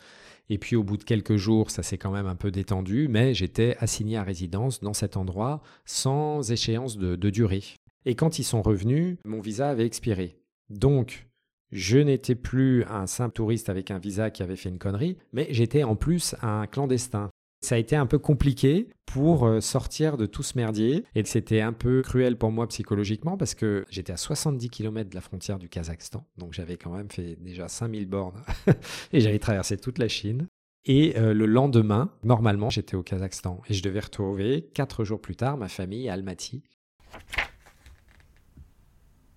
Et 0.49 0.57
puis 0.57 0.75
au 0.75 0.83
bout 0.83 0.97
de 0.97 1.03
quelques 1.03 1.35
jours, 1.35 1.69
ça 1.69 1.83
s'est 1.83 1.97
quand 1.97 2.11
même 2.11 2.25
un 2.25 2.35
peu 2.35 2.49
détendu, 2.49 3.07
mais 3.07 3.33
j'étais 3.33 3.75
assigné 3.79 4.17
à 4.17 4.23
résidence 4.23 4.81
dans 4.81 4.93
cet 4.93 5.15
endroit 5.15 5.61
sans 5.85 6.51
échéance 6.51 6.97
de, 6.97 7.15
de 7.15 7.29
durée. 7.29 7.63
Et 8.05 8.15
quand 8.15 8.39
ils 8.39 8.43
sont 8.43 8.61
revenus, 8.61 9.17
mon 9.25 9.41
visa 9.41 9.69
avait 9.69 9.85
expiré. 9.85 10.39
Donc, 10.69 11.27
je 11.71 11.99
n'étais 11.99 12.35
plus 12.35 12.83
un 12.85 13.05
simple 13.05 13.33
touriste 13.33 13.69
avec 13.69 13.91
un 13.91 13.99
visa 13.99 14.31
qui 14.31 14.41
avait 14.41 14.55
fait 14.55 14.69
une 14.69 14.79
connerie, 14.79 15.17
mais 15.33 15.47
j'étais 15.51 15.83
en 15.83 15.95
plus 15.95 16.35
un 16.41 16.65
clandestin. 16.65 17.29
Ça 17.61 17.75
a 17.75 17.77
été 17.77 17.95
un 17.95 18.05
peu 18.05 18.19
compliqué 18.19 18.87
pour 19.05 19.45
euh, 19.45 19.59
sortir 19.59 20.15
de 20.15 20.25
tout 20.25 20.43
ce 20.43 20.57
merdier 20.57 21.03
et 21.13 21.25
c'était 21.25 21.61
un 21.61 21.73
peu 21.73 22.01
cruel 22.01 22.37
pour 22.37 22.51
moi 22.51 22.67
psychologiquement 22.67 23.37
parce 23.37 23.53
que 23.53 23.85
j'étais 23.89 24.13
à 24.13 24.17
70 24.17 24.69
km 24.69 25.09
de 25.09 25.15
la 25.15 25.21
frontière 25.21 25.59
du 25.59 25.67
Kazakhstan, 25.67 26.25
donc 26.37 26.53
j'avais 26.53 26.77
quand 26.77 26.91
même 26.91 27.09
fait 27.09 27.35
déjà 27.41 27.67
5000 27.67 28.05
bornes 28.05 28.41
et 29.13 29.19
j'avais 29.19 29.39
traversé 29.39 29.77
toute 29.77 29.97
la 29.97 30.07
Chine. 30.07 30.47
Et 30.85 31.17
euh, 31.17 31.33
le 31.33 31.45
lendemain, 31.45 32.13
normalement, 32.23 32.69
j'étais 32.69 32.95
au 32.95 33.03
Kazakhstan 33.03 33.61
et 33.67 33.73
je 33.73 33.83
devais 33.83 33.99
retrouver 33.99 34.69
quatre 34.73 35.03
jours 35.03 35.19
plus 35.19 35.35
tard 35.35 35.57
ma 35.57 35.67
famille 35.67 36.07
à 36.07 36.13
Almaty. 36.13 36.63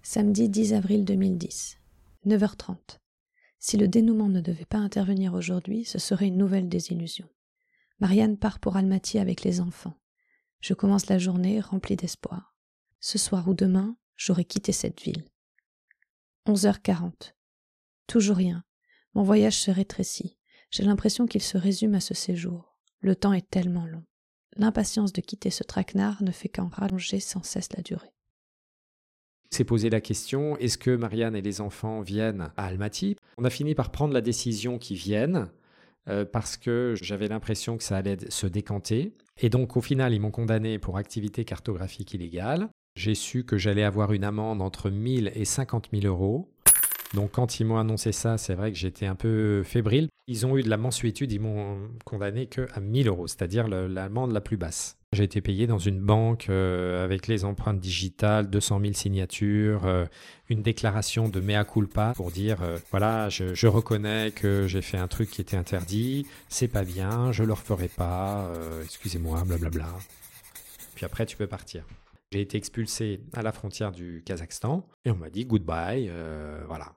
Samedi 0.03 0.49
10 0.49 0.75
avril 0.75 1.05
2010, 1.05 1.79
9h30. 2.27 2.77
Si 3.59 3.77
le 3.77 3.89
dénouement 3.89 4.29
ne 4.29 4.41
devait 4.41 4.65
pas 4.65 4.79
intervenir 4.79 5.35
aujourd'hui, 5.35 5.85
ce 5.85 5.99
serait 5.99 6.27
une 6.27 6.37
nouvelle 6.37 6.69
désillusion. 6.69 7.27
Marianne 8.03 8.37
part 8.37 8.59
pour 8.59 8.77
Almaty 8.77 9.21
avec 9.21 9.45
les 9.45 9.61
enfants. 9.61 9.97
Je 10.61 10.75
commence 10.75 11.07
la 11.07 11.19
journée 11.19 11.61
remplie 11.61 11.95
d'espoir. 11.95 12.57
Ce 12.99 13.17
soir 13.17 13.47
ou 13.47 13.55
demain, 13.55 13.97
j'aurai 14.17 14.45
quitté 14.45 14.73
cette 14.73 15.01
ville. 15.01 15.25
11h40. 16.49 17.35
Toujours 18.09 18.39
rien. 18.39 18.65
Mon 19.15 19.23
voyage 19.23 19.57
se 19.57 19.71
rétrécit. 19.71 20.37
J'ai 20.73 20.83
l'impression 20.83 21.29
qu'il 21.29 21.43
se 21.43 21.57
résume 21.57 21.95
à 21.95 22.01
ce 22.01 22.13
séjour. 22.13 22.77
Le 22.99 23.15
temps 23.15 23.35
est 23.35 23.49
tellement 23.49 23.87
long. 23.87 24.03
L'impatience 24.57 25.13
de 25.13 25.21
quitter 25.21 25.51
ce 25.51 25.63
traquenard 25.63 26.25
ne 26.25 26.33
fait 26.33 26.49
qu'en 26.49 26.67
rallonger 26.67 27.21
sans 27.21 27.45
cesse 27.45 27.73
la 27.73 27.85
durée. 27.85 28.13
C'est 29.51 29.63
posé 29.63 29.91
la 29.91 30.01
question 30.01 30.57
est-ce 30.57 30.77
que 30.77 30.97
Marianne 30.97 31.37
et 31.37 31.43
les 31.43 31.61
enfants 31.61 32.01
viennent 32.01 32.51
à 32.57 32.67
Almaty? 32.67 33.15
On 33.39 33.45
a 33.45 33.51
fini 33.51 33.77
par 33.77 33.93
prendre 33.93 34.13
la 34.13 34.23
décision 34.23 34.79
qu'ils 34.79 34.97
viennent. 34.97 35.53
Euh, 36.09 36.25
parce 36.25 36.57
que 36.57 36.95
j'avais 37.01 37.29
l'impression 37.29 37.77
que 37.77 37.85
ça 37.85 37.97
allait 37.97 38.19
se 38.29 38.47
décanter. 38.47 39.13
Et 39.41 39.51
donc 39.51 39.77
au 39.77 39.81
final, 39.81 40.13
ils 40.13 40.21
m'ont 40.21 40.33
condamné 40.33 40.79
pour 40.79 40.99
activité 40.99 41.45
cartographique 41.45 42.13
illégale. 42.15 42.69
J'ai 42.97 43.15
su 43.15 43.45
que 43.45 43.57
j'allais 43.57 43.85
avoir 43.85 44.13
une 44.13 44.25
amende 44.25 44.63
entre 44.63 44.91
1000 44.91 45.33
et 45.35 45.45
50 45.45 45.91
000 45.93 46.07
euros. 46.07 46.51
Donc 47.15 47.33
quand 47.33 47.61
ils 47.61 47.65
m'ont 47.65 47.79
annoncé 47.79 48.11
ça, 48.11 48.37
c'est 48.37 48.55
vrai 48.55 48.73
que 48.73 48.79
j'étais 48.79 49.07
un 49.07 49.15
peu 49.15 49.63
fébrile. 49.63 50.09
Ils 50.29 50.47
ont 50.47 50.57
eu 50.57 50.63
de 50.63 50.71
la 50.71 50.77
mensuétude, 50.77 51.33
ils 51.33 51.41
m'ont 51.41 51.89
condamné 52.05 52.47
que 52.47 52.69
à 52.75 52.81
1000 52.81 53.09
euros, 53.09 53.27
c'est-à-dire 53.27 53.67
l'amende 53.67 54.33
la 54.33 54.41
plus 54.41 54.57
basse. 54.57 54.97
J'ai 55.13 55.25
été 55.25 55.43
payé 55.43 55.67
dans 55.67 55.79
une 55.79 56.01
banque 56.01 56.47
euh, 56.49 57.05
avec 57.05 57.27
les 57.27 57.45
empreintes 57.45 57.81
digitales, 57.81 58.49
200 58.49 58.81
000 58.81 58.93
signatures, 58.95 59.85
euh, 59.85 60.07
une 60.49 60.63
déclaration 60.63 61.29
de 61.29 61.41
mea 61.41 61.65
culpa 61.65 62.15
pour 62.17 62.31
dire 62.31 62.63
euh, 62.63 62.79
voilà, 62.91 63.29
je, 63.29 63.67
reconnais 63.67 64.31
que 64.31 64.67
j'ai 64.69 64.81
fait 64.81 64.97
un 64.97 65.09
truc 65.09 65.29
qui 65.29 65.43
était 65.43 65.57
interdit, 65.57 66.27
c'est 66.49 66.69
pas 66.69 66.85
bien, 66.85 67.31
je 67.33 67.43
le 67.43 67.53
referai 67.53 67.89
pas, 67.89 68.51
excusez-moi, 68.85 69.43
blablabla. 69.45 69.89
Puis 70.95 71.05
après, 71.05 71.27
tu 71.27 71.37
peux 71.37 71.47
partir. 71.47 71.85
J'ai 72.31 72.41
été 72.41 72.57
expulsé 72.57 73.21
à 73.35 73.43
la 73.43 73.53
frontière 73.53 73.93
du 73.93 74.23
Kazakhstan 74.25 74.87
et 75.05 75.11
on 75.11 75.17
m'a 75.17 75.31
dit 75.31 75.45
goodbye, 75.45 76.11
voilà. 76.69 76.95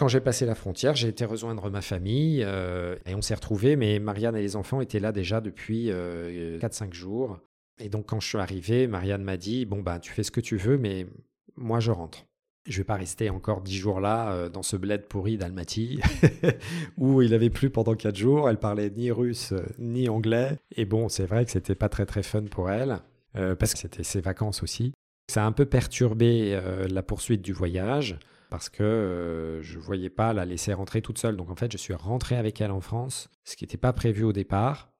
Quand 0.00 0.08
j'ai 0.08 0.22
passé 0.22 0.46
la 0.46 0.54
frontière, 0.54 0.96
j'ai 0.96 1.08
été 1.08 1.26
rejoindre 1.26 1.68
ma 1.68 1.82
famille 1.82 2.42
euh, 2.42 2.96
et 3.04 3.14
on 3.14 3.20
s'est 3.20 3.34
retrouvés, 3.34 3.76
mais 3.76 3.98
Marianne 3.98 4.34
et 4.34 4.40
les 4.40 4.56
enfants 4.56 4.80
étaient 4.80 4.98
là 4.98 5.12
déjà 5.12 5.42
depuis 5.42 5.88
4-5 5.88 5.90
euh, 5.92 6.92
jours. 6.92 7.38
Et 7.78 7.90
donc 7.90 8.06
quand 8.06 8.18
je 8.18 8.26
suis 8.26 8.38
arrivé, 8.38 8.86
Marianne 8.86 9.22
m'a 9.22 9.36
dit, 9.36 9.66
bon 9.66 9.82
ben 9.82 9.98
tu 9.98 10.10
fais 10.10 10.22
ce 10.22 10.30
que 10.30 10.40
tu 10.40 10.56
veux, 10.56 10.78
mais 10.78 11.06
moi 11.54 11.80
je 11.80 11.90
rentre. 11.90 12.24
Je 12.66 12.78
vais 12.78 12.84
pas 12.84 12.94
rester 12.94 13.28
encore 13.28 13.60
10 13.60 13.76
jours 13.76 14.00
là 14.00 14.32
euh, 14.32 14.48
dans 14.48 14.62
ce 14.62 14.78
bled 14.78 15.06
pourri 15.06 15.36
d'Almaty 15.36 16.00
où 16.96 17.20
il 17.20 17.34
avait 17.34 17.50
plu 17.50 17.68
pendant 17.68 17.94
4 17.94 18.16
jours. 18.16 18.48
Elle 18.48 18.58
parlait 18.58 18.88
ni 18.88 19.10
russe 19.10 19.52
ni 19.78 20.08
anglais. 20.08 20.56
Et 20.76 20.86
bon, 20.86 21.10
c'est 21.10 21.26
vrai 21.26 21.44
que 21.44 21.50
c'était 21.50 21.74
pas 21.74 21.90
très 21.90 22.06
très 22.06 22.22
fun 22.22 22.44
pour 22.44 22.70
elle 22.70 23.00
parce 23.34 23.74
que 23.74 23.78
c'était 23.78 24.02
ses 24.02 24.22
vacances 24.22 24.62
aussi. 24.62 24.94
Ça 25.30 25.44
a 25.44 25.46
un 25.46 25.52
peu 25.52 25.66
perturbé 25.66 26.58
la 26.88 27.02
poursuite 27.02 27.42
du 27.42 27.52
voyage 27.52 28.18
parce 28.50 28.68
que 28.68 28.82
euh, 28.82 29.62
je 29.62 29.78
ne 29.78 29.82
voyais 29.82 30.10
pas 30.10 30.32
la 30.32 30.44
laisser 30.44 30.74
rentrer 30.74 31.00
toute 31.00 31.18
seule. 31.18 31.36
Donc 31.36 31.50
en 31.50 31.56
fait, 31.56 31.72
je 31.72 31.78
suis 31.78 31.94
rentré 31.94 32.36
avec 32.36 32.60
elle 32.60 32.72
en 32.72 32.80
France, 32.80 33.30
ce 33.44 33.56
qui 33.56 33.64
n'était 33.64 33.78
pas 33.78 33.92
prévu 33.92 34.24
au 34.24 34.32
départ. 34.32 34.90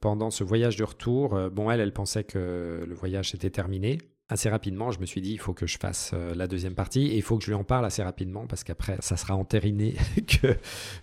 Pendant 0.00 0.30
ce 0.30 0.44
voyage 0.44 0.76
de 0.76 0.84
retour, 0.84 1.34
euh, 1.34 1.50
bon, 1.50 1.70
elle, 1.70 1.80
elle 1.80 1.92
pensait 1.92 2.24
que 2.24 2.84
le 2.86 2.94
voyage 2.94 3.34
était 3.34 3.50
terminé. 3.50 3.98
Assez 4.30 4.48
rapidement, 4.48 4.92
je 4.92 5.00
me 5.00 5.06
suis 5.06 5.20
dit, 5.20 5.32
il 5.32 5.40
faut 5.40 5.52
que 5.52 5.66
je 5.66 5.76
fasse 5.76 6.12
euh, 6.14 6.34
la 6.36 6.46
deuxième 6.46 6.76
partie 6.76 7.08
et 7.08 7.16
il 7.16 7.22
faut 7.22 7.36
que 7.36 7.44
je 7.44 7.50
lui 7.50 7.56
en 7.56 7.64
parle 7.64 7.84
assez 7.84 8.02
rapidement 8.02 8.46
parce 8.46 8.62
qu'après, 8.62 8.96
ça 9.00 9.16
sera 9.16 9.34
entériné 9.34 9.96
que, 10.26 10.56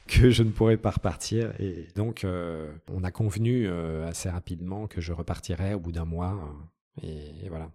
que 0.08 0.30
je 0.30 0.44
ne 0.44 0.50
pourrai 0.50 0.78
pas 0.78 0.92
repartir. 0.92 1.54
Et 1.60 1.90
donc, 1.96 2.26
on 2.26 3.04
a 3.04 3.12
convenu 3.12 3.68
assez 4.08 4.30
rapidement 4.30 4.88
que 4.88 5.02
je 5.02 5.12
repartirais 5.12 5.74
au 5.74 5.80
bout 5.80 5.92
d'un 5.92 6.06
mois. 6.06 6.40
et 7.04 7.50
voilà. 7.50 7.70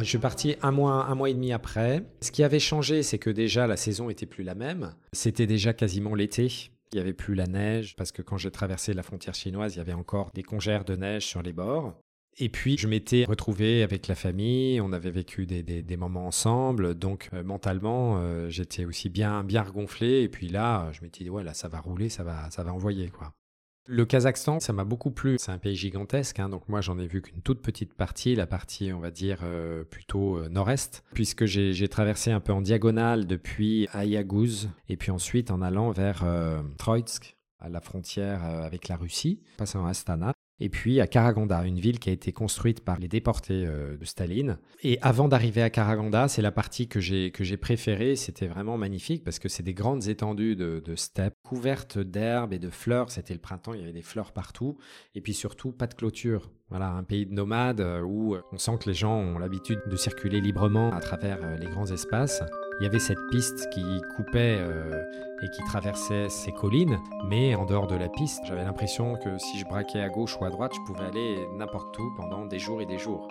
Je 0.00 0.04
suis 0.04 0.18
parti 0.18 0.56
un 0.62 0.70
mois, 0.70 1.06
un 1.06 1.14
mois 1.14 1.30
et 1.30 1.34
demi 1.34 1.52
après. 1.52 2.04
Ce 2.20 2.30
qui 2.30 2.42
avait 2.42 2.58
changé, 2.58 3.02
c'est 3.02 3.18
que 3.18 3.30
déjà 3.30 3.66
la 3.66 3.76
saison 3.76 4.10
était 4.10 4.26
plus 4.26 4.44
la 4.44 4.54
même. 4.54 4.94
C'était 5.12 5.46
déjà 5.46 5.72
quasiment 5.72 6.14
l'été. 6.14 6.48
Il 6.92 6.96
n'y 6.96 7.00
avait 7.00 7.12
plus 7.12 7.34
la 7.34 7.46
neige 7.46 7.96
parce 7.96 8.12
que 8.12 8.22
quand 8.22 8.36
j'ai 8.36 8.50
traversé 8.50 8.94
la 8.94 9.02
frontière 9.02 9.34
chinoise, 9.34 9.74
il 9.74 9.78
y 9.78 9.80
avait 9.80 9.92
encore 9.92 10.30
des 10.34 10.42
congères 10.42 10.84
de 10.84 10.96
neige 10.96 11.26
sur 11.26 11.42
les 11.42 11.52
bords. 11.52 11.94
Et 12.38 12.48
puis, 12.48 12.76
je 12.76 12.88
m'étais 12.88 13.24
retrouvé 13.26 13.82
avec 13.82 14.08
la 14.08 14.14
famille, 14.14 14.80
on 14.80 14.92
avait 14.92 15.10
vécu 15.10 15.46
des, 15.46 15.62
des, 15.62 15.96
moments 15.96 16.26
ensemble, 16.26 16.94
donc 16.94 17.28
euh, 17.32 17.44
mentalement, 17.44 18.16
euh, 18.18 18.48
j'étais 18.48 18.84
aussi 18.84 19.08
bien, 19.08 19.44
bien 19.44 19.62
regonflé. 19.62 20.22
Et 20.22 20.28
puis 20.28 20.48
là, 20.48 20.90
je 20.92 21.02
m'étais 21.02 21.24
dit, 21.24 21.30
ouais, 21.30 21.44
là, 21.44 21.54
ça 21.54 21.68
va 21.68 21.78
rouler, 21.78 22.08
ça 22.08 22.24
va, 22.24 22.50
ça 22.50 22.64
va 22.64 22.72
envoyer, 22.72 23.08
quoi. 23.10 23.32
Le 23.86 24.06
Kazakhstan, 24.06 24.60
ça 24.60 24.72
m'a 24.72 24.84
beaucoup 24.84 25.10
plu. 25.10 25.36
C'est 25.38 25.52
un 25.52 25.58
pays 25.58 25.76
gigantesque, 25.76 26.40
hein, 26.40 26.48
donc 26.48 26.68
moi 26.70 26.80
j'en 26.80 26.98
ai 26.98 27.06
vu 27.06 27.20
qu'une 27.20 27.42
toute 27.42 27.60
petite 27.60 27.92
partie, 27.92 28.34
la 28.34 28.46
partie 28.46 28.92
on 28.94 28.98
va 28.98 29.10
dire 29.10 29.40
euh, 29.42 29.84
plutôt 29.84 30.38
euh, 30.38 30.48
nord-est, 30.48 31.04
puisque 31.12 31.44
j'ai 31.44 31.88
traversé 31.88 32.30
un 32.30 32.40
peu 32.40 32.52
en 32.52 32.62
diagonale 32.62 33.26
depuis 33.26 33.86
Ayaguz 33.92 34.70
et 34.88 34.96
puis 34.96 35.10
ensuite 35.10 35.50
en 35.50 35.60
allant 35.60 35.90
vers 35.90 36.22
euh, 36.24 36.62
Troitsk, 36.78 37.36
à 37.58 37.68
la 37.68 37.82
frontière 37.82 38.42
avec 38.44 38.88
la 38.88 38.96
Russie, 38.96 39.42
passant 39.58 39.84
à 39.86 39.90
Astana. 39.90 40.32
Et 40.60 40.68
puis 40.68 41.00
à 41.00 41.06
Karaganda, 41.06 41.64
une 41.64 41.80
ville 41.80 41.98
qui 41.98 42.10
a 42.10 42.12
été 42.12 42.32
construite 42.32 42.84
par 42.84 42.98
les 42.98 43.08
déportés 43.08 43.66
euh, 43.66 43.96
de 43.96 44.04
Staline. 44.04 44.58
Et 44.82 44.98
avant 45.02 45.28
d'arriver 45.28 45.62
à 45.62 45.70
Karaganda, 45.70 46.28
c'est 46.28 46.42
la 46.42 46.52
partie 46.52 46.86
que 46.86 47.00
j'ai 47.00 47.32
que 47.32 47.42
j'ai 47.42 47.56
préférée. 47.56 48.14
C'était 48.14 48.46
vraiment 48.46 48.78
magnifique 48.78 49.24
parce 49.24 49.38
que 49.38 49.48
c'est 49.48 49.64
des 49.64 49.74
grandes 49.74 50.06
étendues 50.06 50.54
de, 50.54 50.80
de 50.84 50.94
steppes 50.94 51.34
couvertes 51.42 51.98
d'herbes 51.98 52.52
et 52.52 52.58
de 52.58 52.70
fleurs. 52.70 53.10
C'était 53.10 53.34
le 53.34 53.40
printemps, 53.40 53.74
il 53.74 53.80
y 53.80 53.82
avait 53.82 53.92
des 53.92 54.02
fleurs 54.02 54.32
partout. 54.32 54.78
Et 55.14 55.20
puis 55.20 55.34
surtout, 55.34 55.72
pas 55.72 55.88
de 55.88 55.94
clôture. 55.94 56.50
Voilà, 56.70 56.90
un 56.90 57.04
pays 57.04 57.26
de 57.26 57.32
nomades 57.32 57.82
euh, 57.82 58.00
où 58.00 58.36
on 58.50 58.58
sent 58.58 58.78
que 58.80 58.88
les 58.88 58.94
gens 58.94 59.16
ont 59.16 59.38
l'habitude 59.38 59.80
de 59.86 59.96
circuler 59.96 60.40
librement 60.40 60.92
à 60.92 61.00
travers 61.00 61.38
euh, 61.42 61.56
les 61.56 61.66
grands 61.66 61.90
espaces. 61.90 62.42
Il 62.80 62.84
y 62.84 62.86
avait 62.86 62.98
cette 62.98 63.18
piste 63.30 63.68
qui 63.68 63.84
coupait 64.16 64.56
euh, 64.58 65.04
et 65.42 65.50
qui 65.50 65.62
traversait 65.64 66.30
ces 66.30 66.52
collines, 66.52 66.98
mais 67.28 67.54
en 67.54 67.66
dehors 67.66 67.86
de 67.86 67.96
la 67.96 68.08
piste, 68.08 68.40
j'avais 68.46 68.64
l'impression 68.64 69.16
que 69.16 69.36
si 69.36 69.58
je 69.58 69.66
braquais 69.66 70.00
à 70.00 70.08
gauche 70.08 70.38
ou 70.40 70.44
à 70.46 70.50
droite, 70.50 70.72
je 70.74 70.80
pouvais 70.90 71.04
aller 71.04 71.46
n'importe 71.54 71.98
où 71.98 72.14
pendant 72.16 72.46
des 72.46 72.58
jours 72.58 72.80
et 72.80 72.86
des 72.86 72.98
jours. 72.98 73.28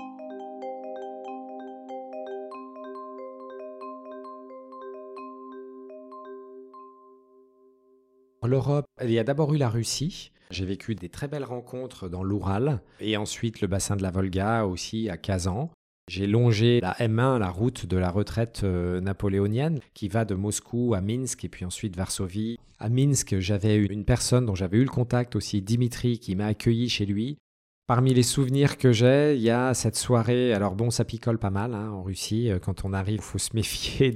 L'Europe, 8.43 8.85
il 9.01 9.11
y 9.11 9.19
a 9.19 9.23
d'abord 9.23 9.53
eu 9.53 9.57
la 9.57 9.69
Russie. 9.69 10.31
J'ai 10.51 10.65
vécu 10.65 10.95
des 10.95 11.09
très 11.09 11.27
belles 11.27 11.43
rencontres 11.43 12.09
dans 12.09 12.23
l'Oural 12.23 12.81
et 12.99 13.17
ensuite 13.17 13.61
le 13.61 13.67
bassin 13.67 13.95
de 13.95 14.03
la 14.03 14.11
Volga 14.11 14.65
aussi 14.65 15.09
à 15.09 15.17
Kazan. 15.17 15.71
J'ai 16.09 16.27
longé 16.27 16.81
la 16.81 16.93
M1, 16.93 17.39
la 17.39 17.49
route 17.49 17.85
de 17.85 17.95
la 17.95 18.09
retraite 18.09 18.61
euh, 18.63 18.99
napoléonienne, 18.99 19.79
qui 19.93 20.09
va 20.09 20.25
de 20.25 20.35
Moscou 20.35 20.93
à 20.95 21.01
Minsk 21.01 21.45
et 21.45 21.49
puis 21.49 21.63
ensuite 21.63 21.95
Varsovie. 21.95 22.59
À 22.77 22.89
Minsk, 22.89 23.39
j'avais 23.39 23.77
une 23.77 24.03
personne 24.03 24.45
dont 24.45 24.55
j'avais 24.55 24.77
eu 24.77 24.83
le 24.83 24.89
contact 24.89 25.37
aussi, 25.37 25.61
Dimitri, 25.61 26.19
qui 26.19 26.35
m'a 26.35 26.47
accueilli 26.47 26.89
chez 26.89 27.05
lui. 27.05 27.37
Parmi 27.85 28.13
les 28.13 28.23
souvenirs 28.23 28.77
que 28.77 28.93
j'ai, 28.93 29.35
il 29.35 29.41
y 29.41 29.49
a 29.49 29.73
cette 29.73 29.95
soirée. 29.97 30.53
Alors 30.53 30.75
bon, 30.75 30.89
ça 30.89 31.05
picole 31.05 31.37
pas 31.37 31.49
mal 31.49 31.73
hein, 31.73 31.89
en 31.91 32.03
Russie. 32.03 32.49
Euh, 32.49 32.59
quand 32.59 32.85
on 32.85 32.93
arrive, 32.93 33.15
il 33.15 33.21
faut 33.21 33.37
se 33.37 33.53
méfier 33.53 34.11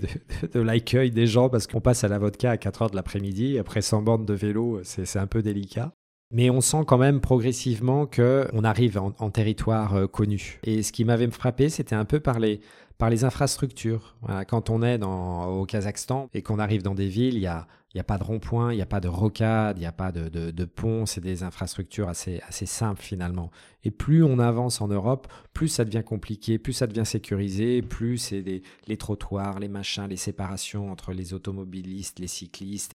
de, 0.53 0.59
l'accueil 0.59 1.11
des 1.11 1.27
gens 1.27 1.49
parce 1.49 1.67
qu'on 1.67 1.81
passe 1.81 2.03
à 2.03 2.09
la 2.09 2.17
vodka 2.17 2.51
à 2.51 2.57
4 2.57 2.81
heures 2.81 2.89
de 2.89 2.95
l'après-midi. 2.95 3.59
Après 3.59 3.81
100 3.81 4.01
bornes 4.03 4.25
de 4.25 4.33
vélo, 4.33 4.81
c'est 4.83 5.19
un 5.19 5.27
peu 5.27 5.41
délicat. 5.41 5.93
Mais 6.31 6.49
on 6.49 6.59
sent 6.59 6.83
quand 6.85 6.97
même 6.97 7.21
progressivement 7.21 8.05
qu'on 8.05 8.63
arrive 8.63 8.97
en, 8.97 9.29
territoire 9.29 9.95
euh, 9.95 10.07
connu. 10.07 10.59
Et 10.63 10.83
ce 10.83 10.91
qui 10.91 11.05
m'avait 11.05 11.29
frappé, 11.31 11.69
c'était 11.69 11.95
un 11.95 12.03
peu 12.03 12.19
par 12.19 12.39
les, 12.39 12.59
par 12.97 13.09
les 13.09 13.23
infrastructures. 13.23 14.15
quand 14.47 14.69
on 14.69 14.81
est 14.81 15.01
au 15.03 15.65
Kazakhstan 15.65 16.29
et 16.33 16.41
qu'on 16.41 16.59
arrive 16.59 16.83
dans 16.83 16.95
des 16.95 17.07
villes, 17.07 17.35
il 17.35 17.41
y 17.41 17.47
a, 17.47 17.67
pas 18.03 18.17
de 18.17 18.23
rond-point, 18.23 18.73
il 18.73 18.75
n'y 18.75 18.81
a 18.81 18.87
pas 18.87 18.99
de 18.99 19.07
rocade, 19.07 19.77
il 19.77 19.81
n'y 19.81 19.85
a 19.85 19.91
pas 19.91 20.11
de, 20.11 20.29
de, 20.29 20.51
de 20.51 20.65
pont, 20.65 21.05
c'est 21.05 21.21
des 21.21 21.43
infrastructures 21.43 22.09
assez, 22.09 22.41
assez 22.47 22.65
simples 22.65 23.01
finalement. 23.01 23.51
Et 23.83 23.91
plus 23.91 24.23
on 24.23 24.39
avance 24.39 24.81
en 24.81 24.87
Europe, 24.87 25.27
plus 25.53 25.67
ça 25.67 25.85
devient 25.85 26.03
compliqué, 26.03 26.57
plus 26.57 26.73
ça 26.73 26.87
devient 26.87 27.05
sécurisé, 27.05 27.81
plus 27.81 28.17
c'est 28.17 28.43
les 28.87 28.97
trottoirs, 28.97 29.59
les 29.59 29.69
machins, 29.69 30.07
les 30.09 30.17
séparations 30.17 30.91
entre 30.91 31.13
les 31.13 31.33
automobilistes, 31.33 32.19
les 32.19 32.27
cyclistes, 32.27 32.91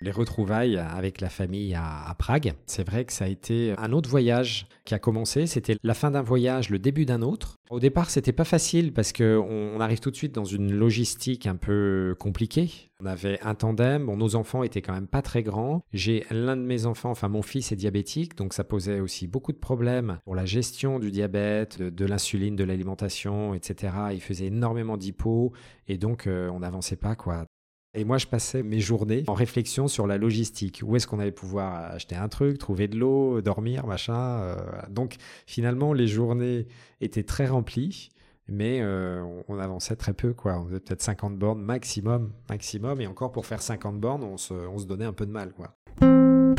les 0.00 0.10
retrouvailles 0.10 0.76
avec 0.76 1.20
la 1.20 1.28
famille 1.28 1.74
à, 1.74 2.14
Prague, 2.18 2.54
c'est 2.66 2.86
vrai 2.86 3.04
que 3.04 3.12
ça 3.12 3.24
a 3.24 3.28
été 3.28 3.74
un 3.78 3.92
autre 3.92 4.10
voyage 4.10 4.66
qui 4.84 4.94
a 4.94 4.98
commencé. 4.98 5.46
C'était 5.46 5.76
la 5.82 5.94
fin 5.94 6.10
d'un 6.10 6.22
voyage, 6.22 6.70
le 6.70 6.78
début 6.78 7.04
d'un 7.04 7.22
autre. 7.22 7.56
Au 7.70 7.80
départ, 7.80 8.10
c'était 8.10 8.32
pas 8.32 8.44
facile 8.44 8.92
parce 8.92 9.12
que 9.12 9.38
on, 9.38 9.80
arrive 9.80 10.00
tout 10.00 10.10
de 10.10 10.16
suite 10.16 10.34
dans 10.34 10.44
une 10.44 10.72
logistique 10.72 11.46
un 11.46 11.56
peu 11.56 12.16
compliquée. 12.18 12.90
On 13.00 13.06
avait 13.06 13.38
un 13.42 13.54
tandem. 13.54 14.04
Nos 14.04 14.34
enfants 14.34 14.62
étaient 14.62 14.82
quand 14.82 14.92
même 14.92 15.06
pas 15.06 15.22
très 15.22 15.42
grands. 15.42 15.82
J'ai 15.92 16.24
l'un 16.30 16.56
de 16.56 16.62
mes 16.62 16.86
enfants, 16.86 17.10
enfin 17.10 17.28
mon 17.28 17.42
fils 17.42 17.70
est 17.70 17.76
diabétique, 17.76 18.36
donc 18.36 18.52
ça 18.52 18.64
posait 18.64 19.00
aussi 19.00 19.28
beaucoup 19.28 19.52
de 19.52 19.58
problèmes 19.58 20.18
pour 20.24 20.34
la 20.34 20.46
gestion 20.46 20.98
du 20.98 21.10
diabète, 21.10 21.80
de, 21.80 22.04
l'insuline, 22.06 22.56
de 22.56 22.64
l'alimentation, 22.64 23.54
etc. 23.54 23.92
Il 24.12 24.20
faisait 24.20 24.46
énormément 24.46 24.96
d'hypo 24.96 25.52
et 25.86 25.98
donc 25.98 26.26
euh, 26.26 26.50
on 26.50 26.60
n'avançait 26.60 26.96
pas 26.96 27.14
quoi. 27.14 27.46
Et 27.94 28.04
moi, 28.04 28.18
je 28.18 28.26
passais 28.26 28.62
mes 28.62 28.80
journées 28.80 29.24
en 29.28 29.34
réflexion 29.34 29.88
sur 29.88 30.06
la 30.06 30.18
logistique. 30.18 30.82
Où 30.84 30.94
est-ce 30.96 31.06
qu'on 31.06 31.20
allait 31.20 31.32
pouvoir 31.32 31.92
acheter 31.92 32.16
un 32.16 32.28
truc, 32.28 32.58
trouver 32.58 32.86
de 32.86 32.98
l'eau, 32.98 33.40
dormir, 33.40 33.86
machin. 33.86 34.40
Euh, 34.40 34.56
donc, 34.90 35.16
finalement, 35.46 35.94
les 35.94 36.06
journées 36.06 36.66
étaient 37.00 37.22
très 37.22 37.46
remplies, 37.46 38.10
mais 38.46 38.80
euh, 38.82 39.24
on, 39.48 39.58
avançait 39.58 39.96
très 39.96 40.12
peu, 40.12 40.34
quoi. 40.34 40.60
On 40.60 40.66
faisait 40.66 40.80
peut-être 40.80 41.00
50 41.00 41.38
bornes 41.38 41.62
maximum, 41.62 42.32
maximum. 42.50 43.00
Et 43.00 43.06
encore, 43.06 43.32
pour 43.32 43.46
faire 43.46 43.62
50 43.62 43.98
bornes, 43.98 44.22
on 44.22 44.36
se, 44.36 44.52
on 44.52 44.76
se 44.76 44.84
donnait 44.84 45.06
un 45.06 45.14
peu 45.14 45.24
de 45.24 45.32
mal, 45.32 45.54
quoi. 45.54 45.74
On 46.02 46.54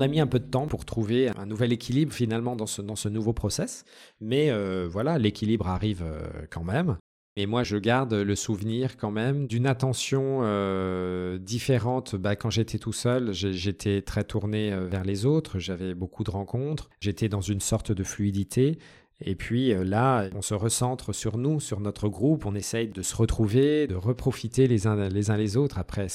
a 0.00 0.08
mis 0.08 0.18
un 0.18 0.26
peu 0.26 0.40
de 0.40 0.46
temps 0.46 0.66
pour 0.66 0.84
trouver 0.84 1.28
un 1.28 1.46
nouvel 1.46 1.72
équilibre 1.72 2.12
finalement 2.12 2.56
dans 2.56 2.66
ce, 2.66 2.82
dans 2.82 2.96
ce 2.96 3.08
nouveau 3.08 3.34
process, 3.34 3.84
mais 4.20 4.50
euh, 4.50 4.88
voilà, 4.90 5.18
l'équilibre 5.18 5.68
arrive 5.68 6.04
quand 6.50 6.64
même. 6.64 6.96
Et 7.36 7.46
moi, 7.46 7.62
je 7.62 7.76
garde 7.76 8.12
le 8.12 8.34
souvenir 8.34 8.96
quand 8.96 9.12
même 9.12 9.46
d'une 9.46 9.66
attention 9.66 10.40
euh, 10.42 11.38
différente. 11.38 12.16
Bah, 12.16 12.34
quand 12.34 12.50
j'étais 12.50 12.78
tout 12.78 12.92
seul, 12.92 13.32
j'étais 13.32 14.02
très 14.02 14.24
tourné 14.24 14.72
euh, 14.72 14.86
vers 14.88 15.04
les 15.04 15.26
autres, 15.26 15.58
j'avais 15.58 15.94
beaucoup 15.94 16.24
de 16.24 16.30
rencontres, 16.30 16.90
j'étais 17.00 17.28
dans 17.28 17.40
une 17.40 17.60
sorte 17.60 17.92
de 17.92 18.02
fluidité. 18.02 18.78
Et 19.20 19.36
puis 19.36 19.72
euh, 19.72 19.84
là, 19.84 20.28
on 20.34 20.42
se 20.42 20.54
recentre 20.54 21.14
sur 21.14 21.38
nous, 21.38 21.60
sur 21.60 21.78
notre 21.80 22.08
groupe, 22.08 22.46
on 22.46 22.54
essaye 22.54 22.88
de 22.88 23.02
se 23.02 23.14
retrouver, 23.14 23.86
de 23.86 23.94
reprofiter 23.94 24.66
les 24.66 24.86
uns 24.86 25.08
les, 25.08 25.30
uns 25.30 25.36
les 25.36 25.56
autres 25.56 25.78
après, 25.78 26.08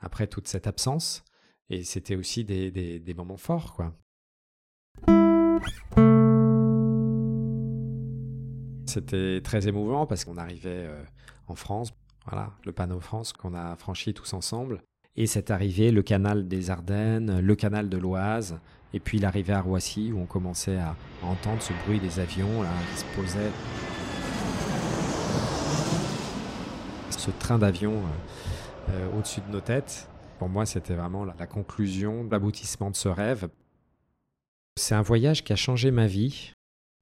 après 0.00 0.26
toute 0.26 0.48
cette 0.48 0.66
absence. 0.66 1.24
Et 1.70 1.84
c'était 1.84 2.16
aussi 2.16 2.44
des, 2.44 2.70
des, 2.70 2.98
des 2.98 3.14
moments 3.14 3.36
forts, 3.36 3.74
quoi. 3.74 3.94
C'était 8.88 9.42
très 9.44 9.68
émouvant 9.68 10.06
parce 10.06 10.24
qu'on 10.24 10.38
arrivait 10.38 10.86
euh, 10.86 11.04
en 11.46 11.54
France, 11.54 11.92
voilà, 12.26 12.52
le 12.64 12.72
panneau 12.72 13.00
France 13.00 13.34
qu'on 13.34 13.52
a 13.52 13.76
franchi 13.76 14.14
tous 14.14 14.32
ensemble. 14.32 14.80
Et 15.14 15.26
c'est 15.26 15.50
arrivé 15.50 15.90
le 15.90 16.02
canal 16.02 16.48
des 16.48 16.70
Ardennes, 16.70 17.40
le 17.40 17.54
canal 17.54 17.90
de 17.90 17.98
l'Oise, 17.98 18.58
et 18.94 18.98
puis 18.98 19.18
l'arrivée 19.18 19.52
à 19.52 19.60
Roissy 19.60 20.10
où 20.10 20.20
on 20.20 20.24
commençait 20.24 20.78
à 20.78 20.96
entendre 21.22 21.60
ce 21.60 21.74
bruit 21.84 22.00
des 22.00 22.18
avions 22.18 22.62
là, 22.62 22.70
qui 22.90 23.00
se 23.00 23.04
posaient. 23.14 23.52
Ce 27.10 27.30
train 27.32 27.58
d'avion 27.58 27.92
euh, 27.92 28.92
euh, 28.92 29.18
au-dessus 29.18 29.42
de 29.46 29.52
nos 29.52 29.60
têtes, 29.60 30.08
pour 30.38 30.48
moi, 30.48 30.64
c'était 30.64 30.94
vraiment 30.94 31.26
la 31.26 31.46
conclusion, 31.46 32.26
l'aboutissement 32.30 32.90
de 32.90 32.96
ce 32.96 33.08
rêve. 33.08 33.50
C'est 34.76 34.94
un 34.94 35.02
voyage 35.02 35.44
qui 35.44 35.52
a 35.52 35.56
changé 35.56 35.90
ma 35.90 36.06
vie 36.06 36.52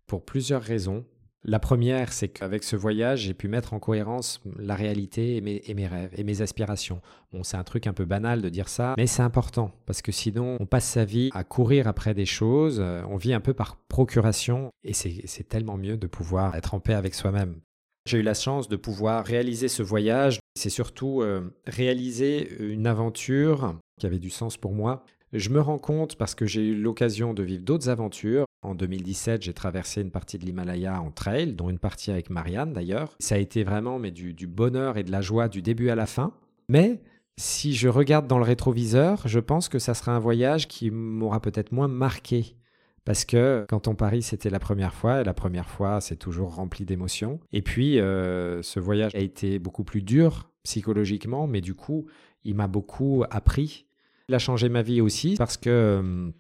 pour 0.09 0.25
plusieurs 0.25 0.63
raisons. 0.63 1.05
La 1.49 1.61
première, 1.61 2.13
c'est 2.13 2.27
qu'avec 2.27 2.65
ce 2.65 2.75
voyage, 2.75 3.21
j'ai 3.21 3.35
pu 3.35 3.47
mettre 3.47 3.73
en 3.73 3.79
cohérence 3.79 4.41
la 4.59 4.75
réalité 4.75 5.37
et 5.37 5.41
mes, 5.41 5.87
rêves 5.87 6.11
et 6.17 6.25
mes 6.25 6.43
aspirations. 6.43 7.01
Bon, 7.33 7.45
c'est 7.45 7.57
un 7.57 7.63
truc 7.63 7.87
un 7.87 7.93
peu 7.93 8.05
banal 8.05 8.43
de 8.43 8.49
dire 8.49 8.69
ça, 8.69 8.95
mais 8.97 9.07
c'est 9.07 9.23
important 9.23 9.71
parce 9.87 10.03
que 10.03 10.11
sinon, 10.11 10.57
on 10.59 10.67
passe 10.67 10.87
sa 10.87 11.05
vie 11.05 11.31
à 11.35 11.45
courir 11.45 11.87
après 11.87 12.15
des 12.15 12.27
choses, 12.27 12.81
euh, 12.81 13.05
on 13.09 13.17
vit 13.17 13.33
un 13.33 13.39
peu 13.39 13.55
par 13.55 13.77
procuration 13.77 14.71
et 14.83 14.93
c'est 14.93 15.49
tellement 15.49 15.77
mieux 15.77 15.97
de 15.97 16.09
pouvoir 16.09 16.57
être 16.57 16.75
en 16.75 16.81
paix 16.81 16.95
avec 16.95 17.15
soi-même. 17.15 17.61
J'ai 18.09 18.19
eu 18.19 18.23
la 18.23 18.35
chance 18.35 18.69
de 18.69 18.75
pouvoir 18.75 19.25
réaliser 19.25 19.69
ce 19.69 19.85
voyage. 19.85 20.41
C'est 20.57 20.69
surtout 20.69 21.23
euh, 21.23 21.55
réaliser 21.69 22.57
une 22.59 22.89
aventure 22.89 23.79
qui 24.01 24.07
avait 24.07 24.19
du 24.19 24.31
sens 24.31 24.57
pour 24.57 24.73
moi. 24.73 25.05
Je 25.33 25.51
me 25.51 25.61
rends 25.61 25.79
compte 25.79 26.17
parce 26.17 26.35
que 26.35 26.47
j'ai 26.47 26.63
eu 26.63 26.75
l'occasion 26.75 27.35
de 27.35 27.45
vivre 27.45 27.63
d'autres 27.63 27.89
aventures 27.89 28.46
en 28.67 28.75
2017, 28.75 29.43
j'ai 29.43 29.53
traversé 29.53 30.03
une 30.03 30.11
partie 30.11 30.39
de 30.39 30.45
l'Himalaya 30.45 31.01
en 31.01 31.11
trail, 31.11 31.55
dont 31.55 31.71
une 31.71 31.79
partie 31.79 32.11
avec 32.11 32.31
Marianne 32.31 32.73
d'ailleurs. 32.73 33.15
Ça 33.21 33.37
a 33.37 33.39
été 33.39 33.65
vraiment 33.65 33.99
mais 33.99 34.11
du, 34.11 34.47
bonheur 34.47 34.99
et 34.99 35.05
de 35.05 35.13
la 35.13 35.21
joie 35.21 35.49
du 35.49 35.63
début 35.63 35.89
à 35.89 35.95
la 35.95 36.07
fin. 36.07 36.33
Mais 36.69 37.01
si 37.39 37.75
je 37.75 37.89
regarde 37.89 38.27
dans 38.27 38.39
le 38.39 38.45
rétroviseur, 38.45 39.23
je 39.27 39.39
pense 39.39 39.69
que 39.69 39.79
ça 39.79 39.95
sera 39.95 40.13
un 40.13 40.19
voyage 40.19 40.69
qui 40.69 40.91
m'aura 40.91 41.41
peut-être 41.41 41.73
moins 41.73 41.89
marqué. 41.89 42.57
Parce 43.05 43.25
que 43.25 43.65
quand 43.69 43.87
on 43.87 43.95
parie, 43.95 44.23
c'était 44.23 44.51
la 44.51 44.59
première 44.59 44.93
fois, 44.93 45.21
et 45.21 45.25
la 45.25 45.35
première 45.35 45.69
fois, 45.69 46.01
c'est 46.01 46.17
toujours 46.17 46.57
rempli 46.57 46.85
d'émotions. 46.85 47.39
Et 47.53 47.63
puis, 47.63 48.01
euh, 48.01 48.63
ce 48.63 48.81
voyage 48.81 49.15
a 49.15 49.21
été 49.21 49.61
beaucoup 49.61 49.85
plus 49.85 50.03
dur 50.03 50.51
psychologiquement, 50.65 51.47
mais 51.47 51.61
du 51.61 51.75
coup, 51.75 52.07
il 52.43 52.57
m'a 52.57 52.67
beaucoup 52.67 53.23
appris. 53.31 53.87
Il 54.29 54.35
a 54.35 54.41
changé 54.41 54.69
ma 54.69 54.83
vie 54.83 55.01
aussi, 55.01 55.37
parce 55.39 55.57
que 55.57 55.71
euh, 55.71 56.31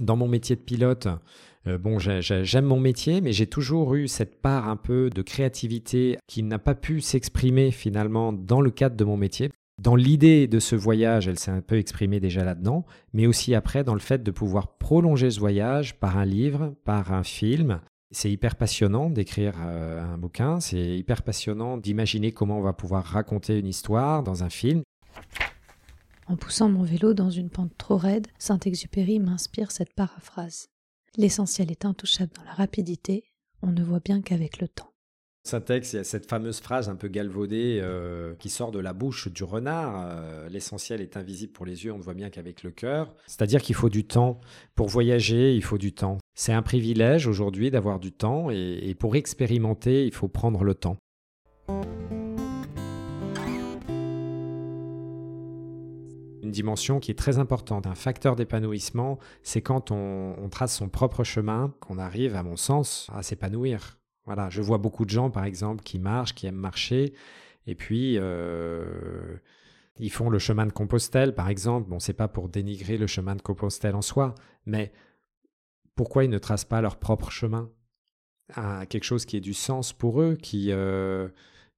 dans 0.00 0.16
mon 0.16 0.28
métier 0.28 0.56
de 0.56 0.60
pilote, 0.60 1.08
euh, 1.66 1.78
bon, 1.78 1.98
j'aime 1.98 2.64
mon 2.64 2.80
métier, 2.80 3.20
mais 3.20 3.32
j'ai 3.32 3.46
toujours 3.46 3.94
eu 3.94 4.08
cette 4.08 4.40
part 4.40 4.68
un 4.68 4.76
peu 4.76 5.10
de 5.10 5.22
créativité 5.22 6.18
qui 6.26 6.42
n'a 6.42 6.58
pas 6.58 6.74
pu 6.74 7.00
s'exprimer 7.00 7.70
finalement 7.70 8.32
dans 8.32 8.60
le 8.60 8.70
cadre 8.70 8.96
de 8.96 9.04
mon 9.04 9.16
métier. 9.16 9.50
Dans 9.80 9.94
l'idée 9.94 10.48
de 10.48 10.58
ce 10.58 10.74
voyage, 10.74 11.28
elle 11.28 11.38
s'est 11.38 11.52
un 11.52 11.60
peu 11.60 11.78
exprimée 11.78 12.18
déjà 12.18 12.44
là-dedans, 12.44 12.84
mais 13.12 13.26
aussi 13.26 13.54
après 13.54 13.84
dans 13.84 13.94
le 13.94 14.00
fait 14.00 14.22
de 14.24 14.30
pouvoir 14.30 14.76
prolonger 14.76 15.30
ce 15.30 15.38
voyage 15.38 16.00
par 16.00 16.18
un 16.18 16.24
livre, 16.24 16.74
par 16.84 17.12
un 17.12 17.22
film. 17.22 17.80
C'est 18.10 18.30
hyper 18.30 18.56
passionnant 18.56 19.10
d'écrire 19.10 19.54
euh, 19.60 20.02
un 20.02 20.18
bouquin, 20.18 20.60
c'est 20.60 20.96
hyper 20.96 21.22
passionnant 21.22 21.76
d'imaginer 21.76 22.32
comment 22.32 22.58
on 22.58 22.62
va 22.62 22.72
pouvoir 22.72 23.04
raconter 23.04 23.58
une 23.58 23.66
histoire 23.66 24.22
dans 24.22 24.42
un 24.42 24.50
film. 24.50 24.82
En 26.28 26.36
poussant 26.36 26.68
mon 26.68 26.82
vélo 26.82 27.14
dans 27.14 27.30
une 27.30 27.48
pente 27.48 27.72
trop 27.78 27.96
raide, 27.96 28.26
Saint-Exupéry 28.38 29.18
m'inspire 29.18 29.70
cette 29.70 29.94
paraphrase. 29.94 30.68
L'essentiel 31.16 31.70
est 31.70 31.86
intouchable 31.86 32.32
dans 32.36 32.44
la 32.44 32.52
rapidité, 32.52 33.24
on 33.62 33.68
ne 33.68 33.82
voit 33.82 34.00
bien 34.00 34.20
qu'avec 34.20 34.60
le 34.60 34.68
temps. 34.68 34.92
Saint-Ex, 35.44 35.94
il 35.94 35.96
y 35.96 35.98
a 36.00 36.04
cette 36.04 36.28
fameuse 36.28 36.60
phrase 36.60 36.90
un 36.90 36.96
peu 36.96 37.08
galvaudée 37.08 37.80
euh, 37.80 38.34
qui 38.34 38.50
sort 38.50 38.72
de 38.72 38.78
la 38.78 38.92
bouche 38.92 39.28
du 39.28 39.42
renard. 39.42 40.06
Euh, 40.06 40.50
l'essentiel 40.50 41.00
est 41.00 41.16
invisible 41.16 41.52
pour 41.52 41.64
les 41.64 41.86
yeux, 41.86 41.92
on 41.94 41.98
ne 41.98 42.02
voit 42.02 42.12
bien 42.12 42.28
qu'avec 42.28 42.62
le 42.62 42.72
cœur. 42.72 43.14
C'est-à-dire 43.26 43.62
qu'il 43.62 43.74
faut 43.74 43.88
du 43.88 44.04
temps. 44.04 44.42
Pour 44.74 44.88
voyager, 44.88 45.54
il 45.54 45.64
faut 45.64 45.78
du 45.78 45.94
temps. 45.94 46.18
C'est 46.34 46.52
un 46.52 46.62
privilège 46.62 47.26
aujourd'hui 47.26 47.70
d'avoir 47.70 48.00
du 48.00 48.12
temps 48.12 48.50
et 48.50 48.94
pour 48.98 49.16
expérimenter, 49.16 50.04
il 50.04 50.12
faut 50.12 50.28
prendre 50.28 50.62
le 50.62 50.74
temps. 50.74 50.98
Une 56.48 56.52
dimension 56.52 56.98
qui 56.98 57.10
est 57.10 57.18
très 57.18 57.38
importante. 57.38 57.86
Un 57.86 57.94
facteur 57.94 58.34
d'épanouissement, 58.34 59.18
c'est 59.42 59.60
quand 59.60 59.90
on, 59.90 60.48
trace 60.50 60.74
son 60.74 60.88
propre 60.88 61.24
chemin 61.24 61.74
qu'on 61.80 61.98
arrive, 61.98 62.34
à 62.34 62.42
mon 62.42 62.56
sens, 62.56 63.06
à 63.14 63.22
s'épanouir. 63.22 63.98
Voilà, 64.24 64.48
je 64.48 64.62
vois 64.62 64.78
beaucoup 64.78 65.04
de 65.04 65.10
gens, 65.10 65.30
par 65.30 65.44
exemple, 65.44 65.82
qui 65.82 65.98
marchent, 65.98 66.34
qui 66.34 66.46
aiment 66.46 66.56
marcher, 66.56 67.12
et 67.66 67.74
puis 67.74 68.16
euh, 68.16 69.36
ils 69.98 70.10
font 70.10 70.30
le 70.30 70.38
chemin 70.38 70.64
de 70.64 70.72
Compostelle, 70.72 71.34
par 71.34 71.50
exemple. 71.50 71.90
Bon, 71.90 71.98
c'est 71.98 72.14
pas 72.14 72.28
pour 72.28 72.48
dénigrer 72.48 72.96
le 72.96 73.06
chemin 73.06 73.36
de 73.36 73.42
Compostelle 73.42 73.94
en 73.94 74.02
soi, 74.02 74.34
mais 74.64 74.90
pourquoi 75.94 76.24
ils 76.24 76.30
ne 76.30 76.38
tracent 76.38 76.64
pas 76.64 76.80
leur 76.80 76.96
propre 76.96 77.30
chemin 77.30 77.70
quelque 78.88 79.04
chose 79.04 79.26
qui 79.26 79.36
ait 79.36 79.40
du 79.40 79.52
sens 79.52 79.92
pour 79.92 80.22
eux, 80.22 80.34
qui 80.34 80.72
euh, 80.72 81.28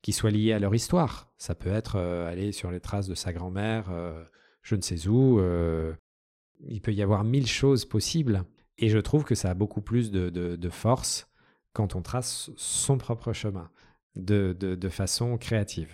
qui 0.03 0.13
soit 0.13 0.31
lié 0.31 0.53
à 0.53 0.61
leur 0.61 0.73
histoire? 0.73 1.33
Ça 1.39 1.57
peut 1.57 1.73
être 1.73 1.97
euh, 1.97 2.31
aller 2.31 2.53
sur 2.53 2.71
les 2.71 2.79
traces 2.79 3.09
de 3.09 3.17
sa 3.17 3.33
grand-mère 3.33 3.91
je 4.63 4.75
ne 4.75 4.81
sais 4.81 5.09
où. 5.09 5.41
Euh, 5.41 5.95
il 6.67 6.81
peut 6.81 6.93
y 6.93 7.03
avoir 7.03 7.25
mille 7.25 7.47
choses 7.47 7.85
possibles. 7.85 8.45
Et 8.79 8.89
je 8.89 8.99
trouve 8.99 9.25
que 9.25 9.35
ça 9.35 9.51
a 9.51 9.55
beaucoup 9.55 9.83
plus 9.83 10.11
de, 10.11 10.71
force 10.71 11.29
quand 11.73 11.97
on 11.97 12.03
trace 12.03 12.51
son 12.57 12.99
propre 12.99 13.33
chemin 13.33 13.71
de, 14.17 14.57
de 14.59 14.89
façon 14.89 15.37
créative. 15.39 15.93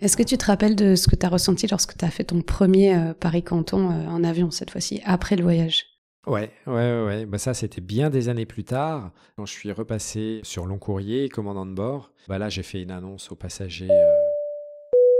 Est-ce 0.00 0.16
que 0.16 0.22
tu 0.22 0.38
te 0.38 0.46
rappelles 0.46 0.76
de 0.76 0.94
ce 0.94 1.08
que 1.08 1.16
tu 1.16 1.26
as 1.26 1.28
ressenti 1.28 1.66
lorsque 1.66 1.96
tu 1.96 2.04
as 2.06 2.10
fait 2.10 2.24
ton 2.24 2.40
premier 2.40 2.94
euh, 2.94 3.12
Paris-Canton 3.12 3.90
euh, 3.90 4.08
en 4.08 4.24
avion 4.24 4.50
cette 4.50 4.70
fois-ci, 4.70 5.02
après 5.04 5.36
le 5.36 5.42
voyage? 5.42 5.89
Ouais, 6.26 6.50
ouais, 6.66 7.02
ouais. 7.04 7.26
Bah 7.26 7.38
ça, 7.38 7.54
c'était 7.54 7.80
bien 7.80 8.10
des 8.10 8.28
années 8.28 8.46
plus 8.46 8.64
tard. 8.64 9.10
Quand 9.36 9.46
je 9.46 9.52
suis 9.52 9.72
repassé 9.72 10.40
sur 10.42 10.66
long 10.66 10.78
courrier, 10.78 11.28
commandant 11.28 11.66
de 11.66 11.72
bord, 11.72 12.12
bah 12.28 12.38
là, 12.38 12.48
j'ai 12.48 12.62
fait 12.62 12.82
une 12.82 12.90
annonce 12.90 13.32
aux 13.32 13.36
passagers. 13.36 13.90
Euh, 13.90 14.14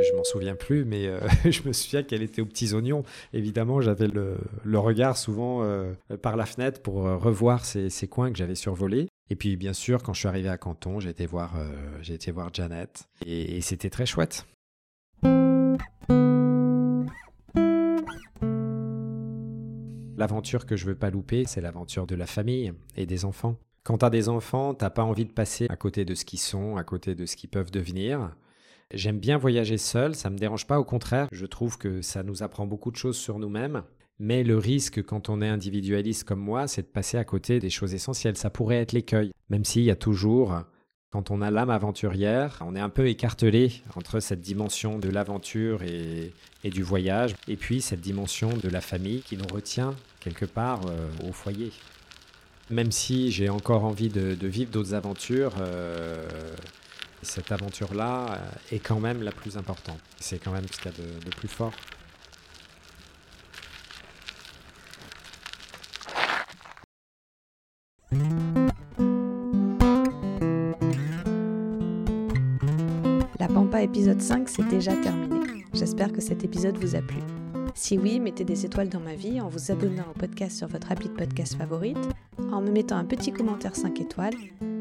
je 0.00 0.16
m'en 0.16 0.24
souviens 0.24 0.56
plus, 0.56 0.84
mais 0.84 1.10
je 1.50 1.66
me 1.66 1.72
souviens 1.72 2.02
qu'elle 2.02 2.22
était 2.22 2.42
aux 2.42 2.46
petits 2.46 2.74
oignons. 2.74 3.02
Évidemment, 3.32 3.80
j'avais 3.80 4.08
le, 4.08 4.38
regard 4.78 5.16
souvent 5.16 5.66
par 6.22 6.36
la 6.36 6.46
fenêtre 6.46 6.82
pour 6.82 7.02
revoir 7.02 7.64
ces, 7.64 7.90
ces 7.90 8.08
coins 8.08 8.30
que 8.30 8.38
j'avais 8.38 8.54
survolés. 8.54 9.08
Et 9.30 9.36
puis, 9.36 9.56
bien 9.56 9.72
sûr, 9.72 10.02
quand 10.02 10.12
je 10.12 10.20
suis 10.20 10.28
arrivé 10.28 10.48
à 10.48 10.58
Canton, 10.58 11.00
j'ai 11.00 11.10
été 11.10 11.26
voir, 11.26 11.54
j'ai 12.02 12.14
été 12.14 12.30
voir 12.30 12.50
Janet. 12.52 13.08
et 13.26 13.60
c'était 13.60 13.90
très 13.90 14.06
chouette. 14.06 14.46
L'aventure 20.20 20.66
que 20.66 20.76
je 20.76 20.84
veux 20.84 20.94
pas 20.94 21.08
louper, 21.08 21.44
c'est 21.46 21.62
l'aventure 21.62 22.06
de 22.06 22.14
la 22.14 22.26
famille 22.26 22.74
et 22.94 23.06
des 23.06 23.24
enfants. 23.24 23.56
Quand 23.84 23.96
tu 23.96 24.04
as 24.04 24.10
des 24.10 24.28
enfants, 24.28 24.74
t'as 24.74 24.90
pas 24.90 25.02
envie 25.02 25.24
de 25.24 25.32
passer 25.32 25.66
à 25.70 25.76
côté 25.76 26.04
de 26.04 26.14
ce 26.14 26.26
qu'ils 26.26 26.40
sont, 26.40 26.76
à 26.76 26.84
côté 26.84 27.14
de 27.14 27.24
ce 27.24 27.36
qu'ils 27.36 27.48
peuvent 27.48 27.70
devenir. 27.70 28.36
J'aime 28.92 29.18
bien 29.18 29.38
voyager 29.38 29.78
seul, 29.78 30.14
ça 30.14 30.28
me 30.28 30.36
dérange 30.36 30.66
pas, 30.66 30.78
au 30.78 30.84
contraire, 30.84 31.26
je 31.32 31.46
trouve 31.46 31.78
que 31.78 32.02
ça 32.02 32.22
nous 32.22 32.42
apprend 32.42 32.66
beaucoup 32.66 32.90
de 32.90 32.96
choses 32.96 33.16
sur 33.16 33.38
nous-mêmes. 33.38 33.82
Mais 34.18 34.44
le 34.44 34.58
risque 34.58 35.02
quand 35.02 35.30
on 35.30 35.40
est 35.40 35.48
individualiste 35.48 36.24
comme 36.24 36.40
moi, 36.40 36.68
c'est 36.68 36.82
de 36.82 36.88
passer 36.88 37.16
à 37.16 37.24
côté 37.24 37.58
des 37.58 37.70
choses 37.70 37.94
essentielles. 37.94 38.36
Ça 38.36 38.50
pourrait 38.50 38.76
être 38.76 38.92
l'écueil, 38.92 39.32
même 39.48 39.64
s'il 39.64 39.84
y 39.84 39.90
a 39.90 39.96
toujours 39.96 40.54
quand 41.10 41.32
on 41.32 41.42
a 41.42 41.50
l'âme 41.50 41.70
aventurière, 41.70 42.58
on 42.64 42.76
est 42.76 42.80
un 42.80 42.88
peu 42.88 43.08
écartelé 43.08 43.82
entre 43.96 44.20
cette 44.20 44.40
dimension 44.40 44.98
de 45.00 45.08
l'aventure 45.08 45.82
et, 45.82 46.32
du 46.62 46.84
voyage, 46.84 47.34
et 47.48 47.56
puis 47.56 47.80
cette 47.80 48.00
dimension 48.00 48.50
de 48.50 48.68
la 48.68 48.80
famille 48.80 49.22
qui 49.22 49.36
nous 49.36 49.48
retient 49.52 49.96
quelque 50.20 50.44
part 50.44 50.80
euh, 50.86 51.08
au 51.28 51.32
foyer. 51.32 51.72
Même 52.70 52.92
si 52.92 53.32
j'ai 53.32 53.48
encore 53.48 53.84
envie 53.84 54.08
de, 54.08 54.36
vivre 54.46 54.70
d'autres 54.70 54.94
aventures, 54.94 55.54
euh, 55.60 56.54
cette 57.22 57.50
aventure-là 57.50 58.26
euh, 58.34 58.76
est 58.76 58.78
quand 58.78 59.00
même 59.00 59.22
la 59.22 59.32
plus 59.32 59.56
importante. 59.56 60.00
C'est 60.20 60.38
quand 60.38 60.52
même 60.52 60.66
ce 60.70 60.80
qu'il 60.80 60.92
y 60.92 60.94
a 60.94 61.24
de 61.24 61.34
plus 61.36 61.48
fort. 61.48 61.72
épisode 73.82 74.20
5, 74.20 74.48
c'est 74.48 74.68
déjà 74.68 74.94
terminé. 74.96 75.64
J'espère 75.72 76.12
que 76.12 76.20
cet 76.20 76.44
épisode 76.44 76.76
vous 76.78 76.96
a 76.96 77.02
plu. 77.02 77.18
Si 77.80 77.96
oui, 77.96 78.20
mettez 78.20 78.44
des 78.44 78.66
étoiles 78.66 78.90
dans 78.90 79.00
ma 79.00 79.14
vie 79.14 79.40
en 79.40 79.48
vous 79.48 79.72
abonnant 79.72 80.04
au 80.10 80.12
podcast 80.12 80.58
sur 80.58 80.68
votre 80.68 80.92
appli 80.92 81.08
de 81.08 81.14
podcast 81.14 81.54
favorite, 81.54 81.96
en 82.52 82.60
me 82.60 82.70
mettant 82.70 82.98
un 82.98 83.06
petit 83.06 83.32
commentaire 83.32 83.74
5 83.74 83.98
étoiles 84.02 84.34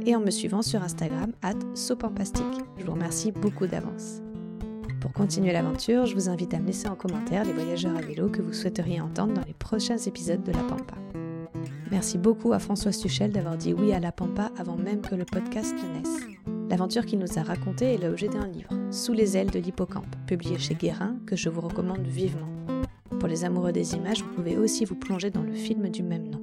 et 0.06 0.18
en 0.18 0.20
me 0.20 0.30
suivant 0.30 0.62
sur 0.62 0.84
Instagram 0.84 1.32
at 1.41 1.54
sopampastique. 1.76 2.43
Je 2.78 2.84
vous 2.84 2.91
remercie 2.91 3.32
beaucoup 3.32 3.68
d'avance. 3.68 4.22
Pour 5.00 5.14
continuer 5.14 5.54
l'aventure, 5.54 6.08
je 6.08 6.14
vous 6.14 6.28
invite 6.28 6.54
à 6.54 6.60
me 6.60 6.68
laisser 6.68 6.89
en 6.89 6.95
commentaire 6.95 7.45
les 7.45 7.54
voyageurs 7.54 7.95
à 7.95 8.02
vélo 8.02 8.28
que 8.28 8.41
vous 8.41 8.52
souhaiteriez 8.52 9.00
entendre 9.00 9.34
dans 9.36 9.45
les 9.45 9.54
prochains 9.54 9.97
épisodes 9.97 10.43
de 10.43 10.52
La 10.52 10.64
Pampa. 10.64 10.95
Merci 11.91 12.18
beaucoup 12.18 12.52
à 12.52 12.60
François 12.60 12.91
Stuchel 12.91 13.32
d'avoir 13.32 13.56
dit 13.56 13.74
oui 13.74 13.93
à 13.93 14.02
La 14.02 14.12
Pampa 14.12 14.52
avant 14.58 14.76
même 14.76 15.00
que 15.00 15.16
le 15.16 15.24
podcast 15.24 15.74
ne 15.74 16.00
naisse. 16.00 16.20
L'aventure 16.70 17.06
qu'il 17.06 17.20
nous 17.20 17.39
a 17.39 17.43
racontée 17.43 17.93
est 17.93 18.04
l'objet 18.04 18.28
d'un 18.28 18.47
livre, 18.47 18.74
Sous 18.91 19.14
les 19.14 19.38
ailes 19.38 19.52
de 19.52 19.60
l'hippocampe, 19.60 20.18
publié 20.28 20.60
chez 20.60 20.76
Guérin, 20.76 21.16
que 21.26 21.38
je 21.38 21.47
vous 21.47 21.62
recommande 21.62 22.06
vivement. 22.06 22.49
Pour 23.20 23.28
les 23.28 23.43
amoureux 23.43 23.74
des 23.74 23.95
images, 23.95 24.24
vous 24.24 24.34
pouvez 24.34 24.57
aussi 24.57 24.86
vous 24.86 24.95
plonger 24.95 25.30
dans 25.30 25.43
le 25.43 25.53
film 25.53 25.89
du 25.89 26.03
même 26.03 26.30
nom. 26.30 26.39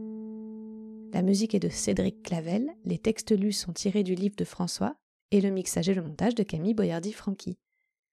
La 1.14 1.22
musique 1.22 1.54
est 1.54 1.58
de 1.58 1.70
Cédric 1.70 2.22
Clavel, 2.22 2.68
les 2.84 2.98
textes 2.98 3.32
lus 3.32 3.54
sont 3.54 3.72
tirés 3.72 4.02
du 4.02 4.14
livre 4.14 4.36
de 4.36 4.44
François, 4.44 4.94
et 5.30 5.40
le 5.40 5.48
mixage 5.48 5.88
et 5.88 5.94
le 5.94 6.02
montage 6.02 6.34
de 6.34 6.42
Camille 6.42 6.74
Boyardi-Franqui. 6.74 7.56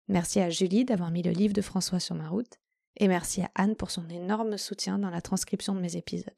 Merci 0.07 0.39
à 0.39 0.49
Julie 0.49 0.85
d'avoir 0.85 1.11
mis 1.11 1.23
le 1.23 1.31
livre 1.31 1.53
de 1.53 1.61
François 1.61 1.99
sur 1.99 2.15
ma 2.15 2.29
route, 2.29 2.57
et 2.95 3.09
merci 3.09 3.41
à 3.41 3.51
Anne 3.55 3.75
pour 3.75 3.91
son 3.91 4.07
énorme 4.07 4.57
soutien 4.57 4.97
dans 4.97 5.09
la 5.09 5.19
transcription 5.21 5.75
de 5.75 5.81
mes 5.81 5.97
épisodes. 5.97 6.31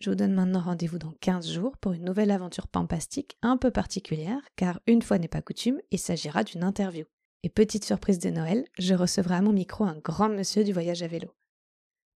Je 0.00 0.08
vous 0.08 0.16
donne 0.16 0.32
maintenant 0.32 0.62
rendez-vous 0.62 0.98
dans 0.98 1.12
15 1.20 1.50
jours 1.50 1.76
pour 1.76 1.92
une 1.92 2.04
nouvelle 2.04 2.30
aventure 2.30 2.66
pampastique 2.66 3.36
un 3.42 3.58
peu 3.58 3.70
particulière, 3.70 4.40
car 4.56 4.80
une 4.86 5.02
fois 5.02 5.18
n'est 5.18 5.28
pas 5.28 5.42
coutume, 5.42 5.80
il 5.90 5.98
s'agira 5.98 6.44
d'une 6.44 6.64
interview. 6.64 7.04
Et 7.42 7.50
petite 7.50 7.84
surprise 7.84 8.18
de 8.18 8.30
Noël, 8.30 8.64
je 8.78 8.94
recevrai 8.94 9.34
à 9.34 9.42
mon 9.42 9.52
micro 9.52 9.84
un 9.84 9.98
grand 9.98 10.30
monsieur 10.30 10.64
du 10.64 10.72
voyage 10.72 11.02
à 11.02 11.08
vélo. 11.08 11.28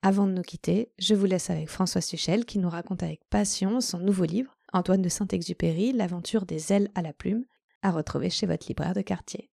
Avant 0.06 0.26
de 0.26 0.32
nous 0.32 0.42
quitter, 0.42 0.90
je 0.98 1.14
vous 1.14 1.24
laisse 1.24 1.48
avec 1.48 1.70
François 1.70 2.02
Suchel 2.02 2.44
qui 2.44 2.58
nous 2.58 2.68
raconte 2.68 3.02
avec 3.02 3.20
passion 3.30 3.80
son 3.80 3.98
nouveau 3.98 4.24
livre, 4.24 4.54
Antoine 4.74 5.00
de 5.00 5.08
Saint-Exupéry, 5.08 5.94
L'aventure 5.94 6.44
des 6.44 6.74
ailes 6.74 6.90
à 6.94 7.00
la 7.00 7.14
plume, 7.14 7.46
à 7.80 7.90
retrouver 7.90 8.28
chez 8.28 8.46
votre 8.46 8.66
libraire 8.68 8.92
de 8.92 9.00
quartier. 9.00 9.48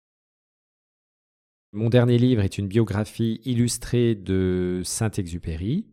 Mon 1.72 1.88
dernier 1.88 2.18
livre 2.18 2.42
est 2.42 2.58
une 2.58 2.68
biographie 2.68 3.40
illustrée 3.46 4.14
de 4.14 4.82
Saint-Exupéry 4.84 5.86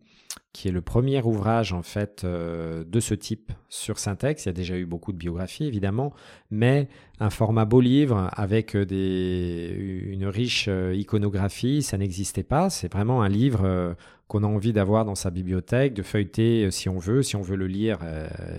qui 0.52 0.68
est 0.68 0.72
le 0.72 0.80
premier 0.80 1.22
ouvrage 1.22 1.72
en 1.72 1.82
fait 1.82 2.24
euh, 2.24 2.82
de 2.84 3.00
ce 3.00 3.14
type 3.14 3.52
sur 3.68 3.98
Syntex. 3.98 4.44
Il 4.44 4.48
y 4.48 4.50
a 4.50 4.52
déjà 4.52 4.76
eu 4.76 4.86
beaucoup 4.86 5.12
de 5.12 5.18
biographies 5.18 5.64
évidemment, 5.64 6.12
mais 6.50 6.88
un 7.20 7.30
format 7.30 7.64
beau 7.64 7.80
livre 7.80 8.28
avec 8.32 8.74
euh, 8.74 8.84
des, 8.84 10.02
une 10.06 10.26
riche 10.26 10.66
euh, 10.68 10.94
iconographie, 10.94 11.82
ça 11.82 11.98
n'existait 11.98 12.42
pas. 12.42 12.70
C'est 12.70 12.92
vraiment 12.92 13.22
un 13.22 13.28
livre 13.28 13.96
qu'on 14.28 14.44
a 14.44 14.46
envie 14.46 14.72
d'avoir 14.72 15.04
dans 15.04 15.14
sa 15.14 15.30
bibliothèque, 15.30 15.94
de 15.94 16.02
feuilleter 16.02 16.70
si 16.70 16.88
on 16.88 16.98
veut. 16.98 17.22
Si 17.22 17.34
on 17.34 17.42
veut 17.42 17.56
le 17.56 17.66
lire, 17.66 17.98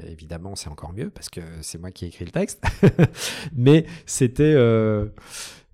évidemment, 0.07 0.55
c'est 0.55 0.69
encore 0.69 0.93
mieux 0.93 1.09
parce 1.09 1.29
que 1.29 1.41
c'est 1.61 1.77
moi 1.79 1.91
qui 1.91 2.05
ai 2.05 2.07
écrit 2.07 2.25
le 2.25 2.31
texte. 2.31 2.63
mais 3.55 3.85
c'était 4.05 4.55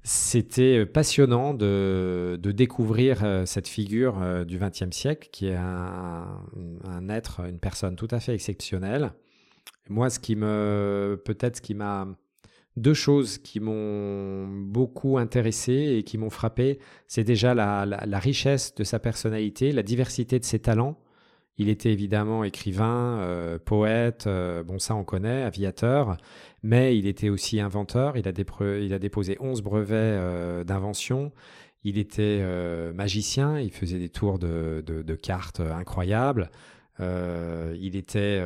c'était 0.06 0.78
euh, 0.78 0.86
passionnant 0.86 1.56
de, 1.56 2.40
découvrir 2.44 3.24
euh, 3.24 3.46
cette 3.48 3.68
figure 3.68 4.22
euh, 4.22 4.46
du 4.46 4.60
XXe 4.60 4.96
siècle 4.96 5.30
qui 5.32 5.48
est 5.48 5.56
un, 5.56 7.10
être, 7.10 7.42
une 7.42 7.58
personne 7.58 7.96
tout 7.96 8.08
à 8.12 8.20
fait 8.20 8.36
exceptionnelle. 8.36 9.14
Moi, 9.90 10.12
ce 10.12 10.20
qui 10.20 10.36
me, 10.36 11.20
peut-être 11.26 11.58
ce 11.58 11.62
qui 11.62 11.74
m'a, 11.74 12.08
deux 12.78 12.94
choses 12.94 13.38
qui 13.38 13.60
m'ont 13.60 14.48
beaucoup 14.48 15.18
intéressé 15.18 15.96
et 15.98 16.04
qui 16.04 16.18
m'ont 16.18 16.30
frappé, 16.30 16.80
c'est 17.08 17.24
déjà 17.24 17.54
la, 17.54 18.20
richesse 18.20 18.76
de 18.76 18.84
sa 18.84 19.00
personnalité, 19.00 19.72
la 19.72 19.84
diversité 19.84 20.40
de 20.40 20.46
ses 20.46 20.60
talents. 20.60 20.98
Il 21.58 21.70
était 21.70 21.94
évidemment 21.94 22.44
écrivain, 22.44 23.58
poète, 23.64 24.28
bon 24.28 24.78
ça 24.78 24.94
on 24.94 25.06
connaît, 25.06 25.44
aviateur, 25.44 26.18
mais 26.66 26.98
il 26.98 27.06
était 27.06 27.30
aussi 27.30 27.60
inventeur. 27.60 28.18
Il 28.18 28.28
a, 28.28 28.32
il 28.80 28.94
a 28.94 29.00
déposé 29.00 29.38
11 29.40 29.62
brevets 29.62 29.94
euh, 29.94 30.64
d'invention. 30.64 31.32
Il 31.84 32.00
était 32.00 32.40
euh, 32.42 32.92
magicien. 32.92 33.60
Il 33.60 33.72
faisait 33.72 34.00
des 34.00 34.10
tours 34.10 34.40
de, 34.40 35.16
cartes 35.22 35.60
incroyables. 35.60 36.50
Euh, 37.00 37.78
il 37.80 37.96
était 37.96 38.42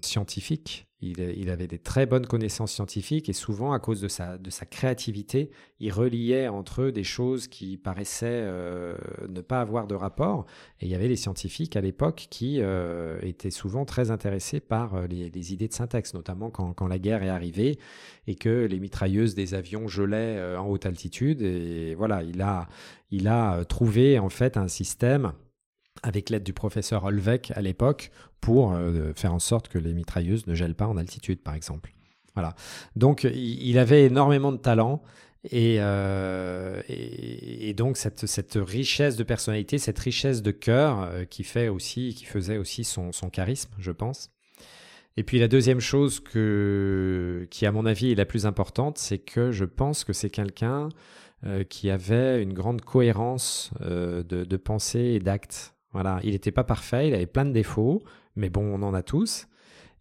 scientifique. 0.00 0.86
Il, 1.04 1.50
avait 1.50 1.66
des 1.66 1.80
très 1.80 2.06
bonnes 2.06 2.26
connaissances 2.26 2.72
scientifiques 2.72 3.28
et 3.28 3.32
souvent, 3.32 3.72
à 3.72 3.80
cause 3.80 4.00
de 4.00 4.06
sa, 4.06 4.38
de 4.38 4.50
sa 4.50 4.66
créativité, 4.66 5.50
il 5.80 5.92
reliait 5.92 6.46
entre 6.46 6.82
eux 6.82 6.92
des 6.92 7.02
choses 7.02 7.48
qui 7.48 7.76
paraissaient 7.76 8.28
euh, 8.30 8.96
ne 9.28 9.40
pas 9.40 9.60
avoir 9.60 9.88
de 9.88 9.96
rapport. 9.96 10.46
Et 10.80 10.86
il 10.86 10.92
y 10.92 10.94
avait 10.94 11.08
les 11.08 11.16
scientifiques 11.16 11.74
à 11.74 11.80
l'époque 11.80 12.28
qui 12.30 12.58
euh, 12.60 13.18
étaient 13.22 13.50
souvent 13.50 13.84
très 13.84 14.12
intéressés 14.12 14.60
par 14.60 14.94
euh, 14.94 15.06
les, 15.08 15.52
idées 15.52 15.66
de 15.66 15.72
syntaxe, 15.72 16.14
notamment 16.14 16.50
quand, 16.50 16.72
quand, 16.72 16.86
la 16.86 17.00
guerre 17.00 17.24
est 17.24 17.28
arrivée 17.28 17.80
et 18.28 18.36
que 18.36 18.66
les 18.66 18.78
mitrailleuses 18.78 19.34
des 19.34 19.54
avions 19.54 19.88
gelaient 19.88 20.56
en 20.56 20.68
haute 20.68 20.86
altitude. 20.86 21.42
Et 21.42 21.96
voilà, 21.96 22.22
il 22.22 22.40
a, 22.42 22.68
il 23.10 23.26
a 23.26 23.64
trouvé 23.64 24.20
en 24.20 24.28
fait 24.28 24.56
un 24.56 24.68
système 24.68 25.32
avec 26.02 26.30
l'aide 26.30 26.42
du 26.42 26.52
professeur 26.52 27.04
Olvec 27.04 27.52
à 27.54 27.62
l'époque, 27.62 28.10
pour 28.42 28.74
euh, 28.74 29.12
faire 29.14 29.32
en 29.32 29.38
sorte 29.38 29.68
que 29.68 29.78
les 29.78 29.94
mitrailleuses 29.94 30.46
ne 30.46 30.54
gèlent 30.54 30.74
pas 30.74 30.86
en 30.86 30.98
altitude, 30.98 31.40
par 31.40 31.54
exemple. 31.54 31.92
Voilà. 32.34 32.54
Donc, 32.96 33.24
il 33.24 33.78
avait 33.78 34.04
énormément 34.04 34.52
de 34.52 34.58
talent. 34.58 35.02
Et, 35.50 35.78
euh, 35.80 36.80
donc 37.74 37.96
cette, 37.96 38.54
richesse 38.54 39.16
de 39.16 39.24
personnalité, 39.24 39.78
cette 39.78 39.98
richesse 39.98 40.40
de 40.40 40.52
cœur 40.52 41.02
euh, 41.02 41.24
qui 41.24 41.42
fait 41.42 41.68
aussi, 41.68 42.14
qui 42.14 42.26
faisait 42.26 42.58
aussi 42.58 42.84
son, 42.84 43.10
son, 43.10 43.28
charisme, 43.28 43.72
je 43.78 43.90
pense. 43.90 44.30
Et 45.16 45.24
puis 45.24 45.40
la 45.40 45.48
deuxième 45.48 45.80
chose 45.80 46.20
que, 46.20 47.46
qui 47.50 47.66
à 47.66 47.72
mon 47.72 47.86
avis 47.86 48.12
est 48.12 48.14
la 48.14 48.24
plus 48.24 48.46
importante, 48.46 48.98
c'est 48.98 49.18
que 49.18 49.50
je 49.50 49.64
pense 49.64 50.04
que 50.04 50.12
c'est 50.12 50.30
quelqu'un 50.30 50.88
qui 51.68 51.90
avait 51.90 52.40
une 52.40 52.52
grande 52.52 52.82
cohérence 52.82 53.72
de, 53.80 54.22
de 54.22 54.56
pensée 54.56 55.00
et 55.00 55.18
d'acte. 55.18 55.74
Voilà, 55.92 56.20
il 56.22 56.32
n'était 56.32 56.52
pas 56.52 56.64
parfait, 56.64 57.08
il 57.08 57.14
avait 57.14 57.26
plein 57.26 57.44
de 57.44 57.52
défauts, 57.52 58.02
mais 58.36 58.48
bon, 58.48 58.62
on 58.62 58.82
en 58.82 58.94
a 58.94 59.02
tous. 59.02 59.46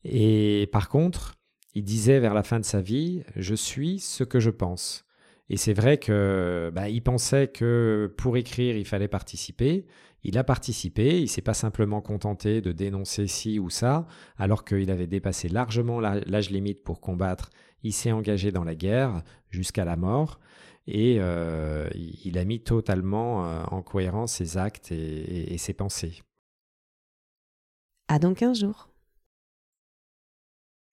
Et 0.04 0.70
par 0.72 0.90
contre, 0.90 1.36
il 1.74 1.84
disait 1.84 2.20
vers 2.20 2.34
la 2.34 2.44
fin 2.44 2.60
de 2.60 2.66
sa 2.66 2.82
vie, 2.82 3.24
je 3.36 3.56
suis 3.56 4.00
ce 4.00 4.24
que 4.24 4.40
je 4.40 4.50
pense. 4.50 5.06
Et 5.50 5.58
c'est 5.58 5.74
vrai 5.74 5.98
que 5.98 6.72
bah, 6.74 6.88
il 6.88 7.02
pensait 7.02 7.50
que 7.50 8.14
pour 8.18 8.38
écrire, 8.38 8.78
il 8.78 8.86
fallait 8.86 9.10
participer. 9.10 9.86
Il 10.24 10.38
a 10.38 10.44
participé, 10.44 11.20
il 11.20 11.28
s'est 11.28 11.42
pas 11.42 11.54
simplement 11.54 12.00
contenté 12.00 12.62
de 12.62 12.72
dénoncer 12.72 13.28
ci 13.28 13.60
ou 13.60 13.70
ça, 13.70 14.06
alors 14.38 14.64
qu'il 14.64 14.92
avait 14.92 15.08
dépassé 15.08 15.50
largement 15.50 16.00
l'âge 16.00 16.52
limite 16.52 16.84
pour 16.84 17.02
combattre. 17.02 17.50
Il 17.84 17.92
s'est 17.92 18.12
engagé 18.12 18.52
dans 18.52 18.64
la 18.64 18.76
guerre 18.76 19.24
jusqu'à 19.50 19.84
la 19.84 19.96
mort 19.98 20.40
et 20.88 21.18
euh, 21.20 21.90
il 21.94 22.38
a 22.38 22.46
mis 22.46 22.62
totalement 22.62 23.46
euh, 23.46 23.64
en 23.72 23.82
cohérence 23.82 24.34
ses 24.34 24.58
actes 24.58 24.92
et, 24.92 25.54
et 25.54 25.58
ses 25.58 25.74
pensées. 25.74 26.22
À 28.08 28.20
donc 28.20 28.42
un 28.42 28.54
jour. 28.54 28.91